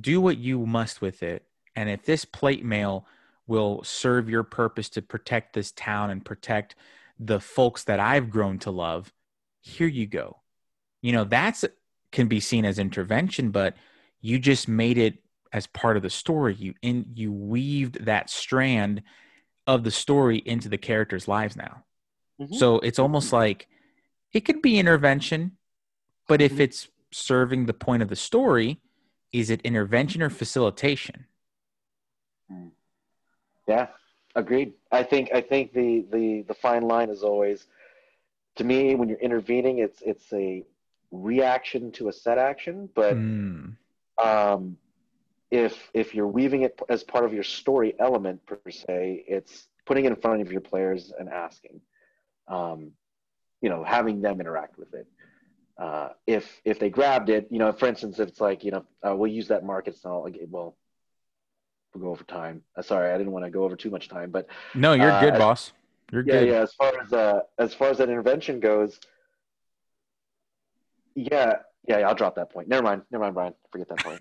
Do 0.00 0.20
what 0.20 0.38
you 0.38 0.66
must 0.66 1.00
with 1.00 1.22
it. 1.22 1.44
And 1.76 1.88
if 1.88 2.04
this 2.04 2.24
plate 2.24 2.64
mail 2.64 3.06
will 3.46 3.84
serve 3.84 4.28
your 4.28 4.42
purpose 4.42 4.88
to 4.90 5.02
protect 5.02 5.52
this 5.52 5.70
town 5.70 6.10
and 6.10 6.24
protect 6.24 6.74
the 7.20 7.38
folks 7.38 7.84
that 7.84 8.00
I've 8.00 8.30
grown 8.30 8.58
to 8.60 8.70
love, 8.70 9.12
here 9.60 9.86
you 9.86 10.06
go. 10.06 10.38
You 11.02 11.12
know, 11.12 11.24
that's 11.24 11.64
can 12.10 12.28
be 12.28 12.40
seen 12.40 12.64
as 12.64 12.78
intervention, 12.78 13.50
but 13.50 13.76
you 14.20 14.38
just 14.38 14.68
made 14.68 14.96
it 14.96 15.18
as 15.56 15.66
part 15.66 15.96
of 15.96 16.02
the 16.02 16.10
story. 16.10 16.54
You 16.54 16.74
in 16.82 17.06
you 17.14 17.32
weaved 17.32 18.04
that 18.04 18.30
strand 18.30 19.02
of 19.66 19.82
the 19.82 19.90
story 19.90 20.38
into 20.38 20.68
the 20.68 20.78
characters' 20.78 21.26
lives 21.26 21.56
now. 21.56 21.84
Mhm. 22.40 22.54
So 22.54 22.78
it's 22.80 22.98
almost 22.98 23.32
like 23.32 23.66
it 24.32 24.40
could 24.44 24.60
be 24.62 24.78
intervention, 24.78 25.56
but 26.28 26.40
if 26.42 26.52
Mhm. 26.52 26.60
it's 26.60 26.88
serving 27.10 27.66
the 27.66 27.74
point 27.74 28.02
of 28.02 28.08
the 28.08 28.16
story, 28.16 28.80
is 29.32 29.48
it 29.50 29.62
intervention 29.62 30.22
or 30.22 30.30
facilitation? 30.30 31.26
Yeah, 33.66 33.88
agreed. 34.36 34.74
I 34.92 35.02
think 35.02 35.32
I 35.32 35.40
think 35.40 35.72
the 35.72 36.06
the 36.12 36.42
the 36.42 36.54
fine 36.54 36.82
line 36.82 37.10
is 37.10 37.22
always, 37.22 37.66
to 38.56 38.64
me, 38.64 38.94
when 38.94 39.08
you're 39.08 39.18
intervening, 39.18 39.78
it's 39.78 40.02
it's 40.02 40.32
a 40.32 40.64
reaction 41.10 41.90
to 41.92 42.08
a 42.08 42.12
set 42.12 42.38
action. 42.38 42.88
But 42.94 43.14
Mm, 43.16 43.76
um, 44.22 44.78
if 45.50 45.90
if 45.94 46.14
you're 46.14 46.26
weaving 46.26 46.62
it 46.62 46.80
as 46.88 47.04
part 47.04 47.24
of 47.24 47.32
your 47.32 47.42
story 47.42 47.94
element 47.98 48.44
per 48.46 48.58
se, 48.70 49.24
it's 49.28 49.68
putting 49.84 50.04
it 50.04 50.08
in 50.08 50.16
front 50.16 50.40
of 50.42 50.50
your 50.50 50.60
players 50.60 51.12
and 51.18 51.28
asking, 51.28 51.80
um, 52.48 52.90
you 53.60 53.68
know, 53.68 53.84
having 53.84 54.20
them 54.20 54.40
interact 54.40 54.76
with 54.78 54.92
it. 54.94 55.06
Uh, 55.78 56.08
if 56.26 56.60
if 56.64 56.78
they 56.78 56.90
grabbed 56.90 57.28
it, 57.28 57.46
you 57.50 57.58
know, 57.58 57.70
for 57.72 57.86
instance, 57.86 58.18
if 58.18 58.28
it's 58.28 58.40
like, 58.40 58.64
you 58.64 58.70
know, 58.70 58.84
uh, 59.06 59.14
we'll 59.14 59.30
use 59.30 59.48
that 59.48 59.64
market 59.64 59.96
style. 59.96 60.22
Like, 60.24 60.38
well, 60.48 60.76
we'll 61.94 62.04
go 62.04 62.10
over 62.10 62.24
time. 62.24 62.62
Uh, 62.76 62.82
sorry, 62.82 63.12
I 63.12 63.18
didn't 63.18 63.32
want 63.32 63.44
to 63.44 63.50
go 63.50 63.62
over 63.64 63.76
too 63.76 63.90
much 63.90 64.08
time, 64.08 64.30
but 64.30 64.46
no, 64.74 64.94
you're 64.94 65.10
Uh, 65.10 65.20
good, 65.20 65.34
boss. 65.38 65.72
You're 66.10 66.22
good. 66.22 66.34
yeah, 66.34 66.40
good. 66.40 66.48
yeah. 66.48 66.62
As 66.62 66.74
far 66.74 66.92
as 67.00 67.12
uh, 67.12 67.40
as 67.58 67.74
far 67.74 67.88
as 67.90 67.98
that 67.98 68.08
intervention 68.08 68.58
goes, 68.58 68.98
yeah, 71.14 71.54
yeah, 71.86 71.98
yeah, 71.98 72.08
I'll 72.08 72.14
drop 72.14 72.34
that 72.36 72.50
point. 72.50 72.68
Never 72.68 72.82
mind, 72.82 73.02
never 73.10 73.22
mind, 73.24 73.34
Brian. 73.34 73.54
Forget 73.70 73.88
that 73.88 73.98
point. 73.98 74.20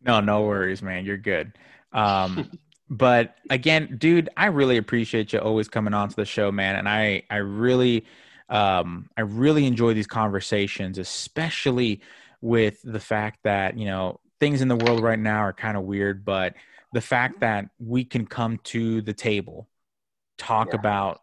No, 0.00 0.20
no 0.20 0.42
worries, 0.42 0.82
man. 0.82 1.04
You're 1.04 1.16
good. 1.18 1.52
Um, 1.92 2.50
but 2.88 3.34
again, 3.50 3.96
dude, 3.98 4.28
I 4.36 4.46
really 4.46 4.76
appreciate 4.76 5.32
you 5.32 5.40
always 5.40 5.68
coming 5.68 5.94
on 5.94 6.08
to 6.08 6.16
the 6.16 6.24
show, 6.24 6.52
man. 6.52 6.76
And 6.76 6.88
I, 6.88 7.24
I 7.30 7.36
really, 7.36 8.06
um, 8.48 9.10
I 9.16 9.22
really 9.22 9.66
enjoy 9.66 9.94
these 9.94 10.06
conversations, 10.06 10.98
especially 10.98 12.00
with 12.40 12.80
the 12.84 13.00
fact 13.00 13.40
that 13.42 13.76
you 13.76 13.84
know 13.86 14.20
things 14.38 14.60
in 14.62 14.68
the 14.68 14.76
world 14.76 15.02
right 15.02 15.18
now 15.18 15.40
are 15.40 15.52
kind 15.52 15.76
of 15.76 15.82
weird, 15.84 16.24
but 16.24 16.54
the 16.92 17.00
fact 17.00 17.40
that 17.40 17.66
we 17.78 18.04
can 18.04 18.26
come 18.26 18.58
to 18.64 19.02
the 19.02 19.12
table, 19.12 19.68
talk 20.38 20.68
Yeah. 20.68 20.74
about 20.74 21.20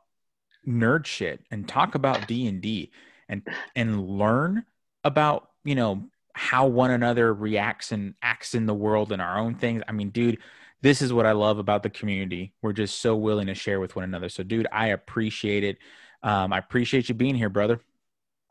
nerd 0.67 1.05
shit, 1.05 1.41
and 1.51 1.67
talk 1.67 1.95
about 1.95 2.27
D 2.27 2.47
and 2.47 2.61
D, 2.61 2.91
and 3.29 3.43
and 3.75 4.05
learn 4.07 4.65
about 5.03 5.49
you 5.63 5.75
know 5.75 6.09
how 6.35 6.67
one 6.67 6.91
another 6.91 7.33
reacts 7.33 7.93
and 7.93 8.13
acts 8.21 8.55
in 8.55 8.65
the 8.65 8.73
world 8.73 9.13
and 9.13 9.21
our 9.21 9.37
own 9.37 9.55
things. 9.55 9.81
I 9.87 9.93
mean, 9.93 10.09
dude, 10.09 10.37
this 10.81 11.01
is 11.01 11.13
what 11.13 11.25
I 11.25 11.31
love 11.31 11.59
about 11.59 11.81
the 11.81 11.89
community. 11.89 12.53
We're 12.61 12.73
just 12.73 12.99
so 12.99 13.15
willing 13.15 13.47
to 13.47 13.55
share 13.55 13.79
with 13.79 13.95
one 13.95 14.03
another. 14.03 14.27
So, 14.27 14.43
dude, 14.43 14.67
I 14.69 14.87
appreciate 14.87 15.63
it. 15.63 15.77
Um, 16.23 16.51
I 16.51 16.57
appreciate 16.57 17.07
you 17.07 17.15
being 17.15 17.35
here, 17.35 17.49
brother. 17.49 17.79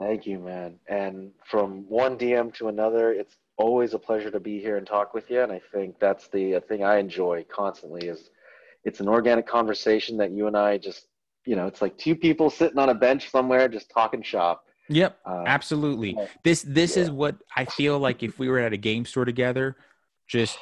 Thank 0.01 0.27
you, 0.27 0.39
man. 0.39 0.77
And 0.89 1.33
from 1.45 1.85
one 1.89 2.17
DM 2.17 2.55
to 2.55 2.69
another, 2.69 3.13
it's 3.13 3.37
always 3.59 3.93
a 3.93 3.99
pleasure 3.99 4.31
to 4.31 4.41
be 4.41 4.59
here 4.59 4.79
and 4.79 4.87
talk 4.87 5.13
with 5.13 5.31
you. 5.31 5.43
And 5.43 5.53
I 5.53 5.61
think 5.73 6.01
that's 6.01 6.29
the 6.29 6.61
thing 6.67 6.85
I 6.85 6.97
enjoy 6.97 7.45
constantly 7.55 8.09
is 8.09 8.31
it's 8.85 9.01
an 9.01 9.09
organic 9.09 9.47
conversation 9.47 10.17
that 10.17 10.31
you 10.31 10.47
and 10.47 10.57
I 10.57 10.79
just, 10.79 11.07
you 11.45 11.55
know, 11.55 11.67
it's 11.67 11.83
like 11.83 11.99
two 11.99 12.17
people 12.17 12.49
sitting 12.49 12.79
on 12.79 12.89
a 12.89 12.95
bench 12.95 13.31
somewhere 13.31 13.69
just 13.69 13.91
talking 13.91 14.23
shop. 14.23 14.65
Yep, 14.89 15.19
Uh, 15.25 15.45
absolutely. 15.47 16.15
yeah. 16.17 16.27
This 16.43 16.63
this 16.63 16.97
is 16.97 17.11
what 17.11 17.37
I 17.57 17.65
feel 17.65 17.99
like 17.99 18.23
if 18.23 18.39
we 18.39 18.49
were 18.49 18.59
at 18.59 18.73
a 18.73 18.77
game 18.77 19.05
store 19.07 19.25
together, 19.25 19.77
just 20.27 20.59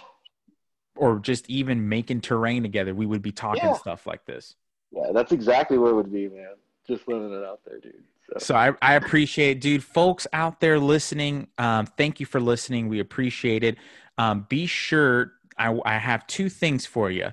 or 0.96 1.18
just 1.18 1.48
even 1.48 1.88
making 1.88 2.20
terrain 2.20 2.62
together, 2.62 2.94
we 2.94 3.06
would 3.06 3.22
be 3.22 3.32
talking 3.32 3.64
Yeah. 3.64 3.72
stuff 3.72 4.06
like 4.06 4.24
this. 4.26 4.56
yeah, 4.94 5.10
that's 5.12 5.32
exactly 5.32 5.78
what 5.78 5.90
it 5.90 5.94
would 5.94 6.12
be, 6.12 6.28
man. 6.28 6.54
Just 6.86 7.08
living 7.08 7.32
it 7.32 7.42
out 7.44 7.60
there, 7.64 7.78
dude. 7.80 8.04
So, 8.28 8.38
So 8.38 8.54
I, 8.54 8.72
I 8.82 8.94
appreciate 8.94 9.56
it, 9.56 9.60
dude. 9.60 9.82
Folks 9.82 10.26
out 10.34 10.60
there 10.60 10.78
listening, 10.78 11.48
um, 11.58 11.86
thank 11.86 12.20
you 12.20 12.26
for 12.26 12.40
listening. 12.40 12.88
We 12.88 13.00
appreciate 13.00 13.64
it. 13.64 13.78
Um, 14.18 14.44
be 14.50 14.66
sure, 14.66 15.32
I, 15.56 15.76
I 15.86 15.96
have 15.96 16.26
two 16.26 16.48
things 16.50 16.84
for 16.84 17.10
you. 17.10 17.28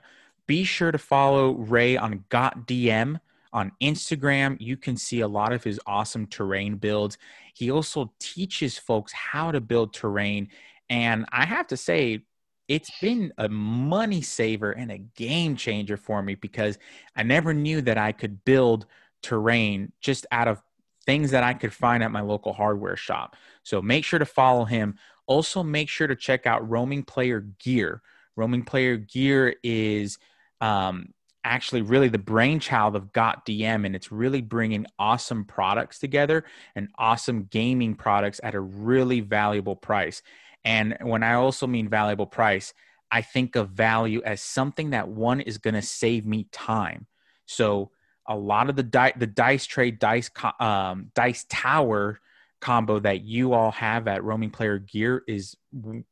Be 0.47 0.63
sure 0.63 0.91
to 0.91 0.97
follow 0.97 1.51
Ray 1.51 1.97
on 1.97 2.23
Got 2.29 2.65
DM 2.65 3.19
on 3.53 3.71
Instagram. 3.81 4.57
You 4.59 4.77
can 4.77 4.97
see 4.97 5.21
a 5.21 5.27
lot 5.27 5.53
of 5.53 5.63
his 5.63 5.79
awesome 5.85 6.27
terrain 6.27 6.75
builds. 6.75 7.17
He 7.53 7.71
also 7.71 8.13
teaches 8.19 8.77
folks 8.77 9.11
how 9.11 9.51
to 9.51 9.61
build 9.61 9.93
terrain. 9.93 10.49
And 10.89 11.25
I 11.31 11.45
have 11.45 11.67
to 11.67 11.77
say, 11.77 12.25
it's 12.67 12.91
been 13.01 13.33
a 13.39 13.49
money 13.49 14.21
saver 14.21 14.71
and 14.71 14.91
a 14.91 14.99
game 14.99 15.55
changer 15.55 15.97
for 15.97 16.21
me 16.21 16.35
because 16.35 16.77
I 17.15 17.23
never 17.23 17.53
knew 17.53 17.81
that 17.81 17.97
I 17.97 18.11
could 18.11 18.45
build 18.45 18.85
terrain 19.23 19.91
just 20.01 20.27
out 20.31 20.47
of 20.47 20.61
things 21.05 21.31
that 21.31 21.43
I 21.43 21.55
could 21.55 21.73
find 21.73 22.03
at 22.03 22.11
my 22.11 22.21
local 22.21 22.53
hardware 22.53 22.95
shop. 22.95 23.35
So 23.63 23.81
make 23.81 24.05
sure 24.05 24.19
to 24.19 24.25
follow 24.25 24.65
him. 24.65 24.99
Also, 25.25 25.63
make 25.63 25.89
sure 25.89 26.05
to 26.05 26.15
check 26.15 26.45
out 26.45 26.69
Roaming 26.69 27.03
Player 27.03 27.41
Gear. 27.57 28.03
Roaming 28.35 28.63
Player 28.63 28.97
Gear 28.97 29.55
is 29.63 30.19
um, 30.61 31.13
actually 31.43 31.81
really 31.81 32.09
the 32.09 32.17
brainchild 32.17 32.95
of 32.95 33.13
Got 33.13 33.45
DM, 33.45 33.85
and 33.85 33.95
it's 33.95 34.11
really 34.11 34.41
bringing 34.41 34.85
awesome 34.97 35.45
products 35.45 35.99
together 35.99 36.45
and 36.75 36.89
awesome 36.97 37.47
gaming 37.51 37.95
products 37.95 38.39
at 38.43 38.55
a 38.55 38.59
really 38.59 39.21
valuable 39.21 39.75
price. 39.75 40.21
And 40.65 40.97
when 41.01 41.23
I 41.23 41.33
also 41.33 41.67
mean 41.67 41.89
valuable 41.89 42.27
price, 42.27 42.73
I 43.11 43.21
think 43.21 43.55
of 43.55 43.69
value 43.69 44.21
as 44.23 44.41
something 44.41 44.91
that 44.91 45.07
one 45.07 45.41
is 45.41 45.57
going 45.57 45.73
to 45.73 45.81
save 45.81 46.25
me 46.25 46.47
time. 46.51 47.07
So 47.45 47.91
a 48.27 48.35
lot 48.35 48.69
of 48.69 48.75
the 48.75 48.83
di- 48.83 49.13
the 49.17 49.27
dice 49.27 49.65
trade 49.65 49.99
dice 49.99 50.29
um, 50.59 51.11
dice 51.15 51.45
tower 51.49 52.19
combo 52.61 52.99
that 52.99 53.21
you 53.21 53.53
all 53.53 53.71
have 53.71 54.07
at 54.07 54.23
roaming 54.23 54.51
player 54.51 54.77
gear 54.77 55.23
is 55.27 55.55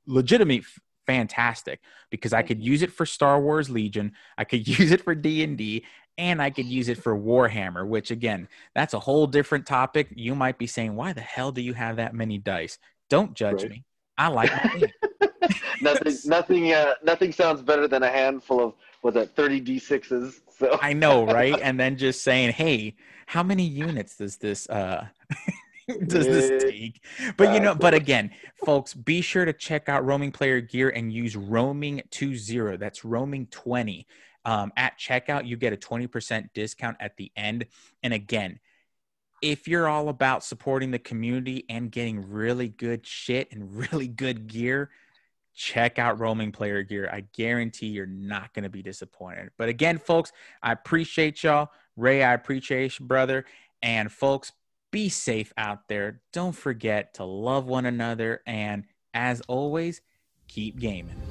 legitimately 0.07 0.59
f- 0.59 0.80
fantastic 1.08 1.80
because 2.12 2.34
I 2.34 2.43
could 2.43 2.62
use 2.62 2.84
it 2.84 2.91
for 2.91 3.05
Star 3.05 3.41
Wars 3.41 3.70
Legion, 3.70 4.12
I 4.38 4.43
could 4.43 4.68
use 4.80 4.91
it 4.91 5.01
for 5.01 5.16
D 5.16 5.84
and 6.18 6.41
I 6.41 6.49
could 6.49 6.66
use 6.66 6.89
it 6.89 6.97
for 6.97 7.18
Warhammer. 7.18 7.88
Which 7.88 8.12
again, 8.12 8.47
that's 8.76 8.93
a 8.93 8.99
whole 8.99 9.28
different 9.28 9.66
topic. 9.66 10.10
You 10.16 10.36
might 10.36 10.58
be 10.58 10.68
saying, 10.68 10.95
"Why 10.95 11.14
the 11.14 11.22
hell 11.22 11.51
do 11.51 11.62
you 11.62 11.74
have 11.74 11.95
that 11.95 12.14
many 12.14 12.38
dice?" 12.38 12.78
Don't 13.10 13.34
judge 13.34 13.62
Right. 13.62 13.70
me. 13.72 13.84
I 14.18 14.28
like 14.28 14.51
nothing, 15.82 16.18
nothing, 16.26 16.74
uh, 16.74 16.95
nothing 17.03 17.32
sounds 17.32 17.62
better 17.62 17.88
than 17.88 18.03
a 18.03 18.10
handful 18.10 18.64
of 18.64 18.74
was 19.03 19.14
that 19.14 19.36
thirty 19.36 19.60
d 19.60 19.80
sixes. 19.80 20.41
So 20.58 20.78
I 20.82 20.93
know, 20.93 21.24
right? 21.24 21.60
And 21.62 21.80
then 21.80 21.97
just 21.97 22.24
saying, 22.24 22.51
"Hey, 22.51 22.95
how 23.28 23.43
many 23.43 23.64
units 23.64 24.18
does 24.18 24.38
this 24.38 24.68
uh 24.70 25.08
does 26.07 26.25
this 26.25 26.63
take? 26.63 27.03
But 27.38 27.53
you 27.53 27.59
know, 27.59 27.75
but 27.75 27.93
again, 27.93 28.31
folks, 28.65 28.93
be 28.93 29.21
sure 29.21 29.45
to 29.45 29.53
check 29.53 29.89
out 29.89 30.05
roaming 30.05 30.31
player 30.31 30.61
gear 30.61 30.89
and 30.89 31.11
use 31.11 31.35
roaming 31.35 32.01
20. 32.11 32.77
That's 32.77 33.05
roaming 33.05 33.47
20. 33.47 34.07
Um, 34.45 34.71
at 34.77 34.97
checkout, 34.97 35.45
you 35.45 35.57
get 35.57 35.73
a 35.73 35.77
20% 35.77 36.49
discount 36.53 36.97
at 36.99 37.17
the 37.17 37.31
end. 37.35 37.65
And 38.01 38.13
again, 38.13 38.59
if 39.41 39.67
you're 39.67 39.88
all 39.88 40.09
about 40.09 40.43
supporting 40.43 40.91
the 40.91 40.99
community 40.99 41.65
and 41.69 41.91
getting 41.91 42.29
really 42.31 42.69
good 42.69 43.05
shit 43.05 43.51
and 43.51 43.75
really 43.91 44.07
good 44.07 44.47
gear, 44.47 44.89
check 45.53 45.99
out 45.99 46.19
roaming 46.19 46.51
player 46.51 46.83
gear. 46.83 47.09
I 47.11 47.25
guarantee 47.33 47.88
you're 47.88 48.05
not 48.05 48.53
going 48.53 48.63
to 48.63 48.69
be 48.69 48.81
disappointed. 48.81 49.49
But 49.57 49.69
again, 49.69 49.97
folks, 49.97 50.31
I 50.61 50.71
appreciate 50.71 51.43
y'all. 51.43 51.69
Ray, 51.95 52.23
I 52.23 52.33
appreciate 52.33 52.99
you, 52.99 53.05
brother. 53.05 53.45
And 53.81 54.11
folks, 54.11 54.51
be 54.98 55.10
safe 55.10 55.54
out 55.60 55.88
there. 55.89 56.22
Don't 56.34 56.54
forget 56.56 57.14
to 57.14 57.24
love 57.24 57.68
one 57.68 57.86
another. 57.86 58.41
And 58.48 58.86
as 59.14 59.41
always, 59.41 60.02
keep 60.48 60.80
gaming. 60.80 61.22